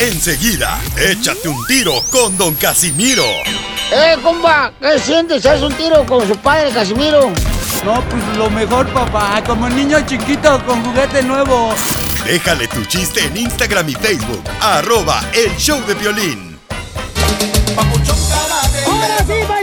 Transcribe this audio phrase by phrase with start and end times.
[0.00, 3.24] Enseguida, échate un tiro con Don Casimiro.
[3.90, 4.72] ¡Eh, compa!
[4.80, 5.44] ¿Qué sientes?
[5.44, 7.32] ¿Haz un tiro con su padre, Casimiro?
[7.84, 9.42] No, pues lo mejor, papá.
[9.44, 11.74] Como niño chiquito con juguete nuevo.
[12.24, 14.44] Déjale tu chiste en Instagram y Facebook.
[14.60, 16.60] Arroba El Show de Violín.
[18.86, 19.57] ¡Ahora sí, paisano!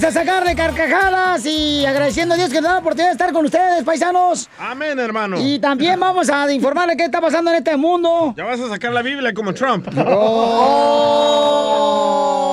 [0.00, 3.34] Vamos a sacarle carcajadas y agradeciendo a Dios que nos da la oportunidad de estar
[3.34, 4.48] con ustedes, paisanos.
[4.58, 5.38] Amén, hermano.
[5.38, 8.32] Y también vamos a informarle qué está pasando en este mundo.
[8.34, 9.88] Ya vas a sacar la Biblia como Trump.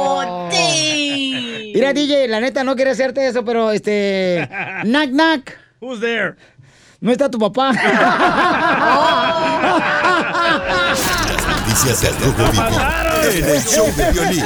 [0.10, 0.50] Oh.
[1.74, 4.50] Mira, DJ, la neta no quería hacerte eso, pero este.
[4.84, 5.58] Knack, knack.
[5.80, 6.36] Who's there?
[7.00, 7.72] No está tu papá.
[11.50, 12.66] Noticias del Rojo Vivo
[13.32, 14.44] en El Show de Violín.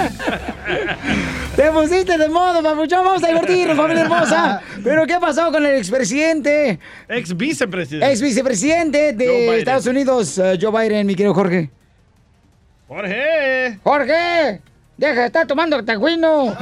[1.55, 3.03] Te pusiste de modo, papuchón.
[3.03, 4.61] Vamos a divertirnos, familia hermosa.
[4.83, 6.79] Pero, ¿qué pasó con el expresidente?
[7.09, 8.09] Ex vicepresidente.
[8.11, 9.57] Ex vicepresidente de.
[9.59, 11.69] Estados Unidos, eh, Joe Biden, mi querido Jorge.
[12.87, 13.79] Jorge.
[13.83, 14.61] Jorge,
[14.97, 16.55] deja de estar tomando tagüino.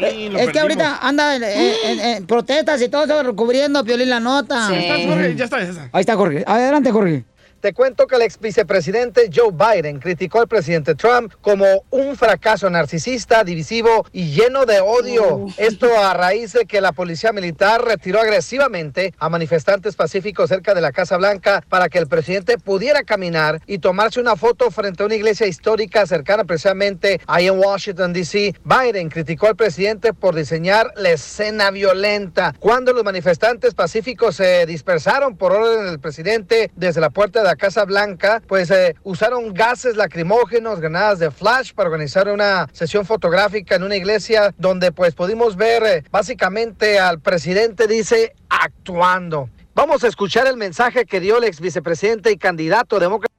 [0.00, 4.20] Sí, es que ahorita anda en, en- en protestas y todo cubriendo a Piolín la
[4.20, 4.68] nota.
[4.68, 4.74] Sí.
[4.76, 5.34] ¿Estás, Jorge?
[5.36, 5.88] Ya está, ya está.
[5.92, 6.42] Ahí está Jorge.
[6.46, 7.24] Adelante, Jorge.
[7.62, 12.68] Te cuento que el ex vicepresidente Joe Biden criticó al presidente Trump como un fracaso
[12.68, 15.46] narcisista, divisivo y lleno de odio.
[15.58, 20.80] Esto a raíz de que la policía militar retiró agresivamente a manifestantes pacíficos cerca de
[20.80, 25.06] la Casa Blanca para que el presidente pudiera caminar y tomarse una foto frente a
[25.06, 28.56] una iglesia histórica cercana precisamente ahí en Washington, D.C.
[28.64, 32.56] Biden criticó al presidente por diseñar la escena violenta.
[32.58, 37.56] Cuando los manifestantes pacíficos se dispersaron por orden del presidente desde la puerta de la
[37.56, 43.76] Casa Blanca, pues eh, usaron gases lacrimógenos, granadas de flash para organizar una sesión fotográfica
[43.76, 49.50] en una iglesia donde pues pudimos ver eh, básicamente al presidente, dice, actuando.
[49.74, 53.34] Vamos a escuchar el mensaje que dio el ex vicepresidente y candidato demócrata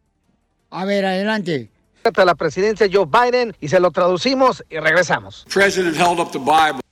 [0.70, 1.72] A ver, adelante.
[2.04, 5.44] a la presidencia Joe Biden y se lo traducimos y regresamos.
[5.52, 6.84] President held up the Bible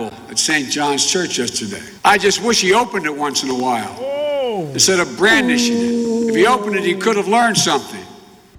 [0.00, 0.70] at St.
[0.70, 1.82] John's Church yesterday.
[2.04, 6.28] I just wish he opened it once in a while instead of brandishing it.
[6.30, 8.00] If he opened it, he could have learned something.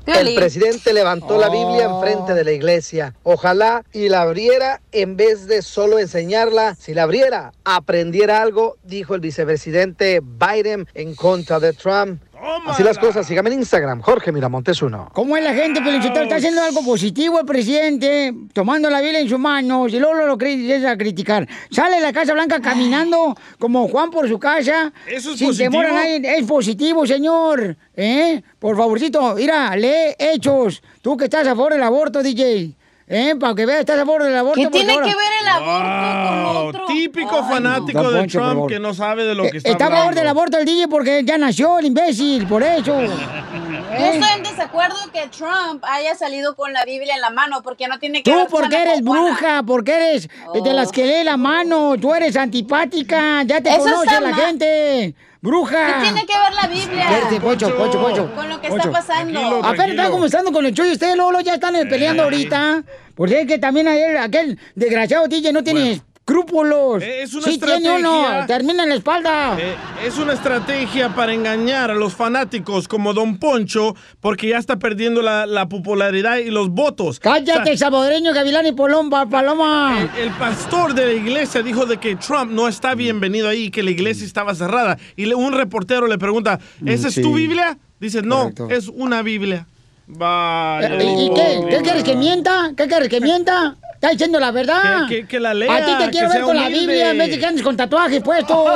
[0.05, 3.15] El presidente levantó la Biblia enfrente de la iglesia.
[3.23, 6.75] Ojalá y la abriera en vez de solo enseñarla.
[6.75, 12.21] Si la abriera, aprendiera algo, dijo el vicepresidente Biden en contra de Trump.
[12.67, 15.09] Así las cosas, sígame en Instagram, Jorge Miramontes uno.
[15.13, 16.23] ¿Cómo es la gente, Pelichotero?
[16.23, 20.37] Está haciendo algo positivo el presidente, tomando la Biblia en sus manos y luego lo
[20.37, 21.47] cri- empieza a criticar.
[21.71, 24.91] Sale de la Casa Blanca caminando como Juan por su casa.
[25.07, 25.71] ¿Eso es sin positivo?
[25.71, 26.37] temor a nadie.
[26.37, 27.77] Es positivo, señor.
[27.95, 28.41] ¿Eh?
[28.59, 30.81] Por favorcito, mira, lee hechos.
[31.01, 32.75] Tú que estás a favor del aborto, DJ.
[33.07, 33.35] ¿Eh?
[33.39, 34.55] Para que veas, estás a favor del aborto.
[34.59, 36.85] ¿Qué porque tiene ahora- que ver el aborto con otro?
[36.87, 39.87] típico Ay, fanático de Poncho, Trump que no sabe de lo que está, Está a
[39.89, 40.19] favor hablando.
[40.21, 42.95] del aborto el DJ porque ya nació el imbécil, por eso.
[43.03, 47.87] Yo estoy en desacuerdo que Trump haya salido con la Biblia en la mano porque
[47.87, 50.29] no tiene que Tú ver porque Sana eres bruja, porque eres
[50.63, 54.33] de las que lee la mano, tú eres antipática, ya te Eso conoce la mal.
[54.35, 55.13] gente.
[55.43, 55.97] Bruja.
[55.97, 57.03] ¿Qué tiene que ver la Biblia?
[57.03, 58.33] Espérate, Poncho, Poncho, Poncho.
[58.33, 58.87] Con lo que Poncho.
[58.87, 59.39] está pasando.
[59.61, 62.81] Apenas están comenzando con el show y ustedes luego, luego ya están eh, peleando ahorita.
[63.13, 67.03] Porque es que también ayer, aquel desgraciado DJ no tiene escrúpulos.
[67.03, 68.45] Eh, es una sí tiene uno, estrategia.
[68.47, 69.57] termina en la espalda.
[69.59, 69.75] Eh,
[70.05, 75.21] es una estrategia para engañar a los fanáticos como Don Poncho porque ya está perdiendo
[75.21, 77.19] la, la popularidad y los votos.
[77.19, 79.99] Cállate, O sea, gavilán y polomba, paloma.
[80.17, 83.83] el, el pastor de la iglesia dijo de que Trump no está bienvenido ahí, que
[83.83, 84.97] la iglesia estaba cerrada.
[85.17, 87.77] Y le- un reportero le pregunta, ¿esa es tu Biblia?
[87.99, 88.69] Dice, no, Correcto.
[88.69, 89.67] es una Biblia.
[90.07, 90.95] Vaya.
[90.95, 91.65] Eh, ¿Y qué?
[91.69, 92.71] ¿Qué quieres que mienta?
[92.75, 93.75] ¿Qué quieres que mienta?
[93.93, 95.07] Está diciendo la verdad.
[95.07, 96.67] Que- que- que la lea, A ti te quiero ver con la.
[96.67, 98.57] Biblia en vez de que andes con tatuajes puestos.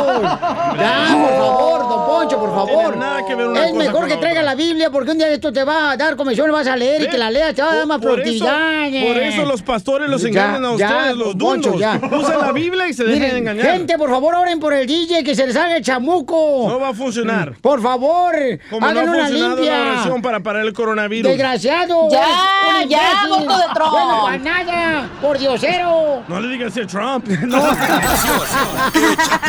[0.80, 2.68] ya, por favor, don Poncho, por favor.
[2.94, 5.28] tiene nada que ver una es cosa mejor que traiga la Biblia porque un día
[5.30, 7.74] esto te va a dar comisión, vas a leer y que la leas, te va
[7.74, 9.08] a dar más Por- por eso- productividad.
[9.14, 11.82] Por eso los pastores los Ya, engañan a ya, ustedes, los don Poncho, dundos.
[11.82, 12.00] ya.
[12.18, 13.66] Usan la Biblia y se dejan Miren, engañar.
[13.66, 16.68] Gente, por favor, oren por el DJ que se le salga el chamuco.
[16.70, 17.54] No va a funcionar.
[17.62, 18.34] Por favor,
[18.70, 19.92] Como no hagan ha una funcionado la limpia.
[19.92, 21.17] oración para parar el coronavirus.
[21.24, 22.08] Desgraciado.
[22.12, 23.92] Ya, ya, voto de Trump.
[23.92, 26.24] Bueno, para nada, por diosero.
[26.28, 27.28] No le digas a Trump.
[27.30, 27.50] Échate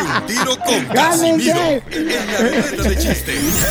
[0.01, 1.59] un tiro con Casimiro
[1.91, 3.65] en la ruleta de chistes.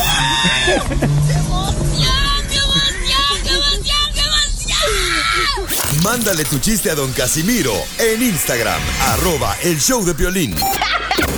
[6.03, 10.55] Mándale tu chiste a don Casimiro en Instagram, arroba el show de violín.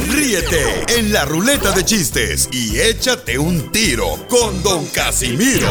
[0.09, 5.69] Ríete en la ruleta de chistes y échate un tiro con don Casimiro.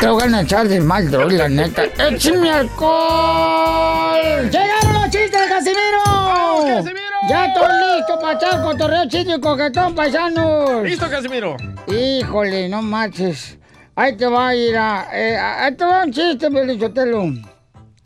[0.00, 1.84] Te voy a echar de mal, droga, la neta.
[1.84, 4.50] ¡Échame alcohol!
[4.50, 6.84] ¡Llegaron los chistes de Casimiro!
[7.28, 10.82] Ya estoy listo para echar cotorreo chido y coquetón, paisanos.
[10.84, 11.56] Listo, Casimiro.
[11.88, 13.58] Híjole, no marches.
[13.94, 15.08] Ahí te va a ir a...
[15.12, 17.24] eh, ahí te va un chiste, Belichotelo.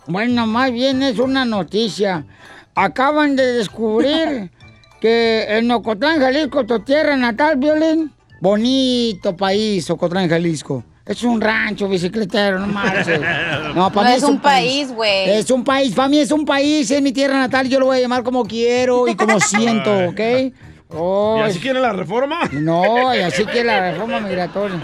[0.07, 2.25] Bueno, más bien es una noticia.
[2.75, 4.51] Acaban de descubrir
[5.01, 10.85] que en Ocotlán, Jalisco, tu tierra natal, Violín, bonito país, Ocotlán, Jalisco.
[11.07, 13.21] Es un rancho bicicletero, no marches.
[13.75, 15.31] No, para mí es un país, güey.
[15.31, 17.99] Es un país, para mí es un país, es mi tierra natal, yo lo voy
[17.99, 20.21] a llamar como quiero y como siento, ¿ok?
[20.93, 22.41] Oh, ¿Y así quiere la reforma?
[22.53, 24.81] no, y así que la reforma migratoria.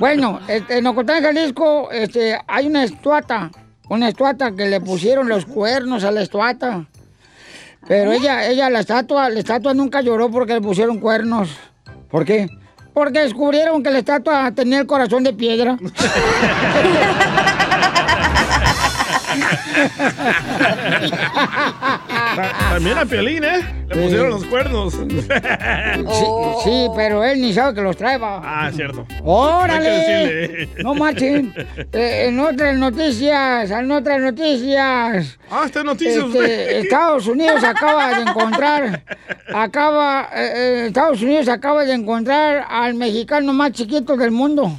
[0.00, 3.50] Bueno, este, en Ocotlán, Jalisco, este, hay una estuata,
[3.90, 6.86] una estuata que le pusieron los cuernos a la estuata.
[7.86, 11.50] Pero ella, ella, la estatua, la estatua nunca lloró porque le pusieron cuernos.
[12.10, 12.48] ¿Por qué?
[12.94, 15.78] Porque descubrieron que la estatua tenía el corazón de piedra.
[22.36, 23.60] Ta- También a Piolín, ¿eh?
[23.88, 24.94] Le pusieron los cuernos.
[24.94, 25.06] Sí,
[26.64, 28.40] sí, pero él ni sabe que los trae, va.
[28.44, 29.06] Ah, cierto.
[29.22, 30.68] ¡Órale!
[30.82, 31.52] No marchen.
[31.92, 35.38] Eh, en otras noticias, en otras noticias.
[35.50, 36.78] Ah, está en noticias Este.
[36.80, 39.02] Estados Unidos acaba de encontrar,
[39.54, 44.72] acaba, eh, eh, Estados Unidos acaba de encontrar al mexicano más chiquito del mundo.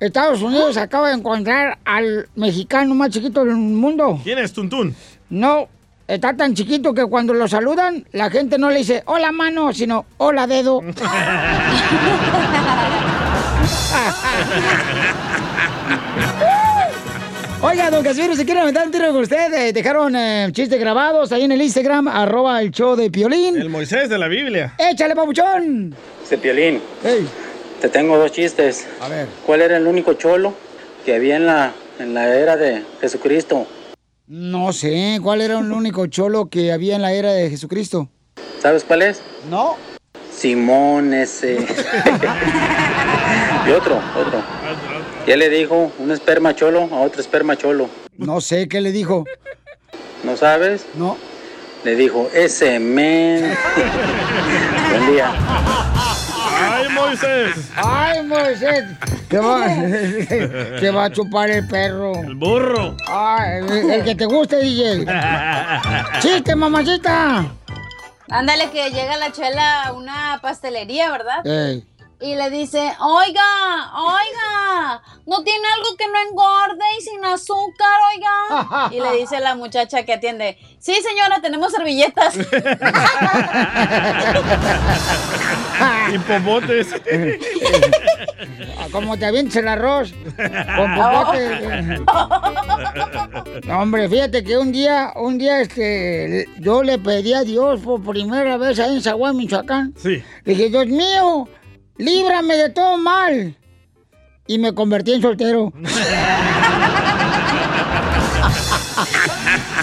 [0.00, 4.18] Estados Unidos acaba de encontrar al mexicano más chiquito del mundo.
[4.24, 4.94] ¿Quién es Tuntún?
[5.28, 5.68] No,
[6.08, 10.06] está tan chiquito que cuando lo saludan, la gente no le dice hola mano, sino
[10.16, 10.80] hola dedo.
[17.62, 21.30] Oiga, don Casimiro, si quiere aventar un tiro con usted, eh, dejaron eh, chistes grabados
[21.30, 23.54] ahí en el Instagram, arroba el show de Piolín.
[23.54, 24.72] El Moisés de la Biblia.
[24.78, 25.94] ¡Échale, papuchón!
[26.22, 27.28] Dice Piolín, Ey,
[27.80, 28.86] te tengo dos chistes.
[29.00, 29.26] a ver.
[29.46, 30.54] ¿Cuál era el único cholo
[31.04, 33.66] que había en la, en la era de Jesucristo?
[34.26, 38.08] No sé, ¿cuál era el único cholo que había en la era de Jesucristo?
[38.60, 39.20] ¿Sabes cuál es?
[39.48, 39.76] No.
[40.32, 41.54] Simón ese.
[43.66, 44.42] y otro, otro.
[45.26, 47.88] ¿Qué le dijo un esperma cholo a otro esperma cholo?
[48.16, 49.24] No sé, ¿qué le dijo?
[50.22, 50.86] ¿No sabes?
[50.94, 51.16] No.
[51.84, 53.42] Le dijo, ese men.
[54.90, 55.32] Buen día.
[57.10, 57.54] ¡Ay, Moisés!
[57.76, 58.84] ¡Ay, Moisés!
[59.28, 59.66] Te va,
[60.80, 62.14] te va a chupar el perro.
[62.14, 62.96] El burro.
[63.08, 65.06] Ay, el, el que te guste, DJ.
[66.20, 67.44] ¡Chiste, mamacita!
[68.28, 71.44] Ándale, que llega la chela a una pastelería, ¿verdad?
[71.46, 71.84] Ey.
[72.22, 78.90] Y le dice, oiga, oiga, ¿no tiene algo que no engorde y sin azúcar, oiga?
[78.90, 82.36] Y le dice la muchacha que atiende, sí, señora, tenemos servilletas.
[86.12, 86.88] Y popotes.
[88.92, 90.12] Como te avientes el arroz.
[90.76, 92.00] Con popote.
[93.64, 98.02] No, hombre, fíjate que un día, un día, este, yo le pedí a Dios por
[98.02, 99.94] primera vez ahí en Zaguán, Michoacán.
[99.96, 100.22] Sí.
[100.44, 101.48] Le dije, Dios mío,
[102.00, 103.56] líbrame de todo mal.
[104.46, 105.72] Y me convertí en soltero.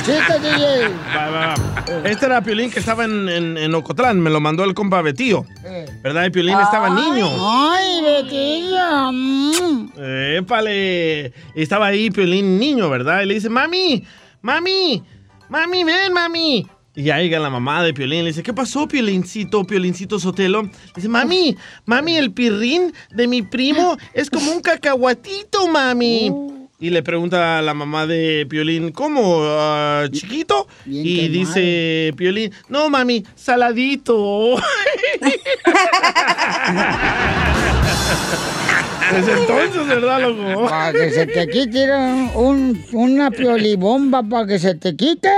[0.06, 0.88] Chiste, DJ.
[1.16, 2.10] Va, va, va.
[2.10, 4.20] Este era Piolín que estaba en, en, en Ocotlán.
[4.20, 5.46] Me lo mandó el compa Betío.
[6.04, 6.26] ¿Verdad?
[6.26, 7.28] Y Piolín estaba niño.
[7.40, 9.12] Ay, Betilla.
[9.12, 9.92] mm.
[10.38, 11.34] Épale.
[11.56, 13.22] Estaba ahí Piolín niño, ¿verdad?
[13.22, 14.04] Y le dice, mami,
[14.42, 15.04] mami,
[15.50, 16.68] mami, ven, mami.
[16.98, 20.64] Y ya llega la mamá de Piolín, le dice, ¿qué pasó, Piolincito, Piolincito Sotelo?
[20.64, 21.56] Le dice, mami,
[21.86, 26.32] mami, el pirrín de mi primo es como un cacahuatito, mami.
[26.80, 29.42] Y le pregunta a la mamá de Piolín, ¿cómo?
[29.44, 30.68] ah, ¿Chiquito?
[30.86, 34.56] Bien y dice Piolín, no, mami, saladito.
[39.12, 40.66] Desde entonces, ¿verdad, loco?
[40.70, 41.92] Para que se te quite
[42.36, 45.30] un, una piolibomba para que se te quite.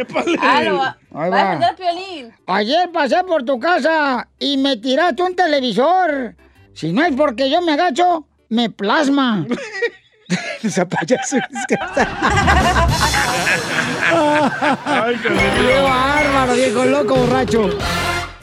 [0.00, 0.36] ¡Épale!
[0.40, 2.32] Ah, Ahí va a Piolín.
[2.46, 6.34] Ayer pasé por tu casa y me tiraste un televisor.
[6.74, 9.46] Si no es porque yo me agacho, me plasma.
[10.62, 11.36] Esa payaso
[14.84, 17.70] Ay, ¡Qué bárbaro, viejo loco borracho!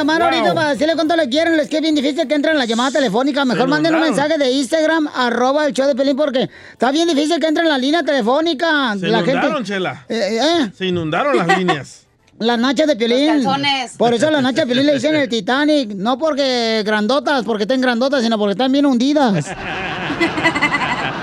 [0.00, 1.56] Llamar ahorita para decirle cuánto le quieren.
[1.56, 3.44] Les que bien difícil que entren en la llamada telefónica.
[3.44, 7.06] Mejor Se manden un mensaje de Instagram, arroba el show de Pelín, porque está bien
[7.08, 8.96] difícil que entren en la línea telefónica.
[8.98, 9.64] Se la inundaron, gente.
[9.68, 10.06] Chela.
[10.08, 12.06] Eh, eh, Se inundaron las líneas.
[12.40, 13.26] Las nachas de Piolín.
[13.42, 13.92] Los calzones.
[13.98, 15.90] Por eso las nachas de Piolín le dicen el Titanic.
[15.90, 19.46] No porque grandotas, porque estén grandotas, sino porque están bien hundidas.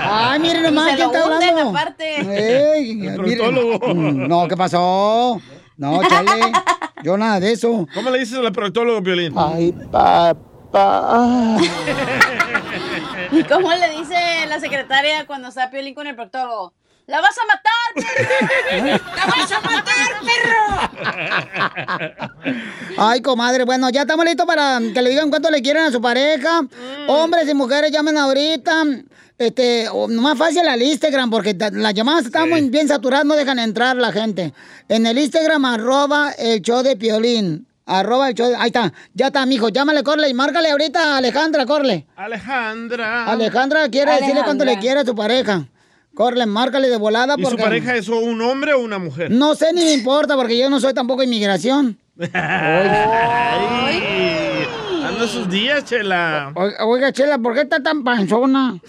[0.04, 1.70] Ay, miren nomás, ¿quién está hablando?
[1.72, 2.76] aparte.
[2.78, 3.16] Ey, El miren.
[3.16, 3.94] proctólogo.
[3.96, 5.42] No, ¿qué pasó?
[5.78, 6.52] No, chale.
[7.04, 7.88] Yo nada de eso.
[7.94, 9.34] ¿Cómo le dices al proctólogo, Piolín?
[9.38, 11.58] Ay, papá.
[13.32, 16.74] ¿Y cómo le dice la secretaria cuando está Piolín con el proctólogo?
[17.06, 19.00] ¡La vas a matar, perro!
[19.16, 20.20] ¡La vas a matar,
[22.44, 22.78] perro!
[22.98, 26.02] Ay, comadre, bueno, ya estamos listos para que le digan cuánto le quieren a su
[26.02, 26.64] pareja.
[27.08, 28.84] Hombres y mujeres llamen ahorita.
[29.38, 33.96] Este, más fácil al Instagram, porque las llamadas están muy bien saturadas, no dejan entrar
[33.96, 34.53] la gente.
[34.89, 37.67] En el Instagram, arroba el show de Piolín.
[37.86, 39.70] Arroba el show de- Ahí está, ya está, mijo.
[39.70, 42.06] Llámale, Corle, y márcale ahorita a Alejandra, Corle.
[42.15, 43.32] Alejandra.
[43.32, 45.67] Alejandra quiere decirle cuánto le quiere a su pareja.
[46.15, 49.29] Corle, márcale de volada ¿Y su pareja es un hombre o una mujer?
[49.29, 52.00] No sé ni me importa porque yo no soy tampoco inmigración.
[52.34, 54.47] Ay,
[55.18, 56.52] anda sus días, Chela.
[56.54, 58.80] Oiga, oiga, Chela, ¿por qué está tan panzona?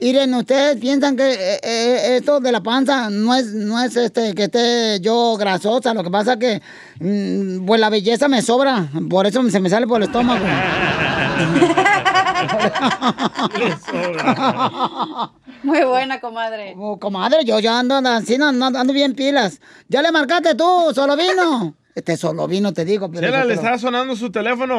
[0.00, 4.34] Miren, ustedes piensan que eh, eh, esto de la panza no es, no es este
[4.34, 5.92] que esté yo grasosa.
[5.92, 6.62] Lo que pasa que
[6.98, 8.88] mm, pues la belleza me sobra.
[9.08, 10.44] Por eso se me sale por el estómago.
[15.62, 16.74] Muy buena, comadre.
[16.78, 19.60] Oh, comadre, yo ya ando así, no, no, ando bien pilas.
[19.88, 21.74] Ya le marcaste tú, solo vino.
[21.94, 23.10] Este solo vino, te digo.
[23.10, 24.76] pero- Chela, le está sonando su teléfono.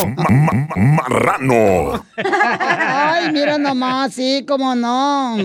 [0.75, 2.05] Marrano.
[2.17, 5.35] Ay, mira nomás, sí, cómo no.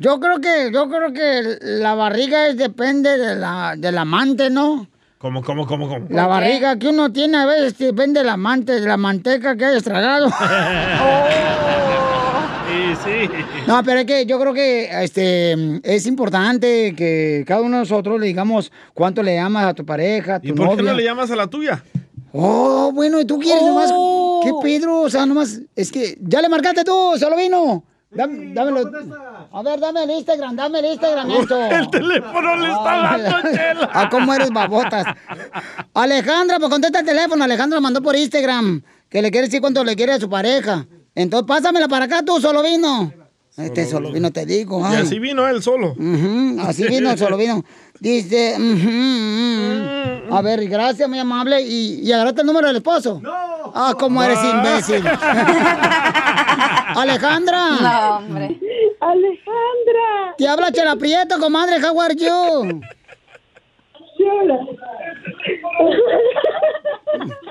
[0.00, 4.86] Yo creo que, yo creo que la barriga es depende de la, del amante, ¿no?
[5.18, 6.06] ¿Cómo, cómo, cómo, cómo?
[6.10, 9.82] La barriga que uno tiene a veces depende del amante, de la manteca que hayas
[9.82, 10.28] tragado.
[10.28, 10.34] Sí,
[13.04, 13.28] sí.
[13.66, 18.20] No, pero es que yo creo que este es importante que cada uno de nosotros
[18.20, 20.92] le digamos cuánto le amas a tu pareja, a tu ¿Y por qué novia.
[20.92, 21.82] no le llamas a la tuya?
[22.32, 23.90] Oh, bueno, ¿y tú quieres nomás?
[23.94, 24.40] Oh.
[24.44, 25.00] ¿Qué Pedro?
[25.00, 27.84] O sea, nomás, es que ya le marcaste tú, solo vino.
[28.10, 28.90] Dame, dámelo.
[29.52, 31.62] A ver, dame el Instagram, dame el Instagram, esto.
[31.70, 33.90] El teléfono le está dando, Chela.
[33.92, 35.04] Ah, cómo eres babotas.
[35.92, 37.44] Alejandra, pues contesta el teléfono.
[37.44, 40.86] Alejandra mandó por Instagram que le quiere decir cuánto le quiere a su pareja.
[41.18, 43.12] Entonces, pásamela para acá tú, solo vino.
[43.56, 44.80] Este solo vino, te digo.
[44.88, 45.96] Y así vino él solo.
[45.98, 47.64] Ujú, así vino, solo vino.
[47.98, 48.88] Dice, ujú,
[50.28, 50.32] ujú.
[50.36, 51.60] a ver, gracias, muy amable.
[51.60, 53.18] ¿Y, y agarraste el número del esposo?
[53.20, 53.32] No.
[53.74, 55.04] Ah, cómo eres imbécil.
[56.94, 57.70] Alejandra.
[57.80, 58.60] No, hombre.
[59.00, 60.36] Alejandra.
[60.36, 62.80] Te habla Chela Prieto, comadre, how are you?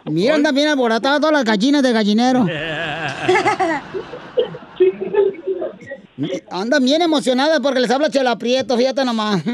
[0.05, 2.45] Mira, andan bien alboratadas todas las gallinas de gallinero.
[6.49, 9.45] Andan bien emocionadas porque les habla Chela Prieto, fíjate nomás.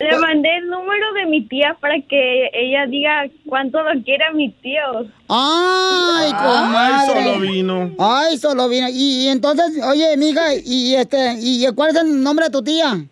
[0.00, 4.32] Le mandé el número de mi tía para que ella diga cuánto lo quiere a
[4.32, 4.80] mi tío.
[5.28, 7.24] Ay, Ay, comadre.
[7.24, 7.90] solo vino.
[7.98, 8.88] Ay, solo vino.
[8.90, 13.04] Y, y entonces, oye, mija, y este, y cuál es el nombre de tu tía?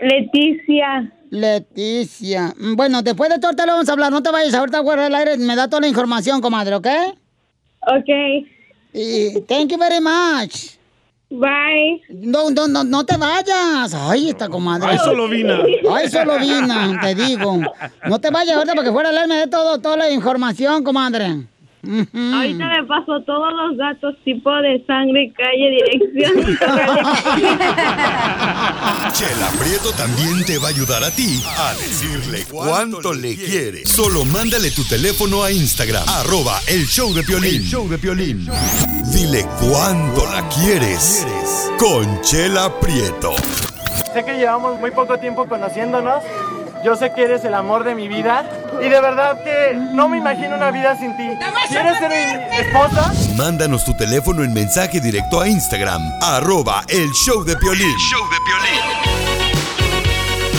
[0.00, 1.12] Leticia.
[1.30, 2.54] Leticia.
[2.58, 4.10] Mm, Bueno, después de todo te lo vamos a hablar.
[4.12, 5.36] No te vayas ahorita fuera del aire.
[5.38, 6.86] Me da toda la información, comadre, ¿ok?
[7.86, 8.08] Ok.
[8.92, 10.74] Y thank you very much.
[11.30, 12.00] Bye.
[12.10, 13.92] No, no, no, no te vayas.
[13.94, 14.90] Ay, esta comadre.
[14.90, 15.58] Ay, solo vina.
[15.92, 17.60] Ay, solo vina, te digo.
[18.06, 21.46] No te vayas ahorita porque fuera del aire me dé todo, toda la información, comadre.
[22.34, 26.34] Ahorita me paso todos los datos, tipo de sangre, calle, dirección.
[29.12, 33.84] Chela Prieto también te va a ayudar a ti a decirle cuánto le quiere.
[33.86, 37.56] Solo mándale tu teléfono a Instagram, arroba el show de Piolín.
[37.56, 38.48] El show de Piolín.
[39.12, 41.26] Dile cuánto la quieres.
[41.78, 43.34] Conchela Prieto.
[44.12, 46.22] Sé que llevamos muy poco tiempo conociéndonos.
[46.84, 48.44] Yo sé que eres el amor de mi vida.
[48.78, 51.26] Y de verdad que no me imagino una vida sin ti.
[51.68, 53.10] ¿Quieres ser mi esposa?
[53.36, 57.96] Mándanos tu teléfono en mensaje directo a Instagram, arroba el show de Piolín.
[57.96, 58.36] show de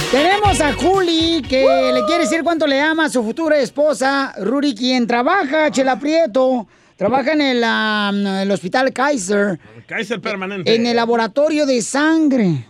[0.09, 4.73] Tenemos a Juli que le quiere decir cuánto le ama a su futura esposa, Ruri,
[4.73, 6.65] quien trabaja, Chela Prieto.
[6.97, 8.11] Trabaja en el, ah,
[8.41, 10.73] el hospital Kaiser, Kaiser permanente.
[10.73, 12.65] en el laboratorio de sangre.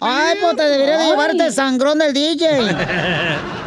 [0.00, 2.46] Ay, pues te debería de llevarte el sangrón del DJ.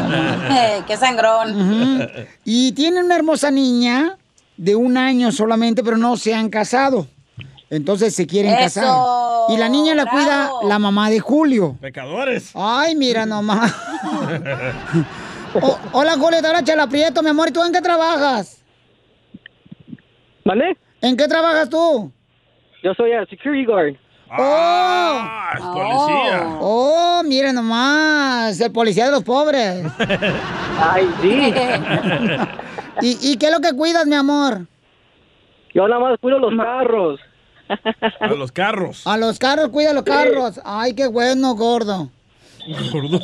[0.00, 2.08] Eh, qué sangrón.
[2.44, 4.16] Y tienen una hermosa niña
[4.56, 7.08] de un año solamente, pero no se han casado.
[7.68, 8.94] Entonces se quieren Eso, casar.
[9.48, 10.18] Y la niña la bravo.
[10.18, 11.76] cuida la mamá de Julio.
[11.80, 12.50] Pecadores.
[12.54, 13.72] Ay, mira nomás.
[15.60, 17.48] O- hola, Julio, te habla Chela Prieto, mi amor.
[17.48, 18.57] ¿Y tú en qué trabajas?
[20.48, 20.78] ¿Vale?
[21.02, 22.10] ¿En qué trabajas tú?
[22.82, 23.96] Yo soy el security guard.
[24.30, 25.20] ¡Oh!
[25.52, 26.58] es policía.
[26.62, 28.58] ¡Oh, mira nomás!
[28.58, 29.84] El policía de los pobres.
[30.80, 31.52] Ay, sí.
[33.02, 34.66] ¿Y, ¿Y qué es lo que cuidas, mi amor?
[35.74, 37.20] Yo nada más cuido los carros.
[38.18, 39.06] A los carros.
[39.06, 40.62] A los carros, cuida los carros.
[40.64, 42.08] Ay, qué bueno, gordo.
[42.90, 43.20] Gordo.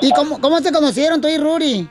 [0.00, 1.90] ¿Y cómo, cómo se conocieron tú y Ruri?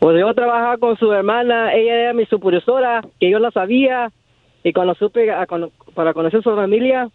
[0.00, 4.10] Pues yo trabajaba con su hermana, ella era mi supervisora, que yo la sabía,
[4.62, 5.46] y cuando supe a
[5.94, 7.10] para conocer su familia,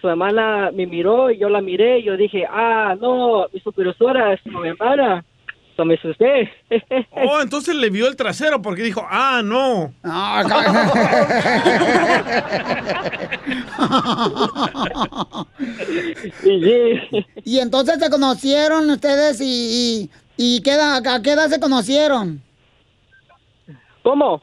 [0.00, 4.32] su hermana me miró y yo la miré y yo dije, ah, no, mi supervisora
[4.32, 5.24] es mi hermana.
[5.76, 6.50] So me asusté.
[7.10, 9.92] Oh, entonces le vio el trasero porque dijo, ah, no.
[17.44, 22.40] Y entonces se conocieron ustedes y, y, y ¿qué edad- ¿a qué edad se conocieron?
[23.68, 24.40] Eh, ¿Cómo?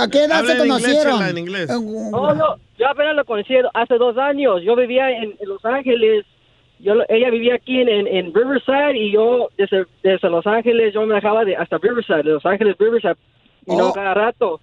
[0.00, 1.18] ¿A qué edad Habla se en inglés, conocieron?
[1.18, 1.70] Chela, en inglés.
[1.70, 1.74] Eh,
[2.12, 4.62] Oh, no, yo apenas lo conocí hace dos años.
[4.64, 6.24] Yo vivía en, en Los Ángeles.
[6.80, 11.04] Yo, ella vivía aquí en, en, en Riverside y yo desde, desde Los Ángeles yo
[11.06, 13.16] me dejaba de hasta Riverside, de Los Ángeles Riverside,
[13.66, 13.92] y no Oh.
[13.92, 14.60] cada rato.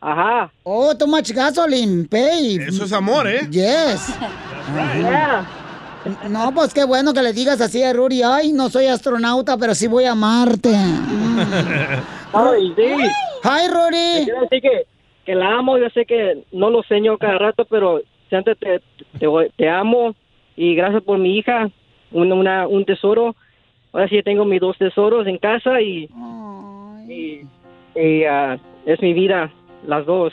[0.00, 0.52] Ajá.
[0.64, 2.56] Oh, too much gasoline, pay.
[2.56, 3.46] Eso es amor, ¿eh?
[3.50, 4.14] Yes.
[5.00, 5.46] Yeah.
[6.28, 8.22] No, pues qué bueno que le digas así a Ruri.
[8.22, 10.68] Ay, no soy astronauta, pero sí voy a Marte.
[12.32, 12.82] Ay, sí.
[13.44, 13.68] Hi.
[14.24, 14.86] Quiero decir que,
[15.24, 18.80] que la amo, yo sé que no lo enseño cada rato, pero siempre te,
[19.18, 20.14] te, te amo
[20.56, 21.70] y gracias por mi hija,
[22.12, 23.34] una, una- un tesoro.
[23.92, 26.08] Ahora sí tengo mis dos tesoros en casa y,
[27.08, 27.40] y,
[27.94, 29.50] y, ah, es mi vida,
[29.86, 30.32] las dos.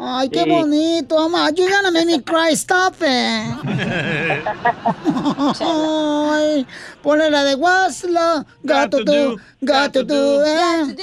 [0.00, 0.50] Ay, qué Sí.
[0.50, 1.50] bonito, mamá.
[1.50, 2.52] You're gonna make me cry.
[2.54, 3.54] Stop it.
[5.60, 6.66] Ay,
[7.02, 8.46] ponle la de Wasla.
[8.62, 10.94] Got to do, got to do, eh.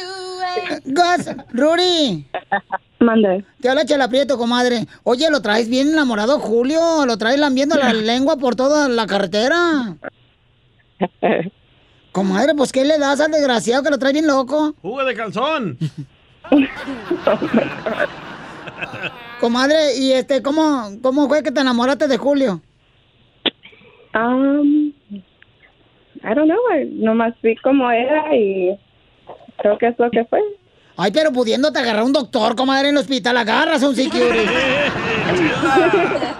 [0.85, 2.25] Gas, Ruri.
[3.01, 3.43] Mande.
[3.61, 4.87] Te habla Chela Prieto, comadre.
[5.03, 7.05] Oye, ¿lo traes bien enamorado, Julio?
[7.05, 9.97] ¿Lo traes lambiendo la lengua por toda la carretera?
[12.13, 14.73] Comadre, pues ¿qué le das al desgraciado que lo trae bien loco?
[14.81, 15.77] Jugo de calzón.
[19.39, 22.61] Comadre, ¿y este cómo, cómo fue que te enamoraste de Julio?
[24.13, 24.93] Um,
[26.23, 26.57] I don't know,
[26.93, 28.77] nomás vi cómo era y
[29.57, 30.39] creo que es lo que fue.
[30.97, 34.45] Ay, pero pudiéndote agarrar un doctor, comadre, en el hospital, agarras a un security.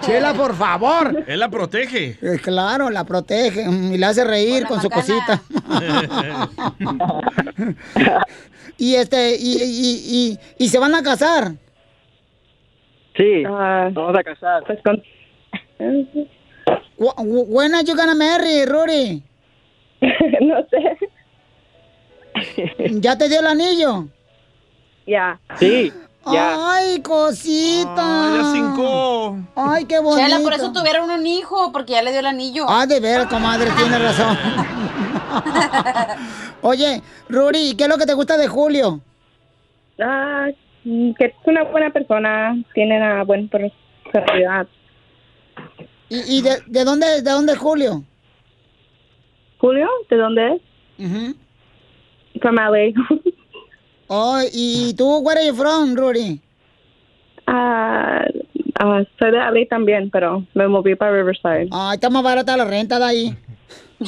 [0.00, 1.24] Chela, por favor.
[1.26, 2.18] Él la protege.
[2.22, 5.42] Eh, claro, la protege mm, y la hace reír con su cosita.
[8.78, 11.52] y este, y, y, y, y se van a casar.
[13.16, 14.64] Sí, vamos a casar.
[14.66, 15.02] Pues con...
[16.98, 19.22] Wh- wh- When are you gonna marry, Rory?
[20.00, 20.98] no sé.
[23.00, 24.06] ¿Ya te dio el anillo?
[25.06, 25.38] Ya.
[25.58, 25.92] Sí,
[26.30, 26.72] ya.
[26.74, 28.34] Ay, cosita.
[28.36, 29.38] ya cincó.
[29.54, 30.26] Ay, qué bonito.
[30.28, 32.66] Chela, por eso tuvieron un hijo, porque ya le dio el anillo.
[32.68, 34.36] Ah, de veras, comadre, tiene razón.
[36.62, 39.00] Oye, Ruri, ¿qué es lo que te gusta de Julio?
[40.00, 40.48] Ah,
[41.18, 44.66] que es una buena persona, tiene una buena personalidad.
[46.08, 48.04] ¿Y, y de, de dónde de dónde es Julio?
[49.58, 50.62] Julio, ¿de dónde es?
[52.40, 52.92] From LA.
[54.08, 56.40] Oh, ¿y tú, where are you from, Ruri?
[57.48, 58.24] Ah,
[58.78, 61.68] ah, soy de LA también, pero me moví para Riverside.
[61.72, 63.36] Ay, está más barata la renta de ahí.
[63.98, 64.04] Sí,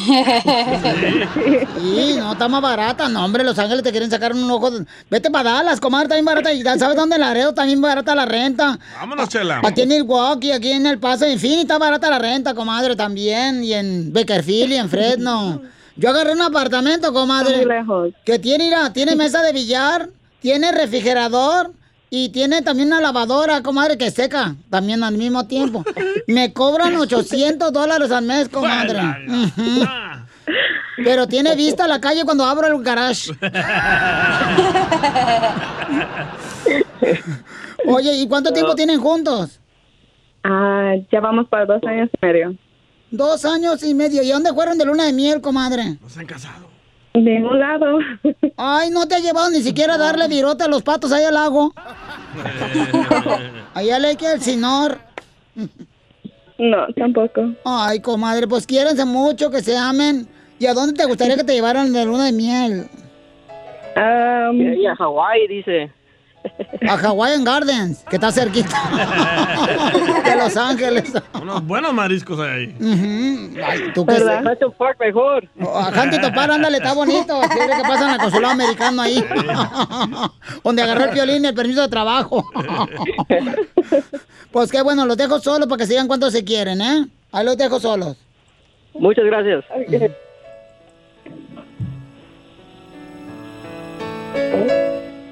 [2.19, 3.09] no, está más barata.
[3.09, 4.71] No, hombre, Los Ángeles te quieren sacar un ojo.
[5.11, 6.53] Vete para Dallas, comadre, está bien barata.
[6.53, 8.79] ¿Y ¿Sabes dónde en Laredo está bien barata la renta?
[9.01, 9.61] Vámonos, Chela.
[9.65, 13.65] Aquí en Milwaukee, aquí en El Paso, en fin, está barata la renta, comadre, también.
[13.65, 15.63] Y en Bakerfield y en Fresno.
[15.97, 17.57] Yo agarré un apartamento, comadre.
[17.57, 18.11] Muy lejos.
[18.25, 21.73] Que tiene, mira, tiene mesa de billar, tiene refrigerador
[22.11, 25.85] y tiene también una lavadora, comadre, que seca también al mismo tiempo.
[26.27, 29.01] Me cobran 800 dólares al mes, comadre.
[31.05, 33.31] Pero tiene vista a la calle cuando abro el garage.
[37.87, 39.61] Oye, ¿y cuánto tiempo tienen juntos?
[40.43, 42.57] Ah, ya vamos para dos años y medio.
[43.11, 44.23] Dos años y medio.
[44.23, 45.99] ¿Y dónde fueron de luna de miel, comadre?
[46.01, 46.69] No se han casado.
[47.25, 47.99] De un lado.
[48.57, 51.35] Ay, no te ha llevado ni siquiera a darle virote a los patos ahí al
[51.35, 51.73] lago.
[53.75, 54.99] Allá le queda el señor.
[56.59, 57.53] No, tampoco.
[57.65, 60.29] Ay, comadre, pues quiérense mucho, que se amen.
[60.61, 62.89] ¿Y a dónde te gustaría que te llevaran de luna de miel?
[63.97, 65.93] Um, Y a Hawái, dice.
[66.89, 68.77] A Hawaiian Gardens, que está cerquita.
[70.25, 71.13] de Los Ángeles.
[71.41, 73.55] Unos buenos mariscos hay ahí.
[73.65, 74.43] Ay, ¿tú qué ¿Verdad?
[74.43, 74.49] sé?
[74.49, 75.49] Huntington Park mejor.
[75.61, 77.41] A Huntington Park, ándale, está bonito.
[77.45, 79.25] Siempre que pasan al consulado americano ahí.
[80.65, 82.45] Donde agarró el violín y el permiso de trabajo.
[84.53, 87.07] pues qué bueno, los dejo solos para que se digan cuánto se quieren, ¿eh?
[87.33, 88.17] Ahí los dejo solos.
[88.95, 89.65] Muchas gracias.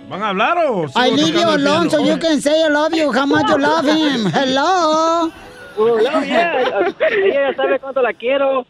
[0.09, 0.87] ¿Van a hablar o...?
[0.95, 2.15] I leave you tocando el alone so piano?
[2.15, 3.13] you can say I love you.
[3.13, 4.27] How much you love him?
[4.33, 5.33] Hello.
[5.77, 6.95] Well, no, yeah.
[7.11, 8.67] Ella ya sabe cuánto la quiero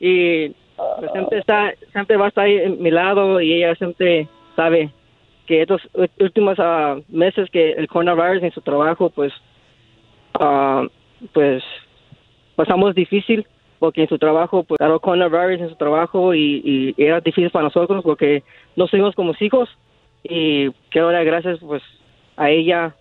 [0.00, 4.28] y pues, siempre está, siempre va a estar ahí en mi lado y ella siempre
[4.56, 4.90] sabe
[5.46, 5.80] que estos
[6.18, 9.32] últimos ah, meses que el coronavirus en su trabajo, pues,
[10.40, 10.86] ah,
[11.32, 11.62] pues
[12.56, 13.46] pasamos difícil
[13.78, 17.66] porque en su trabajo, pues, claro, coronavirus en su trabajo y, y era difícil para
[17.66, 18.42] nosotros porque
[18.74, 19.68] no seguimos como hijos
[20.24, 21.82] y quiero dar gracias, pues,
[22.36, 22.96] a ella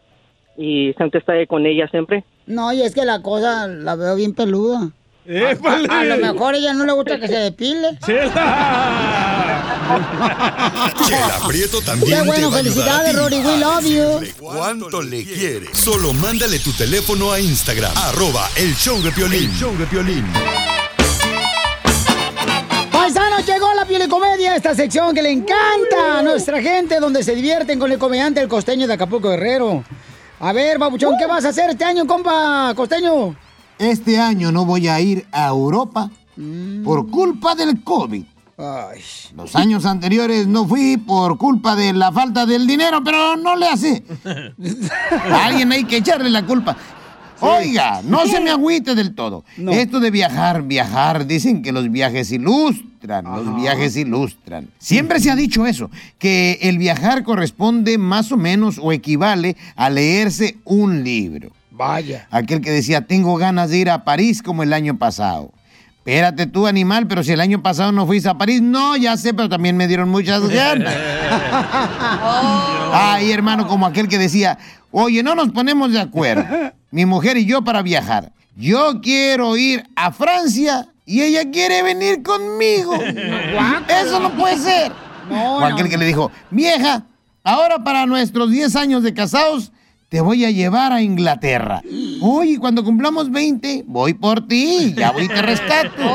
[0.57, 2.23] y siempre está con ella siempre.
[2.45, 4.91] No, y es que la cosa la veo bien peluda.
[5.25, 5.88] ¡Épale!
[5.89, 7.97] A, a lo mejor a ella no le gusta que se depile.
[11.07, 14.33] Chela Prieto también Qué bueno, te va a a felicidades, Rory, we a love you.
[14.39, 15.69] ¿Cuánto le quieres?
[15.77, 19.49] Solo mándale tu teléfono a Instagram, arroba el show de Piolín.
[19.49, 20.25] El show de Piolín.
[22.93, 27.79] Paisanos, llegó la piolicomedia, esta sección que le encanta a nuestra gente, donde se divierten
[27.79, 29.84] con el comediante el costeño de Acapulco Guerrero.
[30.39, 33.36] A ver, babuchón, ¿qué vas a hacer este año, compa costeño?
[33.79, 36.84] Este año no voy a ir a Europa Mm.
[36.84, 38.23] por culpa del COVID.
[38.58, 39.01] Ay.
[39.36, 43.67] Los años anteriores no fui por culpa de la falta del dinero, pero no le
[43.67, 44.03] hace.
[45.32, 46.75] A alguien hay que echarle la culpa.
[47.43, 49.43] Oiga, no se me agüite del todo.
[49.71, 54.69] Esto de viajar, viajar, dicen que los viajes ilustran, los viajes ilustran.
[54.77, 59.89] Siempre se ha dicho eso, que el viajar corresponde más o menos o equivale a
[59.89, 61.51] leerse un libro.
[61.71, 62.27] Vaya.
[62.32, 65.51] Aquel que decía, tengo ganas de ir a París como el año pasado.
[66.06, 69.34] Espérate tú, animal, pero si el año pasado no fuiste a París, no, ya sé,
[69.34, 70.93] pero también me dieron muchas ganas.
[72.91, 74.58] Ay, hermano, como aquel que decía,
[74.93, 76.45] oye, no nos ponemos de acuerdo,
[76.91, 78.32] mi mujer y yo para viajar.
[78.56, 82.93] Yo quiero ir a Francia y ella quiere venir conmigo.
[83.88, 84.91] Eso no puede ser.
[85.29, 87.03] o aquel que le dijo, vieja,
[87.43, 89.71] ahora para nuestros 10 años de casados,
[90.13, 91.82] te voy a llevar a Inglaterra.
[92.21, 96.04] Oye, cuando cumplamos 20, voy por ti, ya voy y te rescato.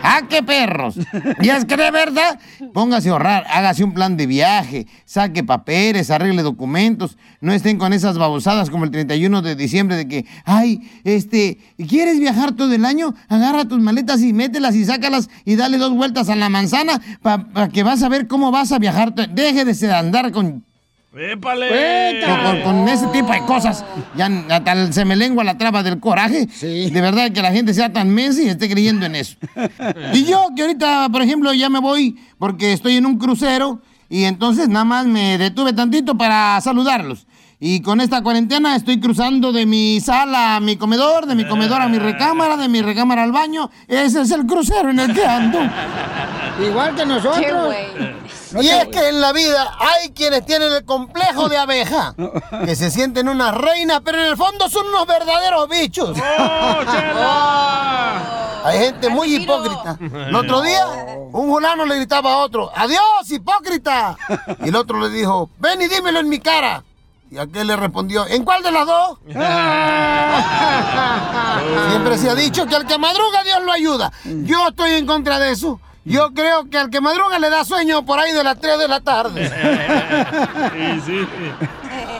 [0.00, 0.96] ¡Ah, qué perros!
[1.40, 2.38] Y es que de verdad,
[2.72, 7.92] póngase a ahorrar, hágase un plan de viaje, saque papeles, arregle documentos, no estén con
[7.92, 12.84] esas babosadas como el 31 de diciembre de que, ay, este, ¿quieres viajar todo el
[12.84, 13.12] año?
[13.28, 17.70] Agarra tus maletas y mételas y sácalas y dale dos vueltas a la manzana para
[17.70, 19.12] que vas a ver cómo vas a viajar.
[19.16, 20.64] Deje de andar con
[21.18, 22.20] ¡Épale!
[22.26, 23.84] con, con- con ese tipo de cosas.
[24.16, 26.46] Ya hasta se me lengua la traba del coraje.
[26.90, 29.36] De verdad que la gente sea tan mensa y esté creyendo en eso.
[30.12, 34.24] Y yo que ahorita, por ejemplo, ya me voy porque estoy en un crucero y
[34.24, 37.26] entonces nada más me detuve tantito para saludarlos.
[37.58, 41.80] Y con esta cuarentena estoy cruzando de mi sala a mi comedor, de mi comedor
[41.80, 43.70] a mi recámara, de mi recámara al baño.
[43.88, 45.60] Ese es el crucero en el que ando.
[46.62, 47.38] Igual que nosotros.
[47.40, 48.64] Qué güey.
[48.64, 52.14] y es que en la vida hay quienes tienen el complejo de abeja,
[52.66, 56.18] que se sienten una reina, pero en el fondo son unos verdaderos bichos.
[58.66, 59.96] Hay gente muy hipócrita.
[60.00, 60.84] El otro día,
[61.32, 64.16] un fulano le gritaba a otro, ¡Adiós, hipócrita!
[64.64, 66.82] Y el otro le dijo, ven y dímelo en mi cara.
[67.30, 69.18] Y aquel le respondió, ¿en cuál de las dos?
[71.88, 74.12] Siempre se ha dicho que al que madruga Dios lo ayuda.
[74.24, 75.80] Yo estoy en contra de eso.
[76.04, 78.88] Yo creo que al que madruga le da sueño por ahí de las 3 de
[78.88, 79.50] la tarde.
[81.04, 81.26] Sí, sí.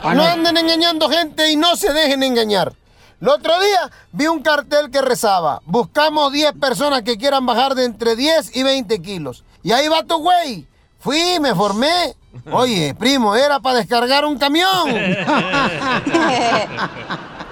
[0.03, 2.73] No anden engañando gente y no se dejen engañar.
[3.21, 7.85] El otro día vi un cartel que rezaba, buscamos 10 personas que quieran bajar de
[7.85, 9.45] entre 10 y 20 kilos.
[9.63, 10.67] Y ahí va tu güey.
[10.99, 12.15] Fui, me formé.
[12.53, 14.89] Oye, primo, era para descargar un camión.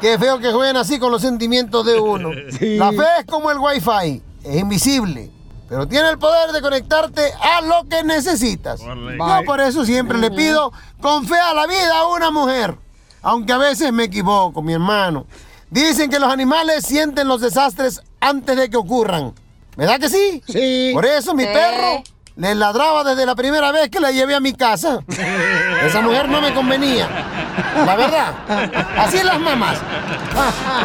[0.01, 2.31] Qué feo que jueguen así con los sentimientos de uno.
[2.61, 5.31] La fe es como el wifi, es invisible,
[5.69, 8.81] pero tiene el poder de conectarte a lo que necesitas.
[8.83, 12.77] Yo por eso siempre le pido con fe a la vida a una mujer,
[13.23, 15.27] aunque a veces me equivoco, mi hermano.
[15.71, 19.33] Dicen que los animales sienten los desastres antes de que ocurran.
[19.77, 20.43] ¿Verdad que sí?
[20.47, 20.91] Sí.
[20.95, 21.49] Por eso mi Sí.
[21.53, 22.03] perro
[22.37, 25.01] le ladraba desde la primera vez que la llevé a mi casa.
[25.87, 27.09] Esa mujer no me convenía.
[27.87, 28.35] La verdad.
[28.99, 29.79] Así las mamás.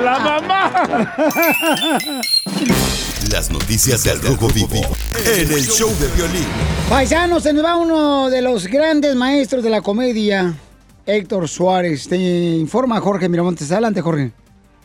[0.03, 1.13] ¡La mamá!
[3.31, 4.81] Las noticias del Rojo Vivo
[5.25, 6.47] en el show de violín.
[6.87, 10.53] Paisanos, se nos va uno de los grandes maestros de la comedia,
[11.05, 12.07] Héctor Suárez.
[12.07, 13.71] Te informa Jorge Miramontes.
[13.71, 14.31] Adelante, Jorge.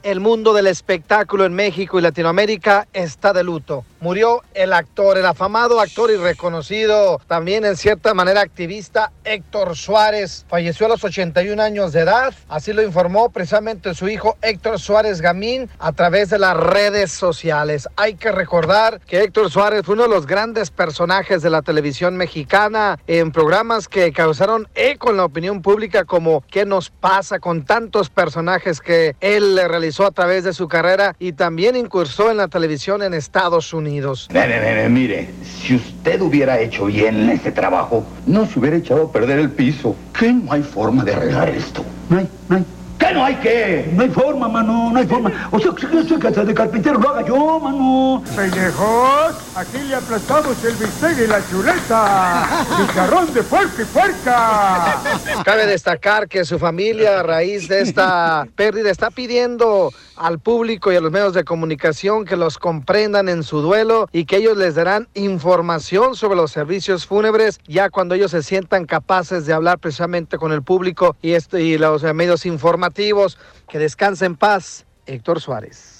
[0.02, 3.84] El mundo del espectáculo en México y Latinoamérica está de luto.
[4.04, 10.44] Murió el actor, el afamado actor y reconocido, también en cierta manera activista, Héctor Suárez.
[10.46, 12.34] Falleció a los 81 años de edad.
[12.50, 17.88] Así lo informó precisamente su hijo Héctor Suárez Gamín a través de las redes sociales.
[17.96, 22.18] Hay que recordar que Héctor Suárez fue uno de los grandes personajes de la televisión
[22.18, 27.64] mexicana en programas que causaron eco en la opinión pública como ¿Qué nos pasa con
[27.64, 32.48] tantos personajes que él realizó a través de su carrera y también incursó en la
[32.48, 33.93] televisión en Estados Unidos.
[34.32, 39.04] Ve, ve, ve, mire, si usted hubiera hecho bien este trabajo, no se hubiera echado
[39.04, 39.96] a perder el piso.
[40.18, 41.84] ¿Qué no hay forma de arreglar esto?
[42.08, 42.64] No hay, no hay.
[42.98, 43.90] ¿Qué no hay qué?
[43.92, 45.48] No hay forma, mano, no hay forma.
[45.50, 48.22] O sea, que soy casa de carpintero, lo haga yo, mano.
[48.36, 52.48] Pendejos, aquí le aplastamos el bistec y la chuleta.
[52.76, 54.96] Chicharrón de puerco y puerca.
[55.44, 60.96] Cabe destacar que su familia, a raíz de esta pérdida, está pidiendo al público y
[60.96, 64.74] a los medios de comunicación que los comprendan en su duelo y que ellos les
[64.74, 70.38] darán información sobre los servicios fúnebres ya cuando ellos se sientan capaces de hablar precisamente
[70.38, 73.38] con el público y, esto, y los medios informativos.
[73.68, 75.93] Que descanse en paz, Héctor Suárez.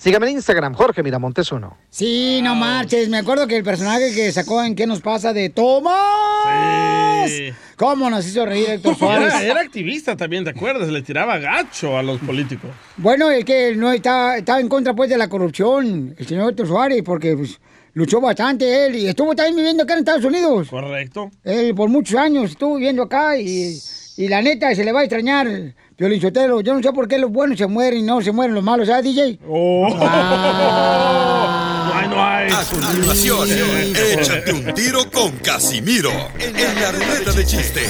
[0.00, 1.76] Sígame en Instagram, Jorge Miramontes uno.
[1.90, 3.10] Sí, no marches.
[3.10, 5.34] Me acuerdo que el personaje que sacó en ¿Qué nos pasa?
[5.34, 7.30] de Tomás.
[7.76, 9.34] ¿Cómo nos hizo reír Héctor Suárez?
[9.34, 10.88] Era, era activista también, ¿te acuerdas?
[10.88, 12.70] Le tiraba gacho a los políticos.
[12.96, 16.66] Bueno, es que no estaba, estaba en contra pues de la corrupción, el señor Héctor
[16.68, 17.60] Suárez, porque pues,
[17.92, 20.68] luchó bastante él y estuvo también viviendo acá en Estados Unidos.
[20.70, 21.30] Correcto.
[21.44, 23.78] Él por muchos años estuvo viviendo acá y,
[24.16, 25.74] y la neta se le va a extrañar.
[26.00, 28.54] Piolín Sotelo, yo no sé por qué los buenos se mueren y no se mueren
[28.54, 29.38] los malos, ¿sabes, DJ?
[29.46, 29.86] Oh.
[30.02, 31.84] Ah.
[31.90, 32.50] No hay, no hay.
[32.50, 37.82] A continuación, échate un tiro con Casimiro en la ruleta de chiste.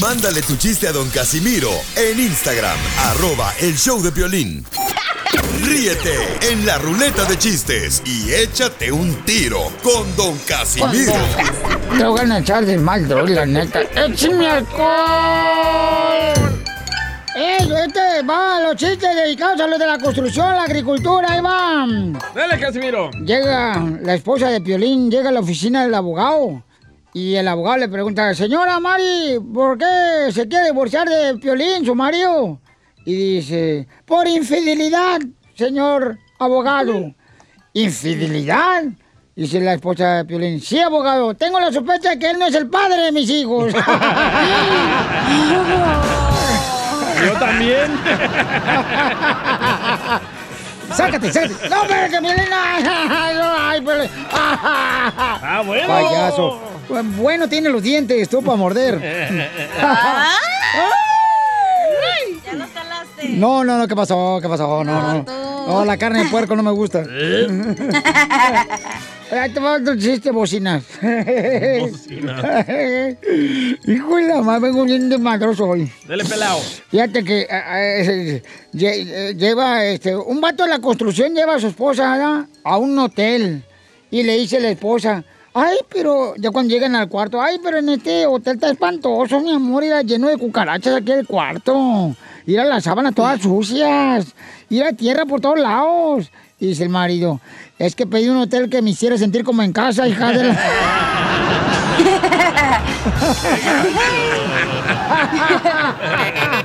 [0.00, 4.64] Mándale tu chiste a don Casimiro en Instagram, arroba el show de violín.
[5.62, 6.14] Ríete
[6.52, 11.12] en la ruleta de chistes y échate un tiro con don Casimiro.
[11.96, 13.82] Te voy a echar de mal, la neta.
[13.82, 14.88] ¡Échame alcohol!
[17.36, 18.60] ¡Eh, este va!
[18.60, 22.12] Los chistes dedicados a los de la construcción, la agricultura, ahí van.
[22.34, 23.10] Dale, Casimiro.
[23.24, 26.62] Llega la esposa de Piolín, llega a la oficina del abogado.
[27.12, 31.94] Y el abogado le pregunta, señora Mari, ¿por qué se quiere divorciar de Piolín, su
[31.94, 32.60] marido?
[33.04, 35.20] Y dice, por infidelidad,
[35.58, 37.12] señor abogado.
[37.72, 38.84] ¿Infidelidad?
[39.34, 42.54] Dice la esposa de Piolín, sí, abogado, tengo la sospecha de que él no es
[42.54, 43.72] el padre de mis hijos.
[47.24, 47.90] Yo también.
[50.94, 51.68] ¡Sácate, sácate!
[51.68, 52.48] ¡No, pero que Piolín!
[52.52, 53.76] Ah,
[55.64, 55.86] bueno.
[55.88, 56.60] Payaso.
[57.16, 58.98] Bueno, tiene los dientes, tú para morder.
[62.44, 62.70] Ya los
[63.30, 64.38] No, no, no, ¿qué pasó?
[64.40, 64.82] ¿Qué pasó?
[64.84, 65.24] No, no.
[65.68, 67.04] No, la carne de puerco no me gusta.
[69.30, 70.82] Ahí te va otro chiste, bocinas.
[73.86, 75.90] Hijo de la madre, vengo bien desmadroso hoy.
[76.06, 76.58] Dale pelado.
[76.90, 81.60] Fíjate que eh, eh, lle- eh, lleva, este, un vato de la construcción lleva a
[81.60, 82.46] su esposa ¿verdad?
[82.64, 83.62] a un hotel
[84.10, 85.22] y le dice la esposa,
[85.58, 89.52] ay, pero ya cuando llegan al cuarto, ay, pero en este hotel está espantoso, mi
[89.52, 92.14] amor, era lleno de cucarachas aquí el cuarto,
[92.46, 94.34] y era las sábanas todas sucias,
[94.68, 96.30] y era tierra por todos lados.
[96.60, 97.40] Y dice el marido,
[97.78, 100.58] es que pedí un hotel que me hiciera sentir como en casa, hija de la...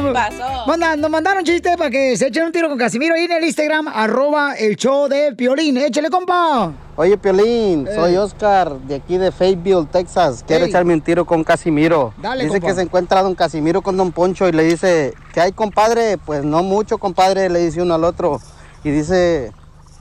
[0.00, 3.88] Nos mandaron chiste para que se echen un tiro con Casimiro ahí en el Instagram,
[3.88, 5.76] arroba el show de Piolín.
[5.78, 6.72] Échale, compa.
[6.96, 7.94] Oye, Piolín, Eh.
[7.94, 10.44] soy Oscar de aquí de Fayetteville, Texas.
[10.46, 10.70] Quiero Ey.
[10.70, 12.12] echarme un tiro con Casimiro.
[12.20, 12.68] Dale, dice compa.
[12.68, 16.18] que se encuentra don Casimiro con don Poncho y le dice, ¿qué hay, compadre?
[16.18, 18.40] Pues no mucho, compadre, le dice uno al otro.
[18.84, 19.52] Y dice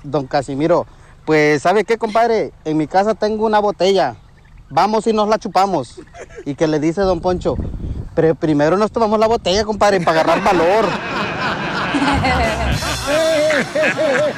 [0.04, 0.86] don Casimiro,
[1.26, 2.52] pues ¿sabe qué, compadre?
[2.66, 4.16] En mi casa tengo una botella.
[4.70, 6.02] Vamos y nos la chupamos.
[6.46, 7.56] Y que le dice don Poncho,
[8.16, 10.86] pero primero nos tomamos la botella, compadre, para agarrar valor.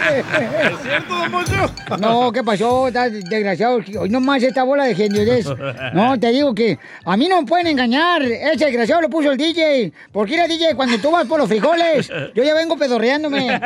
[0.08, 1.72] ¿Es cierto, don Poncho?
[2.00, 2.88] No, ¿qué pasó?
[2.88, 3.80] Estás desgraciado.
[4.00, 5.46] Hoy nomás esta bola de geniodez.
[5.94, 8.22] No, te digo que a mí no me pueden engañar.
[8.24, 9.94] Ese desgraciado lo puso el DJ.
[10.12, 12.10] Porque era DJ cuando tú vas por los frijoles.
[12.36, 13.48] Yo ya vengo pedorreándome.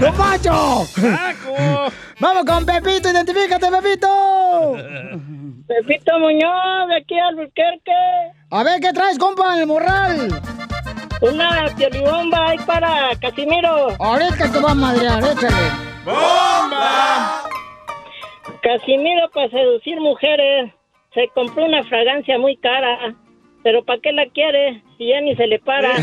[0.00, 0.86] ¡Lo macho!
[2.20, 3.10] ¡Vamos con Pepito!
[3.10, 4.76] ¡Identifícate, Pepito!
[5.70, 7.92] Pepito Muñoz, de aquí al Albuquerque.
[8.50, 10.42] A ver, ¿qué traes, compa, en el morral?
[11.20, 13.90] Una piolibomba ahí para Casimiro.
[14.00, 15.70] Ahorita te va a madrear, échale.
[16.04, 17.44] ¡Bomba!
[18.62, 20.72] Casimiro, para seducir mujeres,
[21.14, 23.14] se compró una fragancia muy cara.
[23.62, 25.90] Pero ¿para qué la quiere si ya ni se le para?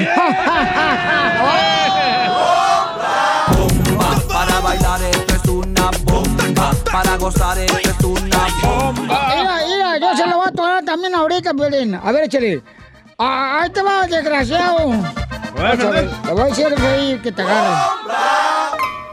[4.29, 6.36] Para bailar esto es una bomba.
[6.91, 9.33] Para gozar esto es una bomba.
[9.35, 11.95] Mira, mira, yo se lo voy a tomar también ahorita, Violín.
[11.95, 12.63] A ver, échale.
[13.17, 14.89] Ah, ahí te va, desgraciado.
[15.55, 17.75] Vas a ver, Te voy a decir reír que te agarre.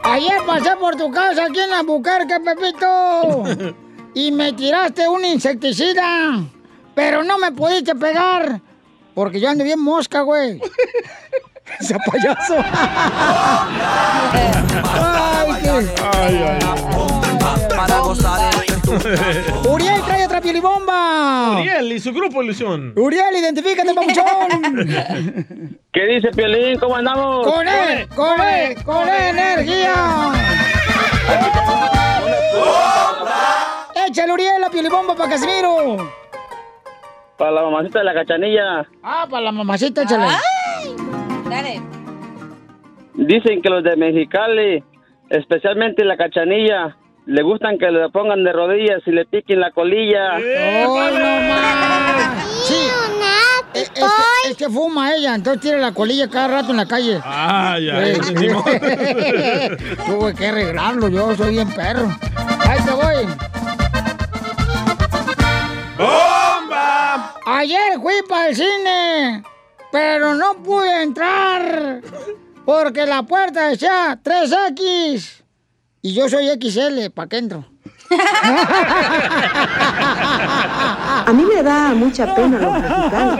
[0.03, 3.75] Ayer pasé por tu casa aquí en la Bucarque, Pepito.
[4.17, 6.41] Y me tiraste un insecticida.
[6.95, 8.61] Pero no me pudiste pegar.
[9.13, 10.61] Porque yo ando bien mosca, güey.
[11.79, 12.55] Ese payaso.
[15.43, 17.24] Ay, qué...
[17.75, 21.59] Para gozar esto es una Uriel trae otra pielibomba.
[21.59, 22.93] Uriel y su grupo Ilusión.
[22.95, 25.79] Uriel, identifícate, papuchón.
[25.93, 26.79] ¿Qué dice Piolín?
[26.79, 27.45] ¿Cómo andamos?
[27.45, 30.31] Con él, con él, con energía.
[34.07, 35.97] Échale, Uriel, la pielibomba para Casimiro.
[37.37, 38.87] Para la mamacita de la cachanilla.
[39.03, 40.27] Ah, para la mamacita, échale.
[41.49, 41.81] Dale.
[43.13, 44.83] Dicen que los de Mexicali,
[45.29, 50.35] especialmente la cachanilla, le gustan que le pongan de rodillas y le piquen la colilla.
[50.35, 52.45] ¡Ay, no más!
[52.65, 52.75] Sí.
[53.73, 56.85] Es, es que, es que fuma ella, entonces tira la colilla cada rato en la
[56.85, 57.19] calle.
[57.19, 58.33] Sí.
[58.33, 58.63] ni modo.
[60.05, 62.07] Tuve que arreglarlo, yo soy bien perro.
[62.65, 63.25] Ahí te voy.
[65.97, 67.33] ¡Bomba!
[67.45, 69.43] Ayer fui para el cine,
[69.91, 72.01] pero no pude entrar
[72.65, 75.44] porque la puerta decía 3X
[76.05, 77.65] y yo soy XL, ¿para qué entro?
[81.25, 83.39] A mí me da mucha pena los mexicanos.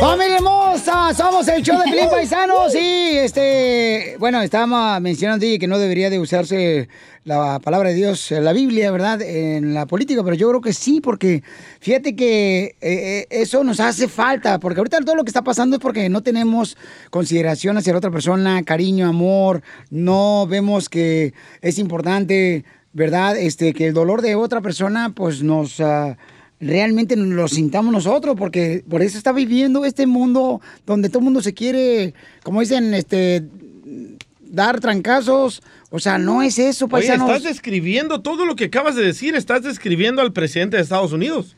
[0.00, 0.40] ¡Familia
[1.12, 4.16] Somos el show de Pelín Paisanos y este...
[4.18, 6.88] Bueno, estábamos mencionando que no debería de usarse
[7.24, 9.20] la palabra de Dios, la Biblia, ¿verdad?
[9.20, 11.42] En la política, pero yo creo que sí, porque
[11.80, 15.76] fíjate que eh, eh, eso nos hace falta, porque ahorita todo lo que está pasando
[15.76, 16.76] es porque no tenemos
[17.10, 22.64] consideración hacia la otra persona, cariño, amor, no vemos que es importante,
[22.94, 23.36] ¿verdad?
[23.36, 25.80] Este, que el dolor de otra persona, pues nos...
[25.80, 26.16] ah,
[26.60, 31.42] realmente lo sintamos nosotros, porque por eso está viviendo este mundo donde todo el mundo
[31.42, 33.44] se quiere, como dicen, este
[34.40, 35.62] dar trancazos.
[35.90, 37.28] O sea, no es eso, Oye, paisanos.
[37.28, 41.56] estás describiendo todo lo que acabas de decir, estás describiendo al presidente de Estados Unidos.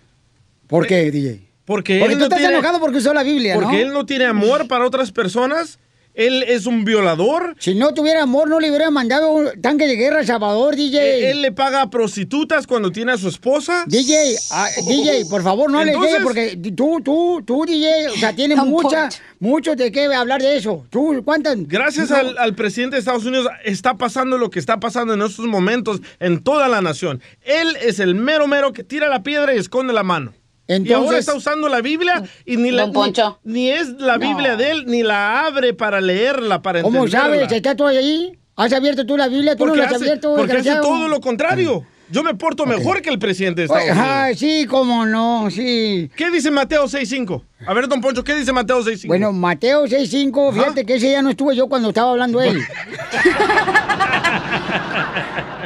[0.67, 1.43] ¿Por qué, DJ?
[1.65, 3.63] Porque, Porque él tú no estás tiene- enojado porque usó la Biblia, ¿no?
[3.63, 5.79] Porque él no tiene amor para otras personas.
[6.17, 7.55] Él es un violador.
[7.59, 10.99] Si no tuviera amor, no le hubiera mandado un tanque de guerra a Salvador, DJ.
[10.99, 13.85] Eh, Él le paga a prostitutas cuando tiene a su esposa.
[13.87, 18.35] DJ, ah, DJ, por favor, no le llegue porque tú, tú, tú, DJ, o sea,
[18.35, 20.87] tienes mucha, mucho de qué hablar de eso.
[20.89, 21.57] Tú, ¿cuántas?
[21.69, 22.17] Gracias No.
[22.17, 26.01] al, al presidente de Estados Unidos está pasando lo que está pasando en estos momentos
[26.19, 27.21] en toda la nación.
[27.43, 30.33] Él es el mero mero que tira la piedra y esconde la mano.
[30.69, 33.39] Y ahora Entonces- está usando la Biblia y ni, la, Don Poncho.
[33.45, 37.37] ni, ni es la Biblia de él, ni la abre para leerla, para ¿Cómo entenderla.
[37.39, 37.53] sabes?
[37.53, 38.33] ¿Está tú ahí?
[38.57, 39.55] ¿Has abierto tú la Biblia?
[39.55, 41.85] ¿Tú Porque no la has hace, abierto, porque hace todo lo contrario.
[42.09, 44.07] Yo me porto mejor que el presidente de Estados Unidos.
[44.09, 46.09] Ay, sí, cómo no, sí.
[46.15, 47.43] ¿Qué dice Mateo 6.5?
[47.67, 49.09] A ver, don Poncho, ¿qué dice Mateo 6.5?
[49.09, 52.61] Bueno, Mateo 6.5, fíjate que ese ya no estuve yo cuando estaba hablando él.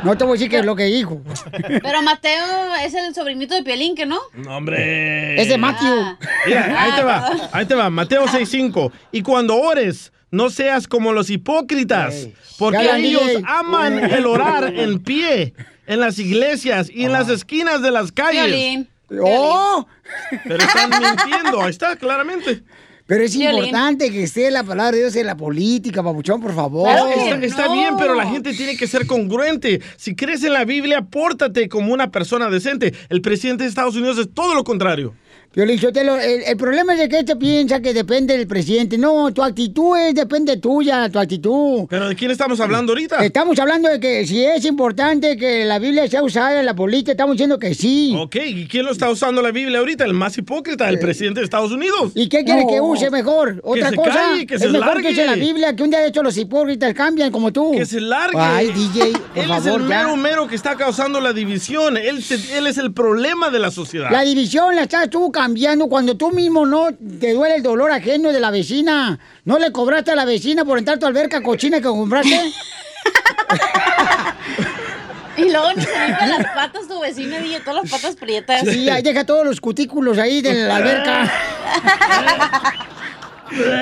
[0.05, 1.21] no te voy a decir qué es lo que dijo.
[1.83, 4.19] Pero Mateo es el sobrinito de Piolín, ¿que no?
[4.35, 5.41] No, hombre.
[5.41, 6.17] Es de Matthew.
[6.47, 8.93] Mira, ahí te va, ahí te va, Mateo 6.5.
[9.13, 13.43] Y cuando ores, no seas como los hipócritas, porque Ya ellos DJ.
[13.47, 15.55] aman el orar en pie,
[15.87, 18.45] en las iglesias y en las esquinas de las calles.
[18.45, 18.89] Piolín.
[19.23, 19.87] ¡Oh!
[20.45, 22.63] Pero están mintiendo, ahí está, claramente.
[23.11, 23.65] Pero es Violín.
[23.65, 26.89] importante que esté la palabra de Dios en la política, papuchón, por favor.
[26.89, 29.81] está está bien, pero la gente tiene que ser congruente.
[29.97, 32.95] Si crees en la Biblia, pórtate como una persona decente.
[33.09, 35.13] El presidente de Estados Unidos es todo lo contrario.
[35.53, 38.97] Piolín Sotelo, el, el problema es de que este piensa que depende del presidente.
[38.97, 41.87] No, tu actitud es, depende tuya, tu actitud.
[41.91, 43.17] ¿Pero de quién estamos hablando ahorita?
[43.25, 47.11] Estamos hablando de que si es importante que la Biblia sea usada en la política,
[47.11, 48.15] estamos diciendo que sí.
[48.17, 50.05] Ok, ¿y quién lo está usando la Biblia ahorita?
[50.05, 52.13] El más hipócrita, el presidente de Estados Unidos.
[52.15, 53.61] ¿Y qué quiere que use mejor?
[53.65, 54.13] Otra se cosa.
[54.13, 55.03] calle, que es se mejor largue.
[55.09, 57.73] que use la Biblia, que un día de hecho los hipócritas cambian como tú.
[57.73, 58.39] Que se largue.
[58.39, 59.79] Ay, DJ, por Él es el ya.
[59.81, 61.97] mero mero que está causando la división.
[61.97, 64.13] Él es el problema de la sociedad.
[64.13, 66.89] La división la estás tú cambiando cuando tú mismo no
[67.19, 69.19] te duele el dolor ajeno de la vecina?
[69.47, 72.39] ¿No le cobraste a la vecina por entrar a tu alberca cochina que compraste?
[75.37, 78.61] Y luego ni se limpia las patas tu vecino y todas las patas prietas.
[78.69, 81.33] Sí, ahí deja todos los cutículos ahí de la alberca.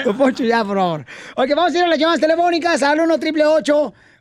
[0.17, 1.05] Poncho, ya, por favor.
[1.35, 3.45] Ok, vamos a ir a las llamadas telefónicas al 1 triple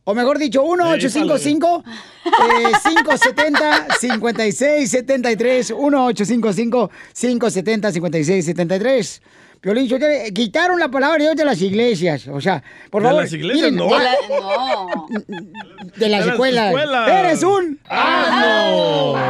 [0.10, 9.22] o mejor dicho, 1 855 570 5673 1 855 570 5673
[9.60, 9.90] Piolín,
[10.34, 12.28] quitaron la palabra de Dios de las iglesias.
[12.28, 13.24] O sea, por ¿De favor.
[13.24, 13.72] las iglesias?
[13.74, 13.86] No.
[13.86, 15.08] de la- No.
[15.10, 16.66] de las De las escuelas.
[16.68, 17.10] escuelas.
[17.10, 19.26] Eres un ¡Ah,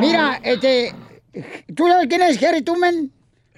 [0.00, 0.94] Mira, este.
[1.76, 3.10] ¿Tú sabes quién es Harry Tubman?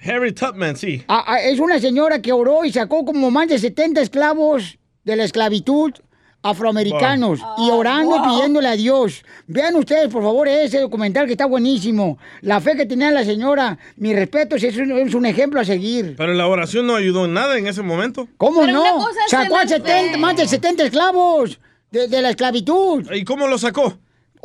[0.03, 1.03] Harry Tubman, sí.
[1.07, 5.15] Ah, ah, es una señora que oró y sacó como más de 70 esclavos de
[5.15, 5.93] la esclavitud
[6.41, 9.23] afroamericanos y orando y pidiéndole a Dios.
[9.47, 12.19] Vean ustedes, por favor, ese documental que está buenísimo.
[12.41, 16.15] La fe que tenía la señora, mi respeto, es un, es un ejemplo a seguir.
[16.15, 18.27] Pero la oración no ayudó en nada en ese momento.
[18.37, 19.07] ¿Cómo Pero no?
[19.27, 20.17] Sacó a tener 70, fe.
[20.17, 23.11] más de 70 esclavos de, de la esclavitud.
[23.11, 23.97] ¿Y cómo lo sacó?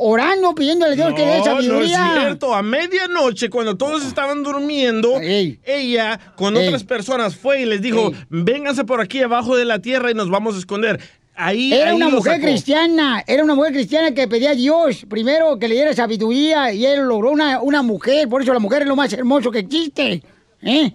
[0.03, 2.13] Orando, pidiéndole a Dios que dé No, no es sabiduría.
[2.19, 2.55] cierto.
[2.55, 6.67] A medianoche, cuando todos estaban durmiendo, ella con Ey.
[6.67, 10.29] otras personas fue y les dijo, vénganse por aquí abajo de la tierra y nos
[10.29, 10.99] vamos a esconder.
[11.35, 12.45] Ahí, Era ahí una mujer sacó.
[12.45, 16.85] cristiana, era una mujer cristiana que pedía a Dios primero que le diera sabiduría y
[16.85, 20.21] él logró una, una mujer, por eso la mujer es lo más hermoso que existe.
[20.61, 20.93] ¿eh?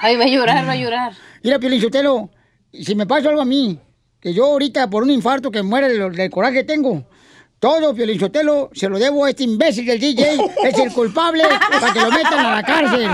[0.00, 1.12] Ay, va a llorar, va a llorar.
[1.42, 2.30] Mira, Piolichotelo,
[2.72, 3.78] si me pasa algo a mí,
[4.20, 7.04] que yo ahorita por un infarto que muere del, del coraje que tengo,
[7.60, 11.44] todo, Piolichotelo, se lo debo a este imbécil del DJ, es el culpable
[11.80, 13.08] para que lo metan a la cárcel.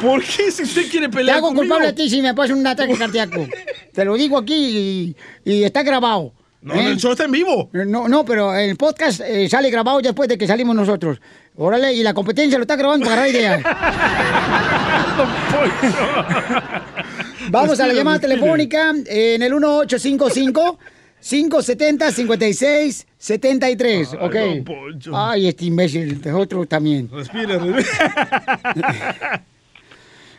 [0.00, 1.62] ¿Por qué si usted quiere Te pelear hago conmigo?
[1.64, 3.48] culpable a ti si me pasa un ataque cardíaco.
[3.92, 6.32] Te lo digo aquí y, y está grabado.
[6.62, 7.68] No, el show está en vivo.
[7.72, 11.20] No, no, pero el podcast eh, sale grabado después de que salimos nosotros.
[11.56, 13.62] Órale, y la competencia lo está grabando para agarrar ideas.
[17.50, 20.78] Vamos a la Respire, llamada telefónica eh, en el 1855
[21.20, 24.34] 570 56 73, Ay, ok.
[24.34, 25.12] don Poncho.
[25.14, 27.08] Ay, este imbécil, de otro también.
[27.12, 27.58] Respire.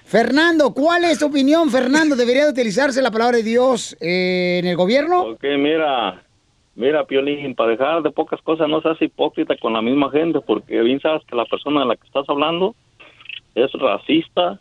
[0.05, 2.15] Fernando, ¿cuál es tu opinión, Fernando?
[2.15, 5.21] ¿Debería de utilizarse la palabra de Dios eh, en el gobierno?
[5.21, 6.23] Ok, mira,
[6.75, 10.81] mira, Piolín, para dejar de pocas cosas no seas hipócrita con la misma gente, porque
[10.81, 12.75] bien sabes que la persona de la que estás hablando
[13.53, 14.59] es racista,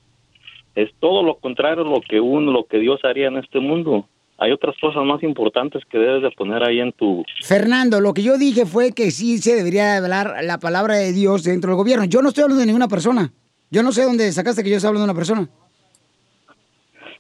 [0.75, 4.07] es todo lo contrario a lo que uno, lo que Dios haría en este mundo.
[4.41, 7.25] Hay otras cosas más importantes que debes de poner ahí en tu...
[7.43, 11.43] Fernando, lo que yo dije fue que sí se debería hablar la palabra de Dios
[11.43, 12.05] dentro del gobierno.
[12.05, 13.33] Yo no estoy hablando de ninguna persona.
[13.71, 15.51] Yo no sé dónde sacaste que yo estoy hablando de una persona.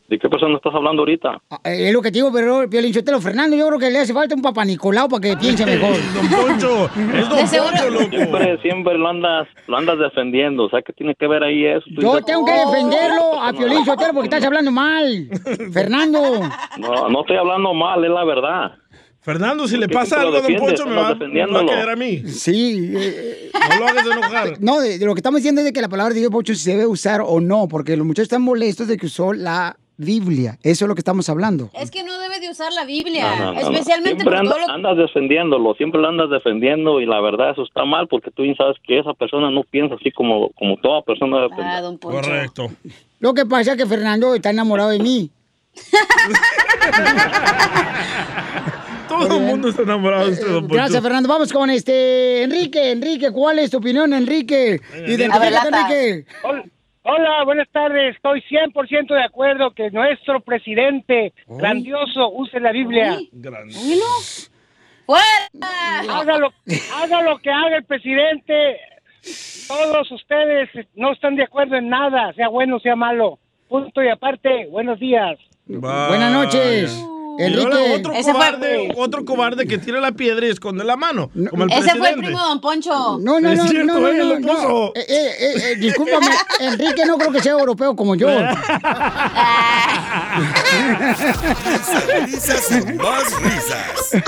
[0.08, 1.38] ¿De qué persona estás hablando ahorita?
[1.64, 4.14] Eh, Es lo que te digo, pero Piolín Sotelo, Fernando, yo creo que le hace
[4.14, 5.94] falta un papá Nicolau para que piense mejor.
[6.14, 8.08] Don Poncho, es Don Poncho, loco.
[8.10, 11.84] Siempre, siempre lo andas, lo andas defendiendo, o sea, que tiene que ver ahí eso?
[11.90, 15.28] Yo dices, tengo que defenderlo a Piolín Sotelo porque estás hablando mal.
[15.74, 16.40] Fernando.
[16.78, 18.72] No, no estoy hablando mal, es la verdad.
[19.20, 20.54] Fernando, si le qué pasa algo a Don?
[20.56, 22.22] Poncho, me va, me va a caer a mí.
[22.28, 22.92] Sí.
[22.96, 24.52] eh, No lo hagas enojar.
[24.60, 26.54] No, de, de lo que estamos diciendo es de que la palabra de Dios, Pocho,
[26.54, 29.76] si se debe usar o no, porque los muchachos están molestos de que usó la
[29.98, 30.58] Biblia.
[30.62, 31.68] Eso es lo que estamos hablando.
[31.74, 33.60] Es que no debe de usar la Biblia, No, no, no, no.
[33.60, 37.50] especialmente Siempre por anda- todo lo andas defendiéndolo, siempre lo andas defendiendo y la verdad
[37.50, 40.76] eso está mal porque tú bien sabes que esa persona no piensa así como, como
[40.78, 41.66] toda persona debe pensar.
[41.66, 42.20] Ah, don Poncho.
[42.20, 42.70] Correcto.
[43.20, 45.30] Lo que pasa es que Fernando está enamorado de mí.
[49.08, 50.74] Todo el mundo está enamorado de usted, Don Poncho.
[50.74, 51.28] Gracias, Fernando.
[51.28, 52.90] Vamos con este Enrique.
[52.92, 54.80] Enrique, ¿cuál es tu opinión, Enrique?
[55.06, 56.26] Identifícate, Enrique.
[57.10, 58.16] Hola, buenas tardes.
[58.16, 63.18] Estoy 100% de acuerdo que nuestro presidente grandioso use la Biblia.
[66.10, 66.52] Haga lo,
[66.94, 68.76] haga lo que haga el presidente.
[69.66, 73.38] Todos ustedes no están de acuerdo en nada, sea bueno, sea malo.
[73.68, 75.38] Punto y aparte, buenos días.
[75.66, 77.17] Buenas noches.
[77.38, 77.94] Enrique.
[77.96, 81.64] otro Ese fue- cobarde, otro cobarde que tira la piedra y esconde la mano, como
[81.64, 81.98] el Ese presidente.
[81.98, 83.18] fue el primo de Don Poncho.
[83.20, 84.92] No, no, Es no, cierto, no, lo puso.
[84.96, 85.32] Eh, eh,
[85.72, 86.26] eh, discúlpame,
[86.60, 88.28] Enrique no creo que sea europeo como yo.
[92.26, 94.22] Risas, más risas.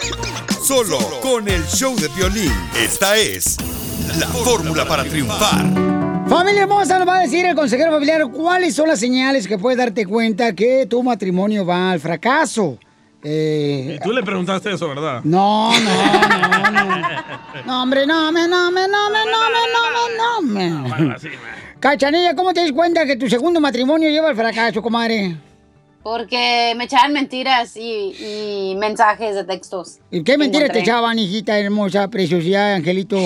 [0.62, 2.52] Solo con el show de violín.
[2.76, 3.56] Esta es
[4.18, 5.64] la fórmula para triunfar.
[6.28, 9.78] Familia hermosa, nos va a decir el consejero familiar cuáles son las señales que puedes
[9.78, 12.78] darte cuenta que tu matrimonio va al fracaso.
[13.22, 15.20] Eh, Y tú le preguntaste eso, ¿verdad?
[15.24, 17.08] no, no, no, no.
[17.66, 19.60] No, hombre, no, me, no, me, no, me, no, me,
[20.16, 21.16] no, me, no, me.
[21.78, 25.36] Cachanilla, ¿cómo te das cuenta que tu segundo matrimonio lleva al fracaso, comadre?
[26.02, 28.14] Porque me echaban mentiras y,
[28.72, 29.98] y mensajes de textos.
[30.10, 33.18] ¿Y qué mentiras te echaban, hijita hermosa, preciosidad, angelito?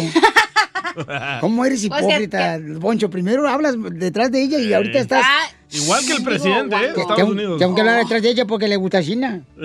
[1.41, 3.11] ¿Cómo eres Pues hipócrita, Poncho?
[3.11, 5.23] Primero hablas detrás de ella y ahorita estás...
[5.25, 6.89] Ah, Igual que el presidente, ¿eh?
[6.89, 7.59] de Que- Estados aun- Unidos.
[7.59, 9.41] Tengo que hablar detrás de ella porque le gusta China.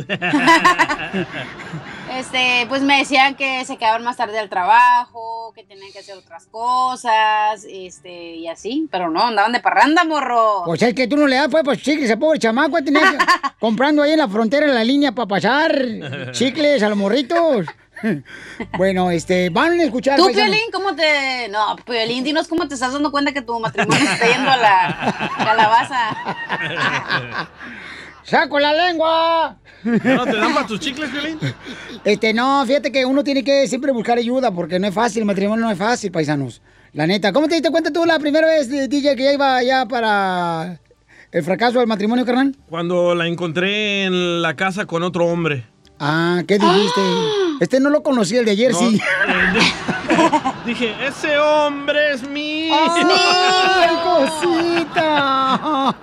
[2.18, 6.16] Este, pues me decían que se quedaban más tarde al trabajo, que tenían que hacer
[6.18, 10.64] otras cosas, este, y así, pero no, andaban de parranda, morro.
[10.66, 13.18] Pues es que tú no le das, pues, pues chicles a pobre chamaco, tenés que-
[13.60, 15.72] comprando ahí en la frontera, en la línea para pasar
[16.32, 17.68] chicles a los morritos.
[18.78, 20.18] bueno, este, van a escuchar.
[20.18, 20.50] Tú, paisanos.
[20.50, 21.48] Piolín, ¿cómo te...?
[21.50, 24.58] No, Piolín, dinos cómo te estás dando cuenta que tu matrimonio se está yendo a
[24.58, 27.50] la calabaza.
[28.24, 29.58] ¡Saco la lengua!
[29.84, 31.40] ¿No te dan para tus chicles, Piolín?
[32.04, 35.26] Este, no, fíjate que uno tiene que siempre buscar ayuda porque no es fácil, el
[35.26, 36.62] matrimonio no es fácil, paisanos.
[36.94, 39.62] La neta, ¿cómo te diste cuenta tú la primera vez, eh, DJ, que ya iba
[39.64, 40.80] ya para
[41.32, 42.56] el fracaso del matrimonio, carnal?
[42.68, 45.66] Cuando la encontré en la casa con otro hombre.
[46.00, 47.02] Ah, ¿qué dijiste?
[47.60, 49.02] Este no lo conocí, el de ayer No, sí.
[50.66, 52.74] Dije, ese hombre es mío.
[52.74, 55.96] ¡Ay, cosita!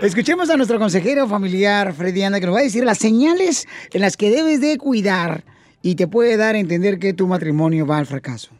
[0.00, 4.00] Escuchemos a nuestro consejero familiar, Freddy Anda, que nos va a decir las señales en
[4.00, 5.44] las que debes de cuidar
[5.80, 8.50] y te puede dar a entender que tu matrimonio va al fracaso.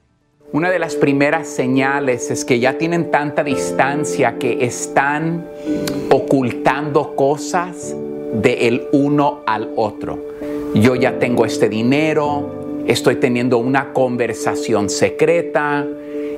[0.52, 5.44] Una de las primeras señales es que ya tienen tanta distancia que están
[6.10, 7.96] ocultando cosas
[8.34, 10.35] del uno al otro.
[10.80, 15.86] Yo ya tengo este dinero, estoy teniendo una conversación secreta,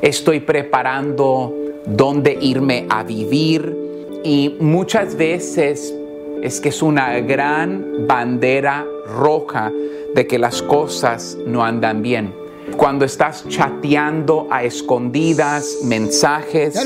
[0.01, 1.53] estoy preparando
[1.85, 3.77] dónde irme a vivir
[4.23, 5.93] y muchas veces
[6.41, 9.73] es que es una gran bandera roja
[10.15, 12.33] de que las cosas no andan bien.
[12.77, 16.81] Cuando estás chateando a escondidas mensajes,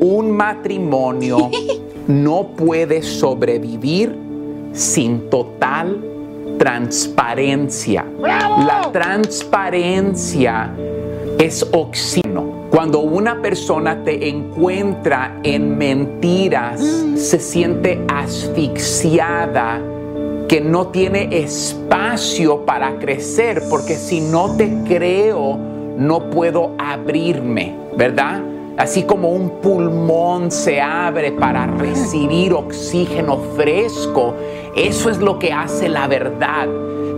[0.00, 1.50] un matrimonio
[2.08, 4.16] no puede sobrevivir
[4.72, 6.11] sin total
[6.62, 8.04] transparencia.
[8.20, 10.70] La transparencia
[11.36, 12.68] es oxígeno.
[12.70, 16.80] Cuando una persona te encuentra en mentiras,
[17.16, 19.80] se siente asfixiada,
[20.48, 25.58] que no tiene espacio para crecer, porque si no te creo,
[25.98, 28.40] no puedo abrirme, ¿verdad?
[28.76, 34.34] Así como un pulmón se abre para recibir oxígeno fresco,
[34.76, 36.68] eso es lo que hace la verdad.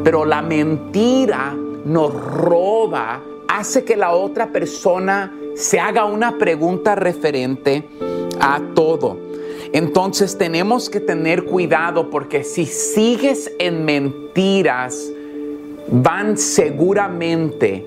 [0.02, 7.88] Pero la mentira nos roba, hace que la otra persona se haga una pregunta referente
[8.40, 9.18] a todo.
[9.72, 15.11] Entonces tenemos que tener cuidado porque si sigues en mentiras,
[15.88, 17.84] van seguramente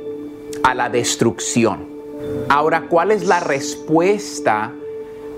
[0.63, 1.87] a la destrucción.
[2.49, 4.73] Ahora, ¿cuál es la respuesta?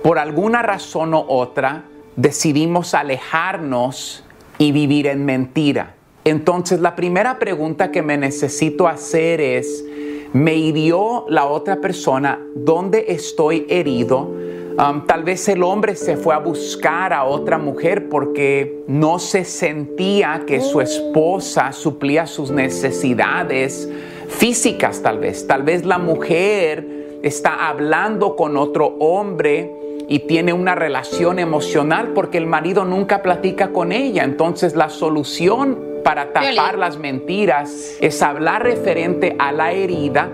[0.02, 1.89] Por alguna razón u otra,
[2.20, 4.26] decidimos alejarnos
[4.58, 5.96] y vivir en mentira.
[6.26, 9.86] Entonces, la primera pregunta que me necesito hacer es,
[10.34, 12.38] ¿me hirió la otra persona?
[12.56, 14.36] ¿Dónde estoy herido?
[14.78, 19.46] Um, tal vez el hombre se fue a buscar a otra mujer porque no se
[19.46, 23.90] sentía que su esposa suplía sus necesidades
[24.28, 25.48] físicas tal vez.
[25.48, 32.38] Tal vez la mujer está hablando con otro hombre y tiene una relación emocional porque
[32.38, 34.24] el marido nunca platica con ella.
[34.24, 40.30] Entonces la solución para tapar las mentiras es hablar referente a la herida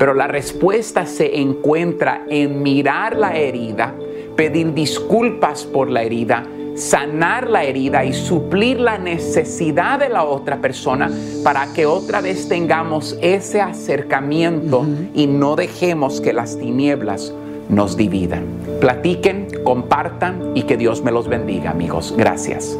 [0.00, 3.94] pero la respuesta se encuentra en mirar la herida,
[4.34, 10.58] pedir disculpas por la herida, sanar la herida y suplir la necesidad de la otra
[10.62, 11.10] persona
[11.44, 17.34] para que otra vez tengamos ese acercamiento y no dejemos que las tinieblas
[17.70, 18.46] nos dividan.
[18.80, 22.14] Platiquen, compartan y que Dios me los bendiga, amigos.
[22.16, 22.76] Gracias.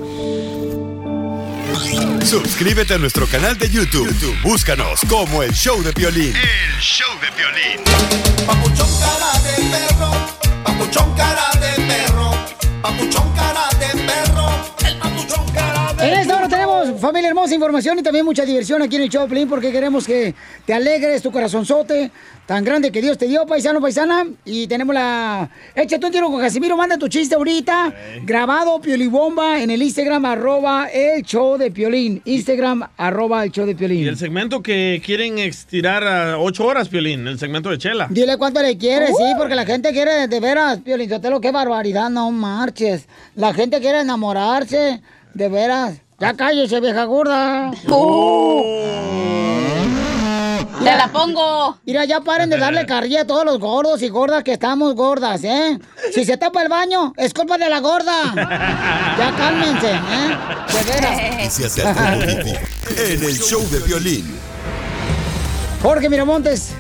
[2.25, 4.07] Suscríbete a nuestro canal de YouTube.
[4.07, 6.35] YouTube, Búscanos como el show de violín.
[6.37, 7.85] El show de violín.
[8.47, 10.11] Papuchón cara de perro,
[10.65, 12.31] papuchón cara de perro,
[12.83, 14.40] papuchón cara de perro,
[16.03, 19.23] En esta hora tenemos, familia hermosa, información y también mucha diversión aquí en el show
[19.23, 20.35] de Piolín, porque queremos que
[20.65, 22.11] te alegres tu corazonzote
[22.47, 24.27] tan grande que Dios te dio, paisano, paisana.
[24.47, 25.51] Y tenemos la...
[25.75, 27.95] Échate un tiro con Casimiro, manda tu chiste ahorita.
[28.25, 32.23] Grabado, Piolibomba, en el Instagram, arroba el show de Piolín.
[32.25, 34.09] Instagram, arroba el show de Y Piolín.
[34.09, 38.09] el segmento que quieren estirar a ocho horas, Piolín, el segmento de Chela.
[38.11, 42.09] Dile cuánto le quieres, sí, porque la gente quiere, de veras, Piolín, lo qué barbaridad,
[42.09, 43.07] no marches.
[43.37, 45.01] La gente quiere enamorarse,
[45.35, 46.03] de veras.
[46.19, 47.71] Ya cállese, vieja gorda.
[50.83, 51.79] Te la pongo.
[51.85, 55.45] Mira, ya paren de darle carrilla a todos los gordos y gordas que estamos gordas,
[55.45, 55.79] ¿eh?
[56.15, 58.33] Si se tapa el baño, es culpa de la gorda.
[58.35, 60.37] Ya cálmense, ¿eh?
[60.73, 61.61] De veras.
[62.99, 64.39] En el show de violín.
[65.83, 66.71] Jorge Miramontes,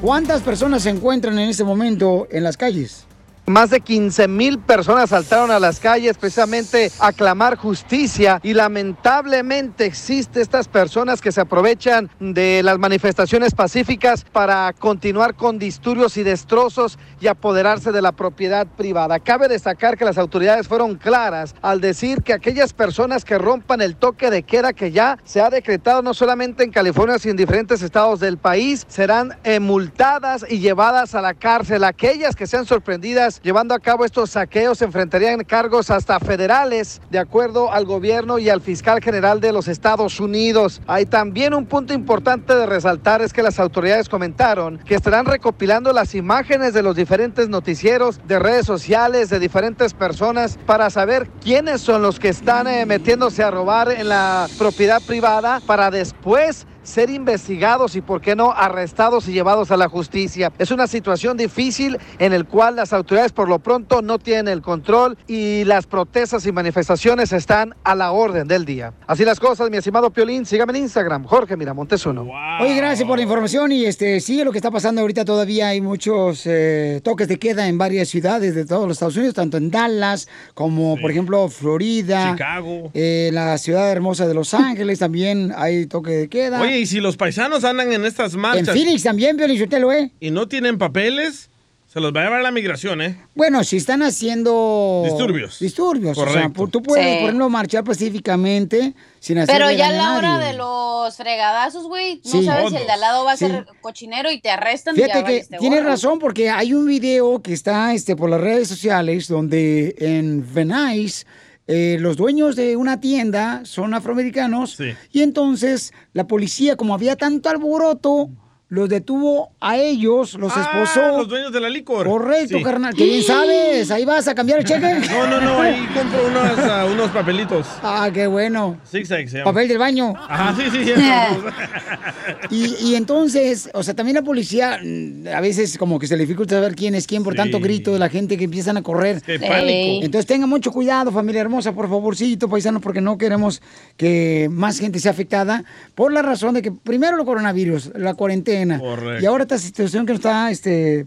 [0.00, 3.06] ¿cuántas personas se encuentran en este momento en las calles?
[3.50, 9.86] Más de 15 mil personas saltaron a las calles precisamente a clamar justicia y lamentablemente
[9.86, 16.22] existe estas personas que se aprovechan de las manifestaciones pacíficas para continuar con disturbios y
[16.22, 19.18] destrozos y apoderarse de la propiedad privada.
[19.18, 23.96] Cabe destacar que las autoridades fueron claras al decir que aquellas personas que rompan el
[23.96, 27.82] toque de queda que ya se ha decretado no solamente en California sino en diferentes
[27.82, 31.82] estados del país serán multadas y llevadas a la cárcel.
[31.82, 37.72] Aquellas que sean sorprendidas llevando a cabo estos saqueos enfrentarían cargos hasta federales, de acuerdo
[37.72, 40.80] al gobierno y al fiscal general de los Estados Unidos.
[40.86, 45.92] Hay también un punto importante de resaltar es que las autoridades comentaron que estarán recopilando
[45.92, 51.80] las imágenes de los diferentes noticieros, de redes sociales, de diferentes personas para saber quiénes
[51.80, 57.10] son los que están eh, metiéndose a robar en la propiedad privada para después ser
[57.10, 60.52] investigados y, por qué no, arrestados y llevados a la justicia.
[60.58, 64.62] Es una situación difícil en el cual las autoridades por lo pronto no tienen el
[64.62, 68.92] control y las protestas y manifestaciones están a la orden del día.
[69.06, 72.26] Así las cosas, mi estimado Piolín, sígame en Instagram, Jorge Miramontes uno.
[72.60, 75.80] Oye, gracias por la información y este sigue lo que está pasando ahorita todavía hay
[75.80, 79.70] muchos eh, toques de queda en varias ciudades de todos los Estados Unidos, tanto en
[79.70, 82.90] Dallas como por ejemplo Florida, Chicago.
[82.94, 86.60] eh, la ciudad hermosa de Los Ángeles también hay toque de queda.
[86.60, 90.10] Oye, y si los paisanos andan en estas en marchas Phoenix también, Piolichotelo, ¿eh?
[90.20, 91.48] y no tienen papeles,
[91.86, 93.20] se los va a llevar la migración, ¿eh?
[93.34, 95.02] Bueno, si están haciendo...
[95.04, 95.58] Disturbios.
[95.58, 96.16] Disturbios.
[96.16, 96.68] O sea, Correcto.
[96.68, 97.14] tú puedes, Sí.
[97.14, 102.20] por ejemplo, marchar pacíficamente sin hacer Pero ya a la hora de los fregadazos, güey,
[102.24, 102.44] no Sí.
[102.44, 103.46] sabes si el de al lado va a Sí.
[103.46, 104.94] ser cochinero y te arrestan.
[104.94, 108.30] y Fíjate ya que valiste tienes razón porque hay un video que está este, por
[108.30, 111.26] las redes sociales donde en Venice
[111.72, 114.76] eh, los dueños de una tienda son afroamericanos
[115.12, 118.28] y entonces la policía, como había tanto alboroto,
[118.70, 121.00] los detuvo a ellos, los esposó.
[121.02, 122.06] Ah, los dueños de la licor.
[122.06, 122.62] Correcto, Sí.
[122.64, 122.94] carnal.
[122.94, 123.90] Que bien sabes.
[123.90, 124.80] Ahí vas a cambiar el cheque.
[125.10, 127.66] No, no, no, ahí compro unos, ah, unos papelitos.
[127.82, 128.78] Ah, qué bueno.
[128.88, 129.50] Zigzag se llama.
[129.50, 130.14] Papel del baño.
[130.16, 130.92] Ajá, sí, sí, sí.
[132.50, 136.22] Y, y entonces, o sea, también la policía mm, a veces como que se le
[136.24, 139.20] dificulta saber quién es quién por tanto grito de la gente que empiezan a correr.
[139.20, 140.04] Qué pánico.
[140.04, 143.60] Entonces tengan mucho cuidado, familia hermosa, por favorcito, paisanos, porque no queremos
[143.96, 145.64] que más gente sea afectada
[145.96, 148.59] por la razón de que primero el coronavirus, la cuarentena.
[148.78, 149.22] Correcto.
[149.22, 151.06] Y ahora esta situación que nos está, este,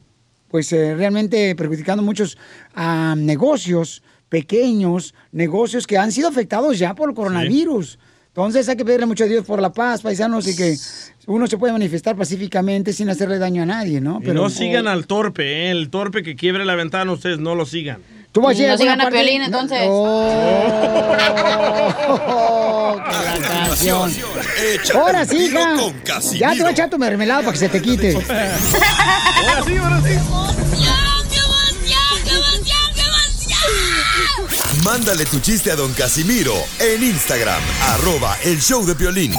[0.50, 2.38] pues eh, realmente perjudicando muchos
[2.76, 8.00] ah, negocios pequeños, negocios que han sido afectados ya por el coronavirus.
[8.28, 10.76] Entonces hay que pedirle mucho a Dios por la paz, paisanos, y que
[11.28, 14.20] uno se puede manifestar pacíficamente sin hacerle daño a nadie, ¿no?
[14.24, 15.72] Y no sigan al torpe, ¿eh?
[15.72, 18.02] El torpe que quiebre la ventana, ustedes no lo sigan.
[18.34, 19.80] Tú vas a ir No sigan a Piolín, entonces.
[19.88, 20.26] Oh,
[22.98, 24.12] la canción.
[24.96, 25.76] Ahora sí, hija.
[26.34, 28.16] Ya te voy a echar tu mermelada para que se te quite.
[28.16, 30.18] Ahora sí, ahora sí.
[34.84, 39.34] Mándale tu chiste a don Casimiro en Instagram, arroba el show de violín.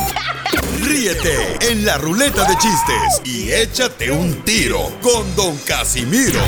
[0.85, 6.41] Ríete en la ruleta de chistes y échate un tiro con don Casimiro.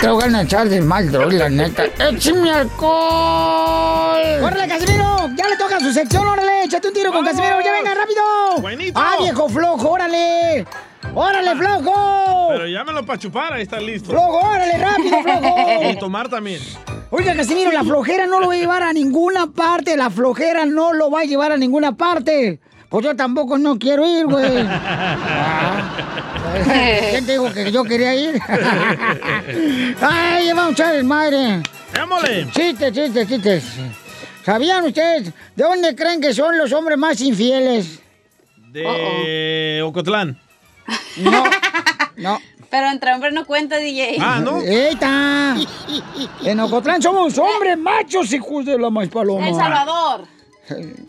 [0.00, 1.84] Te voy a echar de mal, droga, la neta.
[1.84, 4.42] ¡Échame alcohol!
[4.42, 5.28] ¡Órale, Casimiro!
[5.36, 6.26] ¡Ya le toca su sección!
[6.26, 6.64] ¡Órale!
[6.64, 7.60] ¡Échate un tiro con Casimiro!
[7.60, 8.22] ¡Ya venga, rápido!
[8.62, 8.98] Buenito.
[8.98, 9.90] ¡Ah, viejo flojo!
[9.90, 10.66] ¡Órale!
[11.14, 12.48] ¡Órale, flojo!
[12.52, 14.10] Pero llámelo para chupar, ahí está listo.
[14.10, 15.82] ¡Flojo, órale, rápido, flojo!
[15.90, 16.62] Y tomar también.
[17.10, 19.94] Oiga, Casimiro, la flojera no lo va a llevar a ninguna parte.
[19.96, 22.60] La flojera no lo va a llevar a ninguna parte.
[22.88, 24.66] Pues yo tampoco no quiero ir, güey.
[27.10, 28.40] ¿Quién te dijo que yo quería ir?
[30.00, 31.62] ¡Ay, vamos a echar el madre!
[31.92, 32.48] ¡Démosle!
[32.50, 33.64] Chistes, chistes, chistes.
[34.42, 35.24] ¿Sabían ustedes
[35.54, 38.00] de dónde creen que son los hombres más infieles?
[38.72, 40.40] De Ocotlán.
[41.18, 41.44] No,
[42.16, 42.40] no.
[42.70, 44.16] Pero entre hombres no cuenta, DJ.
[44.20, 44.62] Ah, ¿no?
[44.62, 45.56] ¡Eita!
[46.44, 49.48] En Ocotlán somos hombres machos, hijos de la más paloma.
[49.48, 50.26] El Salvador.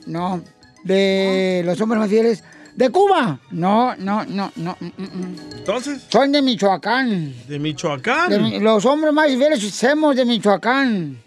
[0.06, 0.42] No,
[0.84, 2.44] de los hombres más fieles.
[2.76, 3.40] ¿De Cuba?
[3.52, 4.78] No, no, no, no.
[4.80, 5.36] mm, mm, mm.
[5.58, 7.34] Entonces, Son de Michoacán.
[7.48, 8.30] de Michoacán.
[8.30, 11.22] De los hombres más fieles somos de Michoacán.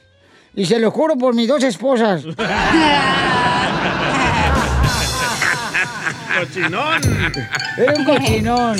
[0.54, 2.24] Y se lo juro por mis dos esposas.
[6.38, 7.00] Cochinón.
[7.76, 8.78] Era un cochinón.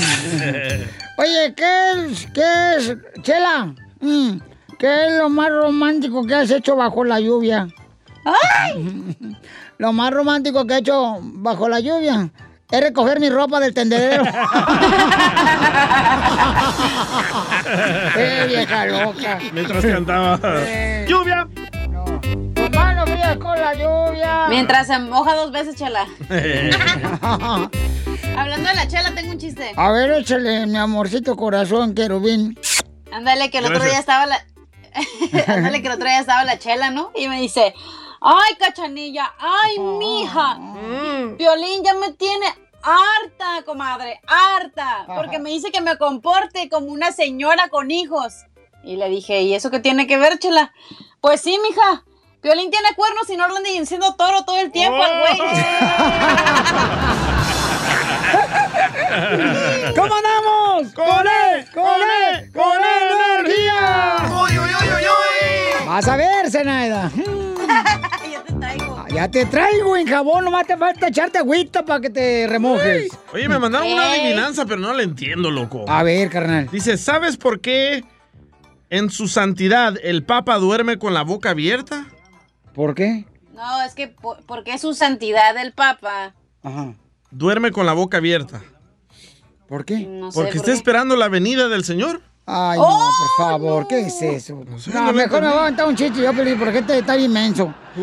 [1.18, 3.75] Oye, ¿qué es, qué es, Chela?
[4.79, 7.68] ¿Qué es lo más romántico que has hecho bajo la lluvia?
[9.83, 12.30] Lo más romántico que he hecho bajo la lluvia
[12.70, 14.22] es recoger mi ropa del tendedero.
[18.16, 19.41] ¡Eh, vieja loca!
[19.53, 20.39] Mientras cantaba.
[20.45, 21.05] Eh.
[21.09, 21.49] ¡Lluvia!
[22.55, 24.47] ¡Tus manos frías con la lluvia!
[24.51, 26.07] Mientras se moja dos veces, chela.
[28.37, 29.72] Hablando de la chela, tengo un chiste.
[29.76, 32.57] A ver, échale, mi amorcito corazón, querubín.
[33.12, 34.47] Ándale, que el otro día estaba la.
[35.49, 37.11] Ándale, que el otro día estaba la chela, ¿no?
[37.16, 37.74] Y me dice,
[38.23, 40.59] ay, cachanilla, ay, mija,
[41.37, 42.47] Violín ya me tiene
[42.83, 48.45] harta, comadre, harta, porque me dice que me comporte como una señora con hijos.
[48.85, 50.73] Y le dije, ¿y eso qué tiene que ver, chela?
[51.20, 52.05] Pues sí, mija.
[52.43, 55.39] Violín tiene cuernos y no lo andan diciendo toro todo el tiempo al güey.
[59.95, 60.93] ¿Cómo andamos?
[60.93, 61.66] ¡Con él!
[61.73, 62.51] ¡Con él!
[62.53, 63.12] ¡Con él,
[63.47, 64.16] energía!
[64.29, 65.87] ¡Uy, uy, uy, uy, uy!
[65.87, 67.12] Vas a ver, Zenaida.
[68.31, 69.05] ya te traigo.
[69.09, 73.11] Ya te traigo en jabón, nomás te falta echarte agüita para que te remojes.
[73.33, 75.85] Oye, me mandaron una adivinanza, pero no la entiendo, loco.
[75.89, 76.69] A ver, carnal.
[76.71, 78.05] Dice, ¿sabes por qué
[78.91, 82.07] en su santidad el Papa duerme con la boca abierta?
[82.75, 83.27] ¿Por qué?
[83.55, 86.35] No, es que por- porque es su santidad el Papa.
[86.63, 86.95] Ajá.
[87.31, 88.63] Duerme con la boca abierta.
[89.69, 90.01] ¿Por qué?
[90.07, 90.77] No sé Porque por está qué.
[90.77, 92.21] esperando la venida del Señor.
[92.45, 94.55] Ay, no, por favor, ¿qué es eso?
[94.55, 95.47] No, no lo mejor me entendí.
[95.47, 97.72] voy a aventar un chiste yo, Pelín, porque este está inmenso.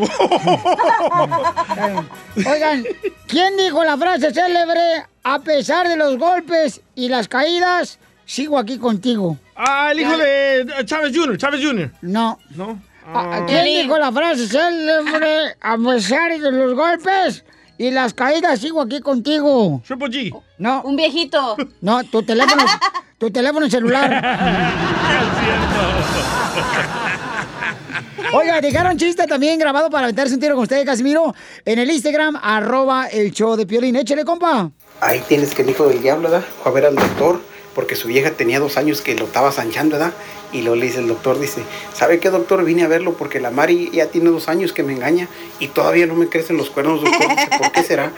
[2.36, 2.84] Oigan,
[3.28, 5.06] ¿quién dijo la frase célebre?
[5.24, 9.38] A pesar de los golpes y las caídas, sigo aquí contigo.
[9.56, 11.92] Ah, el hijo de Chávez Jr., Chávez Jr.
[12.02, 12.40] No.
[12.52, 12.82] ¿No?
[13.14, 15.56] ¿A- a ¿Quién dijo la frase célebre?
[15.62, 17.44] A pesar de los golpes
[17.80, 19.82] y las caídas, sigo aquí contigo.
[19.88, 20.42] Triple G.
[20.58, 20.82] No.
[20.84, 21.56] Un viejito.
[21.80, 22.62] No, tu teléfono,
[23.18, 24.12] tu teléfono celular.
[28.34, 32.38] Oiga, dejaron chiste también grabado para aventarse un tiro con usted, Casimiro, en el Instagram,
[32.44, 33.96] arroba el show de Piolín.
[33.96, 34.70] Échale, compa.
[35.00, 36.46] Ahí tienes que el hijo del diablo, ¿verdad?
[36.62, 37.42] Fue a ver al doctor
[37.76, 40.14] porque su vieja tenía dos años que lo estaba zanchando, ¿verdad?
[40.52, 41.62] Y luego le dice el doctor, dice,
[41.94, 42.64] ¿sabe qué doctor?
[42.64, 45.28] Vine a verlo porque la Mari ya tiene dos años que me engaña
[45.60, 47.30] y todavía no me crecen los cuernos, doctor.
[47.30, 48.12] Dice, ¿por qué será?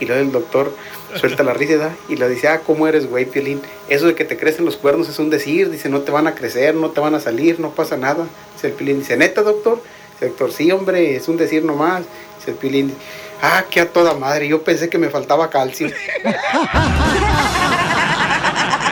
[0.00, 0.72] Y luego el doctor
[1.16, 1.92] suelta la risa, ¿verdad?
[2.08, 3.62] Y le dice, ah, ¿cómo eres, güey, Piolín?
[3.88, 6.34] Eso de que te crecen los cuernos es un decir, dice, no te van a
[6.34, 8.26] crecer, no te van a salir, no pasa nada.
[8.54, 9.82] Dice el Piolín, dice, ¿neta, doctor?
[10.12, 12.04] Dice el doctor, sí, hombre, es un decir nomás.
[12.38, 12.94] Dice el Piolín,
[13.42, 15.88] ah, qué a toda madre, yo pensé que me faltaba calcio.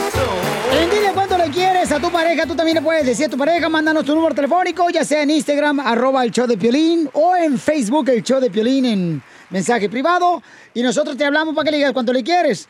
[1.91, 4.33] quieres a tu pareja, tú también le puedes decir a tu pareja, mándanos tu número
[4.33, 8.39] telefónico, ya sea en Instagram, arroba el show de Piolín, o en Facebook, el show
[8.39, 10.41] de Piolín, en mensaje privado,
[10.73, 12.65] y nosotros te hablamos para que le digas cuánto le quieres.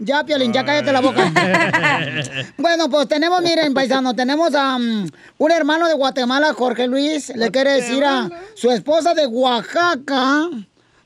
[0.00, 1.30] Ya, Piolín, ya cállate la boca.
[2.58, 7.50] Bueno, pues tenemos, miren, paisano, tenemos a um, un hermano de Guatemala, Jorge Luis, le
[7.50, 10.48] quiere decir a su esposa de Oaxaca,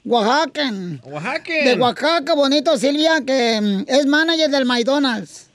[0.04, 0.70] Oaxaca,
[1.04, 1.52] Oaxaca.
[1.52, 5.47] de Oaxaca, bonito, Silvia, que mm, es manager del McDonald's.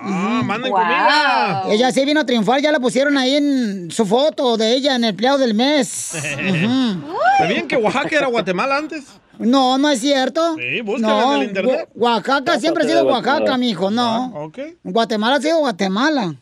[0.00, 1.64] Ah, manden comida.
[1.68, 5.04] Ella sí vino a triunfar, ya la pusieron ahí en su foto de ella en
[5.04, 5.88] el empleado del mes.
[7.38, 9.04] ¿Sabían que Oaxaca era Guatemala antes?
[9.38, 10.56] No, no es cierto.
[10.56, 11.88] Sí, búscala no, en el internet.
[11.94, 14.32] Oaxaca siempre ha sido Oaxaca, mijo, no.
[14.34, 14.58] Ah, ok.
[14.82, 16.34] Guatemala ha sido Guatemala.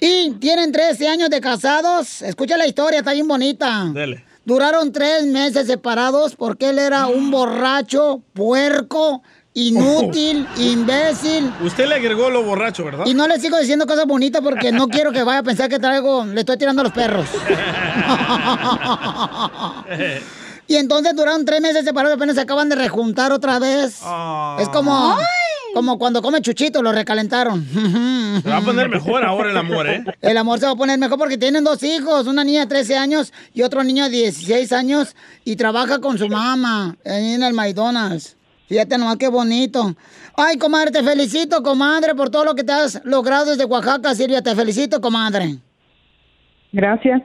[0.00, 2.22] Y tienen 13 años de casados.
[2.22, 3.90] Escucha la historia, está bien bonita.
[3.92, 4.24] Dele.
[4.44, 9.22] Duraron tres meses separados porque él era un borracho, puerco,
[9.56, 11.52] inútil, imbécil.
[11.60, 13.06] Usted le agregó lo borracho, ¿verdad?
[13.06, 15.78] Y no le sigo diciendo cosas bonitas porque no quiero que vaya a pensar que
[15.78, 17.26] traigo, le estoy tirando a los perros.
[20.68, 24.00] Y entonces duraron tres meses separados, apenas se acaban de rejuntar otra vez.
[24.58, 25.16] Es como,
[25.74, 27.64] como cuando come chuchito, lo recalentaron.
[28.42, 30.02] Se va a poner mejor ahora el amor, ¿eh?
[30.20, 32.96] El amor se va a poner mejor porque tienen dos hijos, una niña de 13
[32.96, 37.54] años y otro niño de 16 años y trabaja con su mamá ahí en el
[37.54, 38.36] McDonald's.
[38.68, 39.94] Fíjate nomás qué bonito.
[40.36, 44.42] Ay, comadre, te felicito, comadre, por todo lo que te has logrado desde Oaxaca, Silvia.
[44.42, 45.58] Te felicito, comadre.
[46.72, 47.22] Gracias.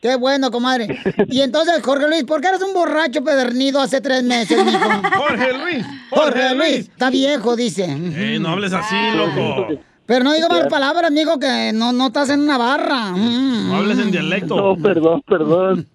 [0.00, 0.98] Qué bueno, comadre.
[1.28, 4.78] Y entonces, Jorge Luis, ¿por qué eres un borracho pedernido hace tres meses, mijo?
[5.16, 5.86] Jorge Luis.
[6.10, 6.78] Jorge Luis.
[6.80, 7.84] Está viejo, dice.
[7.84, 9.80] Ey, no hables así, loco.
[10.06, 13.12] Pero no diga malas palabras, amigo, que no, no estás en una barra.
[13.12, 13.68] Mm.
[13.68, 14.56] No hables en dialecto.
[14.56, 15.88] No, perdón, perdón.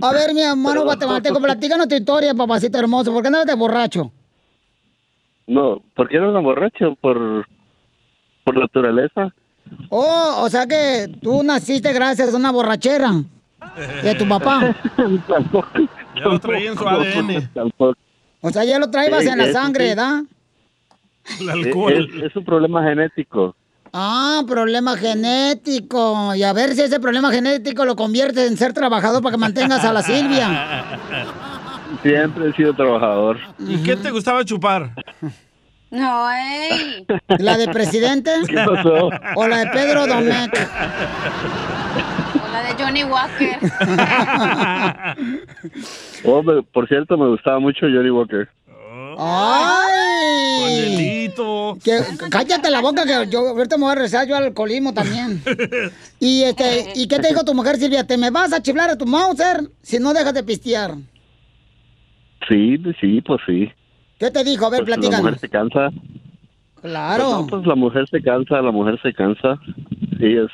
[0.00, 3.12] A ver, mi hermano guatemalteco, platícanos tu historia, papacito hermoso.
[3.12, 4.12] ¿Por qué andas de borracho?
[5.48, 6.94] No, ¿por qué no me borracho?
[7.00, 7.46] Por,
[8.44, 9.32] por naturaleza.
[9.88, 13.12] Oh, o sea que tú naciste gracias a una borrachera
[14.02, 14.74] de tu papá.
[16.16, 17.50] Ya lo traía en su ADN.
[18.40, 19.88] O sea, ya lo traías Sí, en la sangre, sí.
[19.90, 20.22] ¿verdad?
[21.24, 21.66] Es,
[22.16, 23.54] es- es un problema genético.
[23.92, 26.34] Ah, problema genético.
[26.34, 29.84] Y a ver si ese problema genético lo convierte en ser trabajador para que mantengas
[29.84, 30.84] a la Silvia.
[32.02, 33.38] Siempre he sido trabajador.
[33.58, 34.92] ¿Y qué te gustaba chupar?
[35.90, 37.06] No, ey.
[37.38, 38.30] ¿La de presidente?
[38.46, 39.10] ¿Qué pasó?
[39.36, 40.52] ¿O la de Pedro Domecq?
[42.44, 43.58] O la de Johnny Walker.
[46.24, 48.48] Oh, me- por cierto, me gustaba mucho Johnny Walker.
[49.18, 51.32] ¡Ay!
[51.84, 55.42] Que, cállate la boca que yo ahorita me voy a rezar yo al alcoholismo también.
[56.20, 58.04] Y este, ¿y qué te dijo tu mujer Silvia?
[58.04, 60.94] ¿Te me vas a chiflar a tu Mauser si no dejas de pistear?
[62.46, 63.70] Sí, sí, pues sí.
[64.18, 64.66] ¿Qué te dijo?
[64.66, 65.90] A ver, Pues la mujer se cansa.
[66.80, 67.24] Claro.
[67.24, 69.58] Pues no, pues la mujer se cansa, la mujer se cansa.
[70.20, 70.50] Ella es,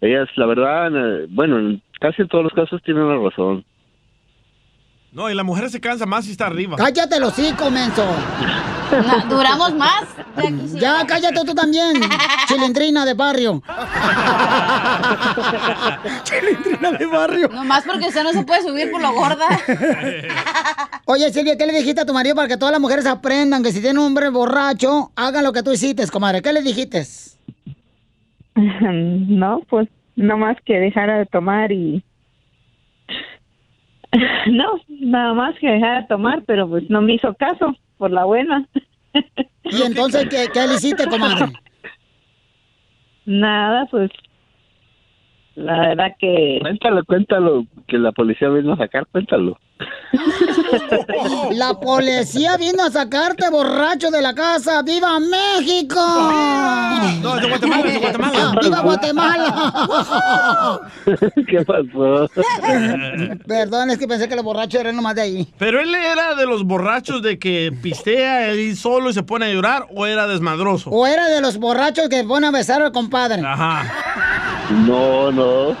[0.00, 3.64] ella es la verdad, eh, bueno, en casi en todos los casos tiene una razón.
[5.12, 6.76] No, y la mujer se cansa más si está arriba.
[6.76, 8.04] Cállate los hocico, menso.
[8.90, 10.04] No, duramos más.
[10.74, 12.00] Ya, cállate tú también,
[12.46, 13.62] chilindrina de barrio.
[16.22, 17.48] chilindrina de barrio.
[17.48, 19.46] Nomás porque usted no se puede subir por lo gorda.
[21.04, 23.72] Oye, Silvia, ¿qué le dijiste a tu marido para que todas las mujeres aprendan que
[23.72, 26.42] si tiene un hombre borracho, hagan lo que tú hiciste, comadre?
[26.42, 27.04] ¿Qué le dijiste?
[28.60, 32.02] No, pues no más que dejara de tomar y...
[34.50, 38.24] No, nada más que dejara de tomar, pero pues no me hizo caso, por la
[38.24, 38.66] buena.
[39.64, 41.52] ¿Y entonces qué, qué le hiciste, comadre?
[43.26, 44.10] Nada, pues
[45.58, 46.58] la verdad que...
[46.60, 49.58] Cuéntalo, cuéntalo, que la policía vino a sacar, cuéntalo.
[51.52, 54.82] La policía vino a sacarte borracho de la casa.
[54.82, 55.94] ¡Viva México!
[57.22, 58.38] No, es de Guatemala, es de Guatemala.
[58.38, 60.80] Ah, ¡Viva Guatemala!
[61.48, 62.28] ¿Qué pasó?
[63.46, 65.48] Perdón, es que pensé que los borrachos eran nomás de ahí.
[65.58, 69.52] ¿Pero él era de los borrachos de que pistea él solo y se pone a
[69.52, 70.90] llorar o era desmadroso?
[70.90, 73.42] ¿O era de los borrachos que ponen a besar al compadre?
[73.44, 73.84] Ajá.
[74.86, 75.76] No, no.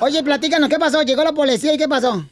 [0.00, 1.02] Oye, platícanos, ¿qué pasó?
[1.02, 2.24] Llegó la policía y ¿qué pasó?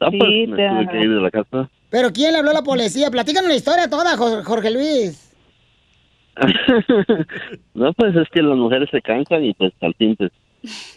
[0.00, 1.70] Ah, pues, Sí, me te- tuve que ir de la casa.
[1.90, 3.10] ¿Pero quién le habló a la policía?
[3.10, 5.26] Platícanos la historia toda, Jor- Jorge Luis.
[7.74, 10.30] no, pues es que las mujeres se cansan y pues al fin pues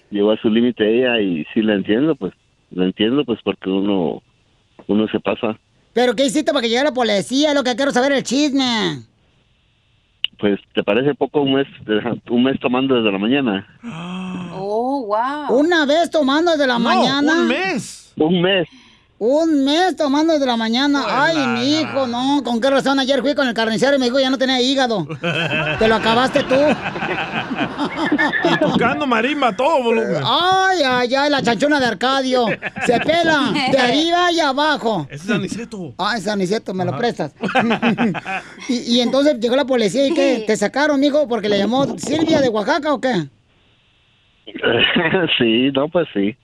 [0.10, 2.34] llegó a su límite ella y sí la entiendo, pues
[2.72, 4.22] la entiendo pues porque uno
[4.88, 5.58] uno se pasa.
[5.94, 7.50] ¿Pero qué hiciste para que llegara la policía?
[7.50, 9.02] Es lo que quiero saber, el chisme.
[10.44, 11.68] Pues te parece poco un mes
[12.30, 13.66] un mes tomando desde la mañana.
[14.66, 15.58] Oh, wow.
[15.60, 17.34] Una vez tomando desde la No, mañana.
[17.42, 18.14] un mes.
[18.18, 18.68] Un mes.
[19.26, 21.06] Un mes tomando desde la mañana.
[21.08, 22.44] Ay, mi hijo, no.
[22.44, 23.00] ¿Con qué razón?
[23.00, 25.08] Ayer fui con el carnicero y me dijo ya no tenía hígado.
[25.80, 26.56] Te lo acabaste tú.
[28.44, 30.22] Y tocando marimba todo volumen.
[30.26, 32.48] Ay, ay, ay, la chanchona de Arcadio.
[32.86, 35.08] Se pela de arriba y abajo.
[35.10, 35.94] Ese es Aniceto.
[36.00, 37.34] Ah, es Aniceto, me lo prestas.
[38.68, 40.44] y, y entonces llegó la policía y ¿qué?
[40.46, 43.30] ¿Te sacaron, mijo, porque le llamó Silvia de Oaxaca o qué?
[45.38, 46.36] sí, no, pues sí.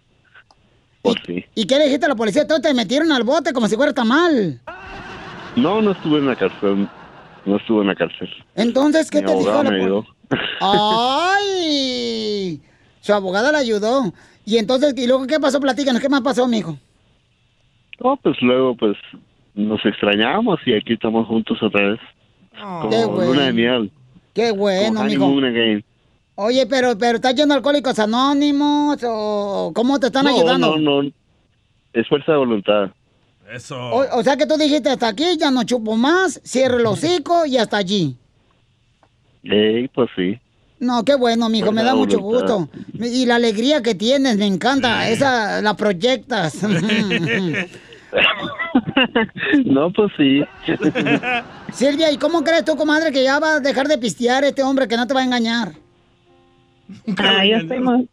[1.02, 1.45] Pues sí.
[1.56, 2.45] ¿Y qué le dijiste a la policía?
[2.47, 4.60] Todos te metieron al bote como si fuera tamal.
[5.56, 6.88] No, no estuve en la cárcel.
[7.45, 8.30] No estuve en la cárcel.
[8.56, 9.86] Entonces, ¿qué Mi te dijo la me policía?
[9.86, 10.06] ayudó.
[11.39, 12.62] ¡Ay!
[13.02, 14.14] Su abogada la ayudó.
[14.45, 15.60] Y entonces, ¿y luego qué pasó?
[15.60, 16.78] Platícanos, ¿qué más pasó, mijo?
[18.04, 18.95] No, pues luego pues
[19.56, 22.00] nos extrañamos y aquí estamos juntos otra vez.
[22.60, 23.34] Como Qué bueno.
[23.34, 23.91] luna de miel.
[24.34, 25.26] Qué bueno, como mijo.
[25.26, 25.84] honeymoon again.
[26.42, 30.78] Oye, pero, pero ¿estás yendo a Alcohólicos Anónimos o cómo te están no, ayudando?
[30.78, 31.12] No, no,
[31.92, 32.92] es fuerza de voluntad.
[33.52, 33.76] Eso.
[33.78, 37.46] O, o sea que tú dijiste hasta aquí, ya no chupo más, cierro el hocico
[37.46, 38.16] y hasta allí.
[39.44, 40.40] Ey, pues sí.
[40.80, 42.70] No, qué bueno, mijo, me da mucho gusto.
[42.94, 45.10] Y la alegría que tienes, me encanta.
[45.10, 46.64] Esa la proyectas.
[49.66, 50.42] no, pues sí.
[51.74, 54.88] Silvia, ¿y cómo crees tú, comadre, que ya va a dejar de pistear este hombre
[54.88, 55.74] que no te va a engañar?
[57.18, 58.10] Ah, yo estoy muy,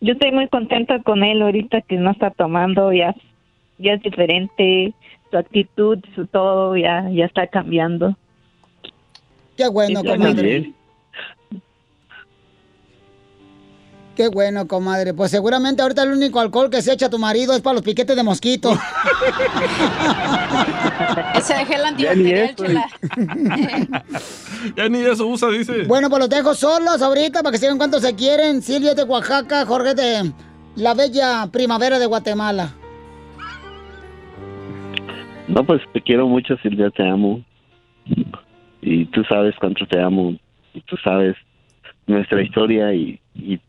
[0.00, 3.14] yo estoy muy contenta con él ahorita que no está tomando, ya,
[3.78, 4.94] ya es diferente,
[5.30, 8.16] su actitud, su todo, ya, ya está cambiando.
[9.56, 10.72] Qué bueno, comadre.
[14.18, 15.14] Qué bueno, comadre.
[15.14, 18.16] Pues seguramente ahorita el único alcohol que se echa tu marido es para los piquetes
[18.16, 18.72] de mosquito.
[21.36, 22.64] Ese dejé el Ya ni antibacterial, eso.
[22.64, 22.84] chela.
[24.76, 25.84] Ya ni eso usa, dice.
[25.84, 28.60] Bueno, pues los dejo solos ahorita para que sigan cuánto se quieren.
[28.60, 30.32] Silvia es de Oaxaca, Jorge de
[30.74, 32.74] la bella primavera de Guatemala.
[35.46, 37.40] No, pues te quiero mucho, Silvia, te amo.
[38.82, 40.34] Y tú sabes cuánto te amo.
[40.74, 41.36] Y tú sabes
[42.08, 43.60] nuestra historia y, y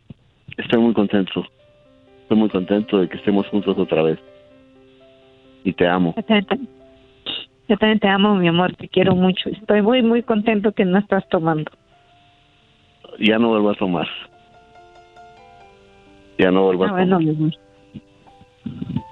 [0.60, 1.45] estoy muy contento.
[2.24, 4.20] Estoy muy contento de que estemos juntos otra vez.
[5.64, 6.16] Y te amo.
[7.68, 9.49] Yo también te amo, mi amor, te quiero mucho.
[9.49, 11.72] Estoy muy, muy contento que no estás tomando.
[13.20, 14.07] Ya no vuelvo a tomar.
[16.38, 17.07] Ya no vuelvo a Ah, tomar.
[17.07, 17.51] bueno, mi amor.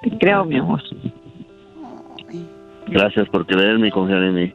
[0.04, 0.82] Te creo, mi amor.
[2.88, 4.54] Gracias por creerme y confiar en mí.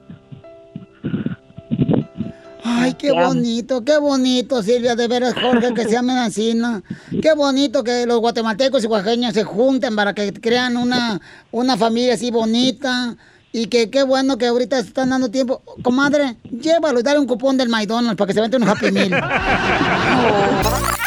[2.65, 6.83] Ay, qué bonito, qué bonito, Silvia, de veras, Jorge, que se llamen así, ¿no?
[7.21, 12.15] Qué bonito que los guatemaltecos y oaxaqueños se junten para que crean una, una familia
[12.15, 13.17] así bonita.
[13.55, 15.61] Y que qué bueno que ahorita se están dando tiempo.
[15.83, 19.11] Comadre, llévalo y dale un cupón del McDonald's para que se vente un Happy Meal.
[19.11, 20.83] Vamos,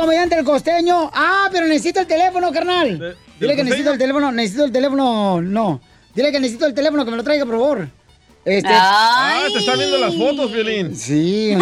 [0.00, 1.10] comediante El Costeño.
[1.12, 3.16] Ah, pero necesito el teléfono, carnal.
[3.38, 5.80] Dile que necesito el teléfono, necesito el teléfono, no.
[6.14, 7.88] Dile que necesito el teléfono, que me lo traiga, por favor.
[8.44, 8.68] Este...
[8.72, 10.96] Ah, te están viendo las fotos, Violín.
[10.96, 11.56] Sí,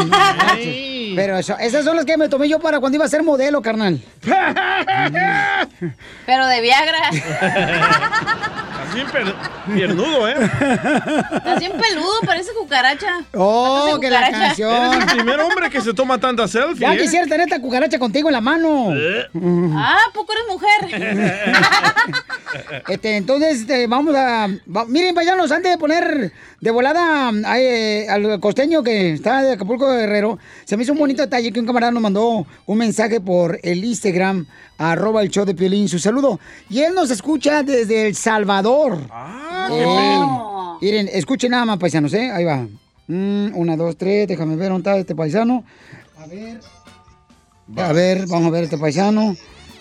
[1.16, 3.60] pero eso- esas son las que me tomé yo para cuando iba a ser modelo,
[3.62, 4.00] carnal.
[6.26, 6.98] Pero de Viagra.
[8.90, 9.34] Así per-
[9.74, 10.34] piernudo, ¿eh?
[10.40, 13.18] Estás bien peludo, parece cucaracha.
[13.34, 14.46] Oh, Parece que la cucaracha.
[14.46, 14.92] canción.
[14.94, 16.80] Eres el primer hombre que se toma tanta selfie.
[16.80, 16.98] Ya ¿eh?
[16.98, 18.92] quisiera tener esta cucaracha contigo en la mano.
[19.76, 21.28] Ah, ¿a poco eres mujer?
[22.88, 24.48] Este, entonces, este, vamos a...
[24.74, 29.86] va- miren, paisanos, antes de poner de volada eh, al costeño que está de Acapulco
[29.90, 33.58] Guerrero, se me hizo un bonito detalle que un camarada nos mandó un mensaje por
[33.62, 34.46] el Instagram,
[34.78, 36.40] arroba el show de Piolín, su saludo.
[36.70, 38.77] Y él nos escucha desde El Salvador.
[39.10, 42.30] Ah, qué Miren, escuchen nada más, paisanos, ¿eh?
[42.30, 42.66] Ahí va.
[43.08, 45.64] Mm, una, dos, tres, déjame ver dónde está este paisano.
[46.18, 46.60] A ver.
[47.76, 49.36] A ver, vamos a ver este paisano.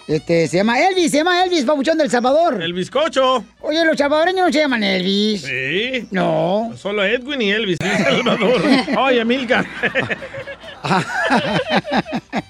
[0.07, 2.63] Este, se llama Elvis, se llama Elvis, papuchón del Salvador.
[2.63, 3.43] El bizcocho.
[3.59, 5.41] Oye, los salvadoreños no se llaman Elvis.
[5.41, 6.07] Sí.
[6.11, 6.71] No.
[6.77, 8.61] Solo Edwin y Elvis El Salvador.
[8.97, 9.65] Oye, Milka.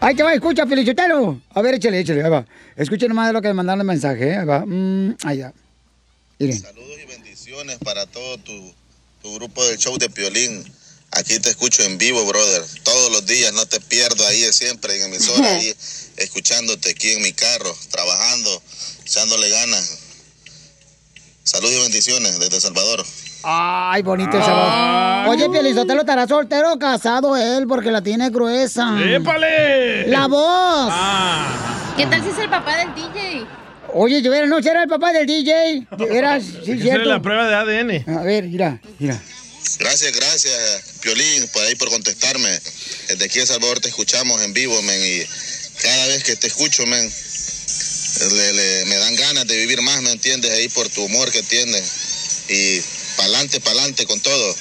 [0.00, 1.40] Ahí te va, escucha, Felichotelo.
[1.50, 2.46] A ver, échale, échale, ahí va.
[2.76, 4.36] Escuchen nomás lo que me mandaron el mensaje, ¿eh?
[4.36, 4.64] Ahí va.
[4.66, 5.52] Mm, ahí va.
[6.38, 6.62] Miren.
[7.08, 8.74] bendiciones para todo tu,
[9.22, 10.64] tu grupo del show de Piolín.
[11.12, 12.62] Aquí te escucho en vivo, brother.
[12.82, 15.74] Todos los días, no te pierdo ahí siempre en emisora, ahí
[16.16, 18.62] escuchándote aquí en mi carro, trabajando,
[19.04, 19.98] echándole ganas.
[21.44, 23.06] Saludos y bendiciones desde El Salvador.
[23.48, 25.28] Ay, bonito el Salvador.
[25.28, 28.96] Oye, Pelizotelo estará soltero o casado él porque la tiene gruesa.
[29.00, 30.08] ¡Épale!
[30.08, 30.92] ¡La voz!
[31.96, 33.46] ¿Qué tal si es el papá del DJ?
[33.94, 35.86] Oye, yo era, no, si era el papá del DJ.
[36.10, 36.50] Era, sí,
[36.82, 37.08] cierto.
[37.08, 38.18] la prueba de ADN.
[38.18, 39.22] A ver, mira, mira.
[39.78, 42.48] Gracias, gracias, Piolín, por ahí por contestarme.
[43.08, 45.22] Desde aquí en El Salvador te escuchamos en vivo, men, y
[45.82, 47.08] cada vez que te escucho, men,
[48.32, 50.50] le- le- me dan ganas de vivir más, ¿me entiendes?
[50.50, 52.44] Ahí por tu humor que tienes.
[52.48, 52.80] Y
[53.16, 54.54] pa'lante, pa'lante con todo.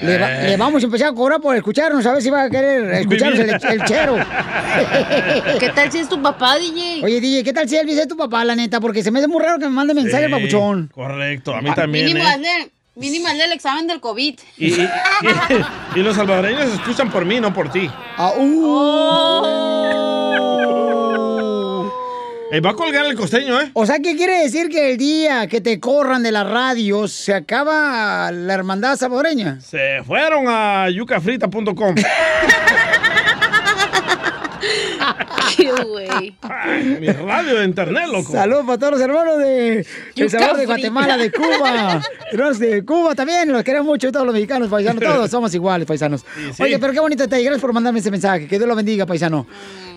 [0.00, 2.50] Le, va- le vamos a empezar a cobrar por escucharnos, a ver si va a
[2.50, 4.16] querer escucharnos el, el chero.
[5.60, 7.02] ¿Qué tal si es tu papá, DJ?
[7.04, 8.80] Oye, DJ, ¿qué tal si Elvis es tu papá, la neta?
[8.80, 10.90] Porque se me hace muy raro que me mande mensaje el Sí, papuchón.
[10.94, 12.06] Correcto, a mí también.
[12.06, 12.28] Mínimo ¿eh?
[12.32, 14.38] hazle, mínimo hazle el examen del COVID.
[14.56, 14.88] Y, y- y-
[15.96, 17.90] y los salvadoreños escuchan por mí, no por ti.
[18.16, 19.71] Ah, uh.
[22.52, 23.70] Eh, va a colgar el costeño, ¿eh?
[23.72, 27.32] O sea, ¿qué quiere decir que el día que te corran de la radio se
[27.32, 29.58] acaba la hermandad salvadoreña?
[29.62, 31.94] Se fueron a yucafrita.com.
[35.56, 36.36] Qué güey.
[37.00, 38.32] Mi radio de internet, loco.
[38.32, 40.66] Saludos para todos los hermanos de El de.
[40.66, 42.02] Guatemala, de Cuba.
[42.30, 46.22] Hermanos de Cuba también, los queremos mucho, todos los mexicanos, paisanos, todos somos iguales, paisanos.
[46.54, 46.62] sí.
[46.62, 49.46] Oye, pero qué bonito detalle, gracias por mandarme ese mensaje, que Dios lo bendiga, paisano.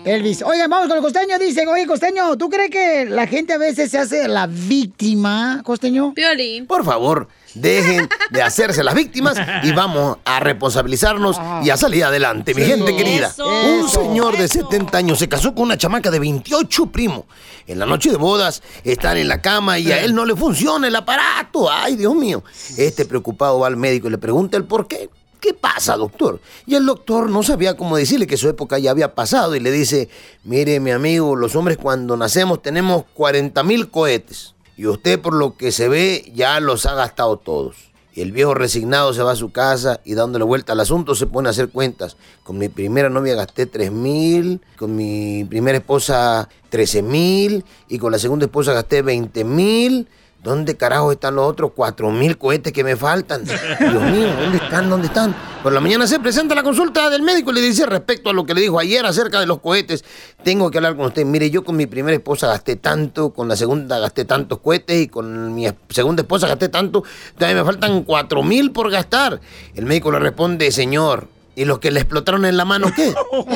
[0.06, 0.42] Elvis.
[0.42, 3.90] Oigan, vamos con el costeño, dice, oye, costeño, ¿tú crees que la gente a veces
[3.90, 6.14] se hace la víctima, costeño?
[6.14, 6.66] Piolín.
[6.66, 12.54] Por favor, dejen de hacerse las víctimas y vamos a responsabilizarnos y a salir adelante,
[12.54, 12.68] mi Sí.
[12.68, 13.26] gente querida.
[13.26, 13.46] Eso.
[13.48, 13.88] Un Eso.
[14.00, 17.26] señor de 70 años se casó con una chamaca de 28 primo.
[17.66, 20.86] En la noche de bodas están en la cama y a él no le funciona
[20.86, 21.68] el aparato.
[21.68, 22.44] Ay, Dios mío.
[22.78, 25.10] Este preocupado va al médico y le pregunta el por qué.
[25.46, 26.40] ¿Qué pasa, doctor?
[26.66, 29.70] Y el doctor no sabía cómo decirle que su época ya había pasado y le
[29.70, 30.08] dice,
[30.42, 35.56] mire, mi amigo, los hombres cuando nacemos tenemos 40 mil cohetes y usted por lo
[35.56, 37.76] que se ve ya los ha gastado todos.
[38.12, 41.28] Y el viejo resignado se va a su casa y dándole vuelta al asunto se
[41.28, 42.16] pone a hacer cuentas.
[42.42, 48.10] Con mi primera novia gasté 3 mil, con mi primera esposa 13 mil y con
[48.10, 50.08] la segunda esposa gasté 20 mil.
[50.46, 53.42] ¿Dónde carajo están los otros cuatro mil cohetes que me faltan?
[53.44, 54.88] Dios mío, ¿dónde están?
[54.88, 55.34] ¿Dónde están?
[55.60, 58.46] Por la mañana se presenta la consulta del médico y le dice respecto a lo
[58.46, 60.04] que le dijo ayer acerca de los cohetes.
[60.44, 61.24] Tengo que hablar con usted.
[61.24, 65.08] Mire, yo con mi primera esposa gasté tanto, con la segunda gasté tantos cohetes y
[65.08, 67.02] con mi segunda esposa gasté tanto.
[67.34, 69.40] Todavía me faltan cuatro mil por gastar.
[69.74, 71.26] El médico le responde, señor,
[71.56, 73.12] ¿y los que le explotaron en la mano qué?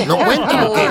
[0.07, 0.89] ¿No cuentan o qué?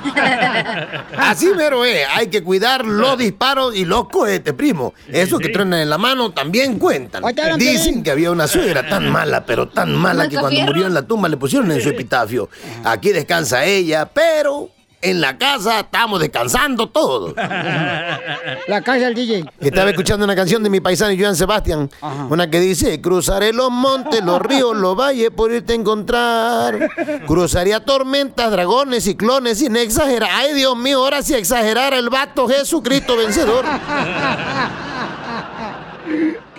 [1.18, 4.94] Así mero es, hay que cuidar los disparos y los cohetes, primo.
[5.08, 7.24] Esos que truenan en la mano también cuentan.
[7.56, 11.02] Dicen que había una suegra tan mala, pero tan mala que cuando murió en la
[11.02, 12.48] tumba le pusieron en su epitafio.
[12.84, 14.70] Aquí descansa ella, pero
[15.02, 17.34] en la casa estamos descansando todos.
[17.36, 19.44] La casa del DJ.
[19.60, 21.90] Estaba escuchando una canción de mi paisano Joan Sebastián,
[22.28, 26.90] una que dice, cruzaré los montes, los ríos, los valles por irte a encontrar.
[27.26, 30.30] Cruzaría tormentas, dragones, ciclones, sin exagerar.
[30.32, 33.64] Ay, Dios mío, ahora si exagerara el vato Jesucristo vencedor.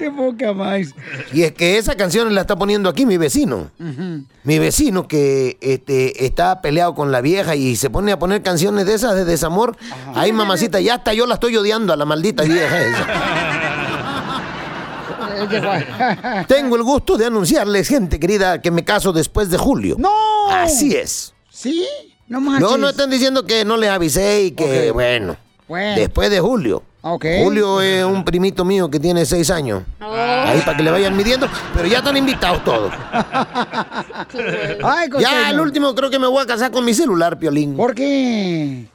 [0.01, 0.95] Qué poca más.
[1.31, 3.69] Y es que esa canción la está poniendo aquí mi vecino.
[4.43, 8.87] Mi vecino que este, está peleado con la vieja y se pone a poner canciones
[8.87, 9.77] de esas de desamor.
[10.15, 13.07] Ay, mamacita, ya hasta yo la estoy odiando a la maldita vieja esa.
[16.47, 19.97] Tengo el gusto de anunciarles, gente querida, que me caso después de julio.
[19.99, 20.49] ¡No!
[20.49, 21.35] Así es.
[21.51, 21.87] ¿Sí?
[22.27, 22.67] No manches.
[22.67, 25.37] No, no están diciendo que no les avisé y que, Bueno.
[25.95, 26.81] después de julio.
[27.03, 27.25] Ok.
[27.43, 29.83] Julio es un primito mío que tiene seis años.
[29.99, 32.93] Ahí para que le vayan midiendo, pero ya están invitados todos.
[34.83, 37.75] Ay, Ya, el último creo que me voy a casar con mi celular, Piolín.
[37.75, 38.85] ¿Por qué?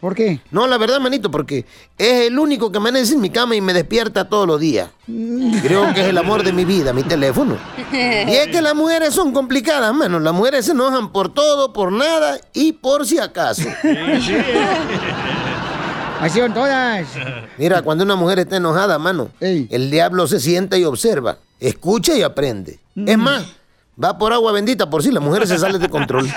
[0.00, 0.40] ¿Por qué?
[0.50, 1.64] No, la verdad, manito, porque
[1.98, 4.90] es el único que amanece en mi cama y me despierta todos los días.
[5.62, 7.56] Creo que es el amor de mi vida, mi teléfono.
[7.92, 10.20] Y es que las mujeres son complicadas, mano.
[10.20, 13.64] Las mujeres se enojan por todo, por nada y por si acaso.
[16.20, 17.06] Así son todas.
[17.58, 22.22] Mira, cuando una mujer está enojada, mano, el diablo se sienta y observa, escucha y
[22.22, 22.78] aprende.
[22.94, 23.44] Es más,
[24.02, 26.28] va por agua bendita por si la mujer se sale de control.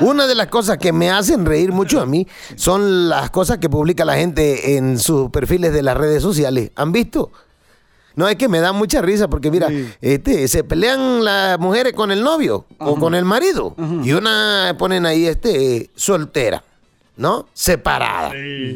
[0.00, 3.68] Una de las cosas que me hacen reír mucho a mí son las cosas que
[3.68, 6.70] publica la gente en sus perfiles de las redes sociales.
[6.76, 7.30] ¿Han visto?
[8.16, 9.68] No, es que me da mucha risa porque mira,
[10.00, 15.04] este, se pelean las mujeres con el novio o con el marido y una ponen
[15.04, 16.64] ahí este soltera,
[17.18, 17.46] ¿no?
[17.52, 18.32] Separada.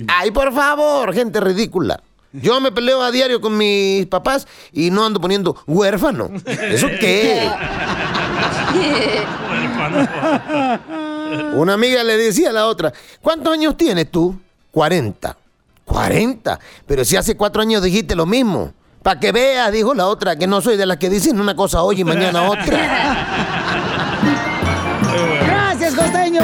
[0.09, 2.03] Ay, por favor, gente ridícula.
[2.32, 6.30] Yo me peleo a diario con mis papás y no ando poniendo huérfano.
[6.45, 7.51] ¿Eso qué?
[11.55, 14.38] Una amiga le decía a la otra, ¿cuántos años tienes tú?
[14.70, 15.36] 40.
[15.84, 16.61] 40.
[16.86, 18.72] Pero si hace cuatro años dijiste lo mismo.
[19.03, 21.82] Para que veas, dijo la otra, que no soy de las que dicen una cosa
[21.82, 23.26] hoy y mañana otra.
[25.46, 26.42] Gracias, costeño.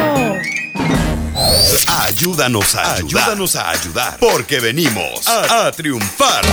[1.86, 3.24] Ayúdanos a ayudar.
[3.24, 4.16] Ayúdanos a ayudar.
[4.18, 6.44] Porque venimos a, a triunfar.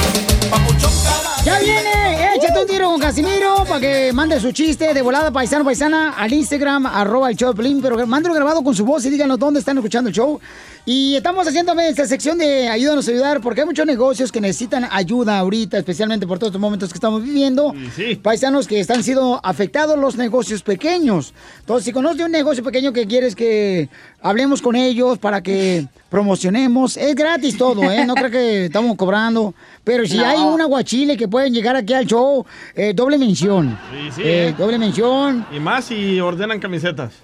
[1.46, 5.66] Ya viene, échate un tiro con Casimiro para que mande su chiste de volada paisano
[5.66, 9.10] paisana al Instagram, arroba el show de Piolín, pero mándelo grabado con su voz y
[9.10, 10.40] díganos dónde están escuchando el show.
[10.86, 14.86] Y estamos haciendo esta sección de ayúdanos a ayudar porque hay muchos negocios que necesitan
[14.92, 17.74] ayuda ahorita, especialmente por todos estos momentos que estamos viviendo.
[18.22, 21.34] Paisanos que están siendo afectados los negocios pequeños.
[21.62, 23.88] Entonces, si conoces un negocio pequeño que quieres que
[24.22, 28.06] hablemos con ellos para que promocionemos, es gratis todo, ¿eh?
[28.06, 29.56] No creo que estamos cobrando.
[29.86, 30.26] Pero si No.
[30.26, 33.80] hay un aguachile que pueden llegar aquí al show, eh, doble mención.
[33.90, 34.56] Sí, sí, Eh, eh.
[34.58, 35.46] Doble mención.
[35.50, 37.14] Y más si ordenan camisetas.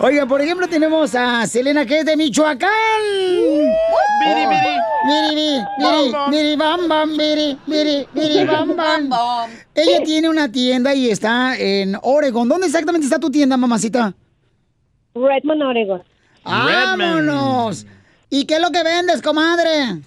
[0.00, 2.70] Eh, Oiga, por ejemplo, tenemos a Selena que es de Michoacán.
[4.20, 4.76] Biri, biri.
[5.06, 6.30] Miri, miri, miri, Bam, bam.
[6.30, 9.50] miri, bam, bam, miri, miri, miri, bam, bam.
[9.74, 12.48] Ella tiene una tienda y está en Oregon.
[12.48, 14.14] ¿Dónde exactamente está tu tienda, mamacita?
[15.14, 16.02] Redmond, Oregon.
[16.44, 17.86] ¡Vámonos!
[18.30, 20.00] ¿Y qué es lo que vendes, comadre?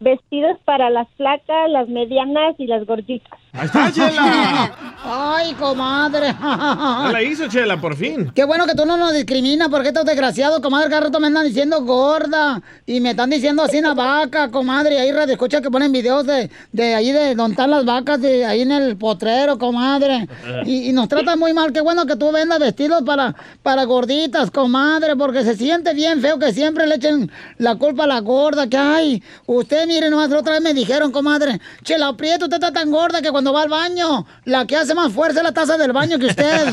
[0.00, 3.38] Vestidos para las flacas, las medianas y las gorditas.
[3.58, 4.72] ¡Ahí está, Chela!
[5.08, 6.34] ¡Ay, comadre!
[6.40, 8.32] Ya la hizo, Chela, por fin.
[8.34, 11.46] Qué bueno que tú no nos discriminas, porque estos desgraciados, comadre, cada rato me andan
[11.46, 12.60] diciendo gorda.
[12.86, 14.96] Y me están diciendo así una vaca, comadre.
[14.96, 18.20] Y ahí radio escucha que ponen videos de, de ahí de donde están las vacas,
[18.20, 20.28] de ahí en el potrero, comadre.
[20.64, 21.72] Y, y nos tratan muy mal.
[21.72, 26.38] Qué bueno que tú vendas vestidos para, para gorditas, comadre, porque se siente bien feo
[26.40, 29.22] que siempre le echen la culpa a la gorda que hay.
[29.46, 33.30] Usted, mire, nomás otra vez me dijeron, comadre, Chela Prieto, usted está tan gorda que
[33.30, 36.26] cuando va al baño, la que hace más fuerza es la taza del baño que
[36.26, 36.66] usted.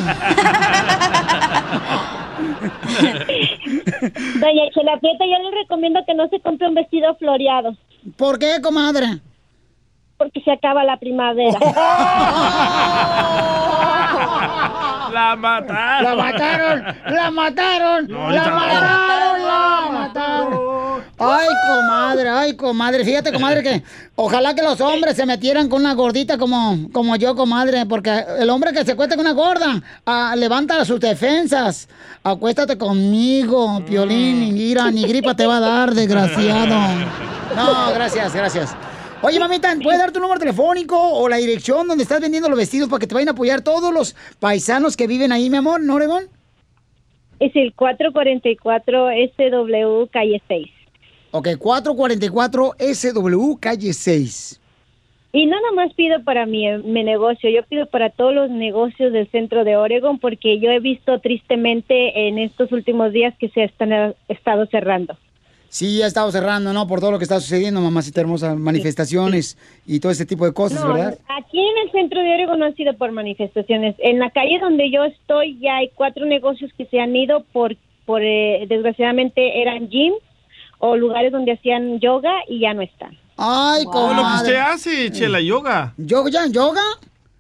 [4.40, 7.76] Doña Chela Prieta, yo le recomiendo que no se compre un vestido floreado.
[8.18, 9.20] ¿Por qué, comadre?
[10.18, 11.58] Porque se acaba la primavera.
[15.14, 16.04] La mataron.
[16.04, 20.73] La mataron, la mataron, No, la mataron, la mataron.
[21.26, 23.06] Ay, comadre, ay, comadre.
[23.06, 23.84] Fíjate, comadre, que
[24.16, 28.50] ojalá que los hombres se metieran con una gordita como, como yo, comadre, porque el
[28.50, 31.88] hombre que se cuesta con una gorda ah, levanta sus defensas.
[32.24, 36.76] Acuéstate conmigo, Piolín, ni ira, ni gripa te va a dar, desgraciado.
[37.56, 38.76] No, gracias, gracias.
[39.22, 42.90] Oye, mamita, ¿puedes dar tu número telefónico o la dirección donde estás vendiendo los vestidos
[42.90, 45.96] para que te vayan a apoyar todos los paisanos que viven ahí, mi amor, ¿no,
[45.96, 46.24] Oregón?
[47.40, 50.83] Es el 444 SW calle 6.
[51.36, 54.62] Ok, 444 SW, calle 6.
[55.32, 59.12] Y no nada más pido para mi, mi negocio, yo pido para todos los negocios
[59.12, 63.64] del centro de Oregon porque yo he visto tristemente en estos últimos días que se
[63.64, 65.18] están estado cerrando.
[65.70, 66.86] Sí, ha estado cerrando, ¿no?
[66.86, 69.58] Por todo lo que está sucediendo, mamacita hermosa, manifestaciones
[69.88, 71.18] y todo ese tipo de cosas, No, ¿verdad?
[71.30, 73.96] aquí en el centro de Oregon no han sido por manifestaciones.
[73.98, 77.76] En la calle donde yo estoy ya hay cuatro negocios que se han ido por,
[78.06, 80.20] por eh, desgraciadamente eran gyms
[80.80, 83.18] o lugares donde hacían yoga y ya no están.
[83.38, 85.94] Ay, Oh, lo que usted hace, Chela, yoga.
[85.98, 86.46] ¿Yoga?
[86.48, 86.82] ¿Yoga?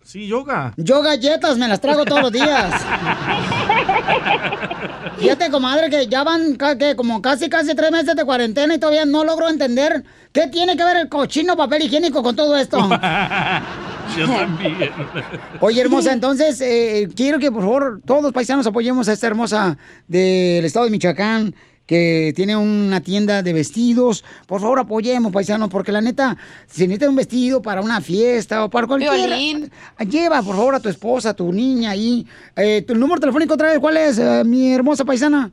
[0.03, 0.73] Sí, yoga.
[0.77, 2.73] Yo galletas me las trago todos los días.
[5.17, 9.05] Fíjate, comadre, que ya van que como casi, casi tres meses de cuarentena y todavía
[9.05, 12.77] no logro entender qué tiene que ver el cochino papel higiénico con todo esto.
[14.17, 14.91] Yo también.
[15.61, 19.77] Oye, hermosa, entonces eh, quiero que por favor todos los paisanos apoyemos a esta hermosa
[20.07, 21.55] del estado de Michoacán
[21.85, 24.23] que tiene una tienda de vestidos.
[24.47, 26.35] Por favor, apoyemos, paisanos, porque la neta,
[26.65, 29.11] si necesitas un vestido para una fiesta o para cualquier...
[29.11, 29.69] Violín.
[30.09, 32.25] Lleva, por favor, a tu esposa, a tu niña ahí.
[32.55, 35.51] Eh, ¿Tu número telefónico otra vez cuál es, eh, mi hermosa paisana?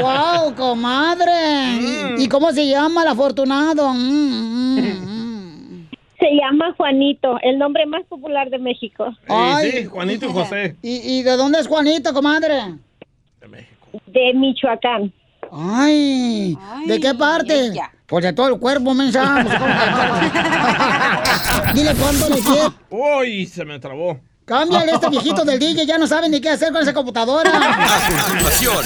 [0.00, 2.14] ¡Wow, comadre!
[2.18, 3.92] ¿Y cómo se llama el afortunado?
[3.92, 5.88] Mm, mm.
[6.18, 9.14] Se llama Juanito, el nombre más popular de México.
[9.28, 9.70] Ay.
[9.70, 10.76] sí, Juanito y José.
[10.82, 12.74] ¿Y, y de dónde es Juanito, comadre?
[14.06, 15.12] De Michoacán.
[15.52, 16.56] Ay,
[16.86, 17.72] ¿de qué parte?
[18.06, 19.42] Pues de todo el cuerpo, mensa.
[19.42, 19.50] ¿cómo
[21.66, 22.68] que- Dile cuánto le quieres.
[22.90, 24.20] Uy, se me trabó.
[24.44, 27.50] Cámbiale este viejito del DJ, ya no sabe ni qué hacer con esa computadora.
[27.50, 28.84] A continuación,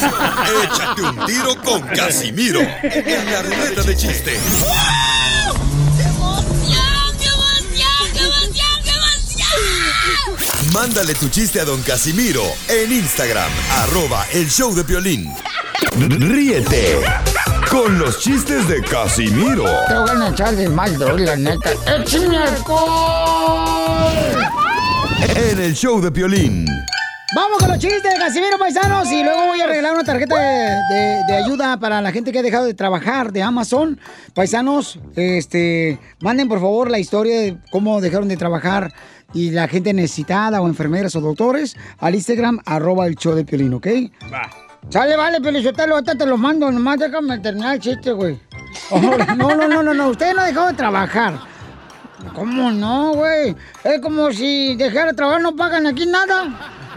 [0.65, 4.39] échate un tiro con Casimiro en la ruleta de chiste.
[10.73, 15.33] Mándale tu chiste a don Casimiro en Instagram, arroba el show de violín.
[15.99, 16.99] Ríete
[17.71, 21.71] con los chistes de Casimiro Te voy a echar de mal, doy, la neta.
[21.99, 24.13] ¡Échame alcohol!
[25.37, 26.67] en el show de violín.
[27.35, 30.77] Vamos con los chistes de Casimiro Paisanos y luego voy a regalar una tarjeta de,
[30.95, 34.01] de- de ayuda para la gente que ha dejado de trabajar de Amazon.
[34.35, 38.93] Paisanos, este, manden por favor la historia de cómo dejaron de trabajar
[39.35, 43.75] y la gente necesitada o enfermeras o doctores al Instagram arroba el show de Piolín,
[43.75, 43.87] ¿ok?
[44.33, 44.51] Va.
[44.89, 48.39] Sale, vale, Pelizotelo, ahorita te lo mando, nomás déjame terminar el chiste, güey.
[48.93, 48.99] Oh,
[49.37, 51.35] no, no, no, no, no, usted no ha dejado de trabajar.
[52.35, 53.55] ¿Cómo no, güey?
[53.85, 56.49] Es como si dejara de trabajar, no pagan aquí nada.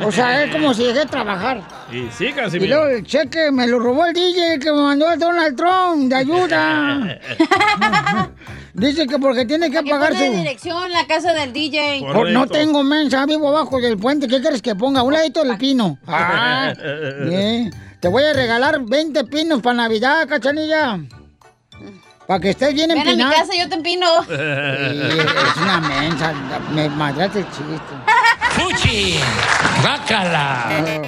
[0.04, 1.62] O sea, es como si dejé de trabajar.
[1.92, 2.76] Y sí, Y Casimiro.
[2.78, 6.16] luego el cheque me lo robó el DJ que me mandó el Donald Trump de
[6.16, 7.20] ayuda.
[8.74, 10.24] Dice que porque tiene que ¿Qué pagar su...
[10.24, 12.02] dirección la casa del DJ?
[12.12, 14.28] Por- no tengo mensa, vivo abajo del puente.
[14.28, 15.04] ¿Qué quieres que ponga?
[15.04, 16.00] Un ladito del pino.
[16.08, 17.70] Ah, eh,
[18.00, 21.00] Te voy a regalar 20 pinos para Navidad, cachanilla.
[22.26, 23.34] Para que estés bien Ven a mi empinado.
[23.36, 24.08] casa, yo te empino.
[24.24, 26.34] Sí, es una mensa.
[26.74, 27.94] Me madraste el chiste.
[28.54, 29.20] ¡Fuchi!
[29.84, 31.04] ¡Bácala!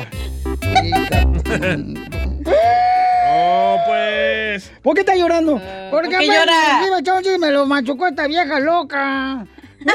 [2.47, 2.94] Oh,
[4.81, 5.61] ¿Por qué está llorando?
[5.91, 7.21] Porque ¿por qué llora?
[7.21, 9.45] me me lo machucó esta vieja loca.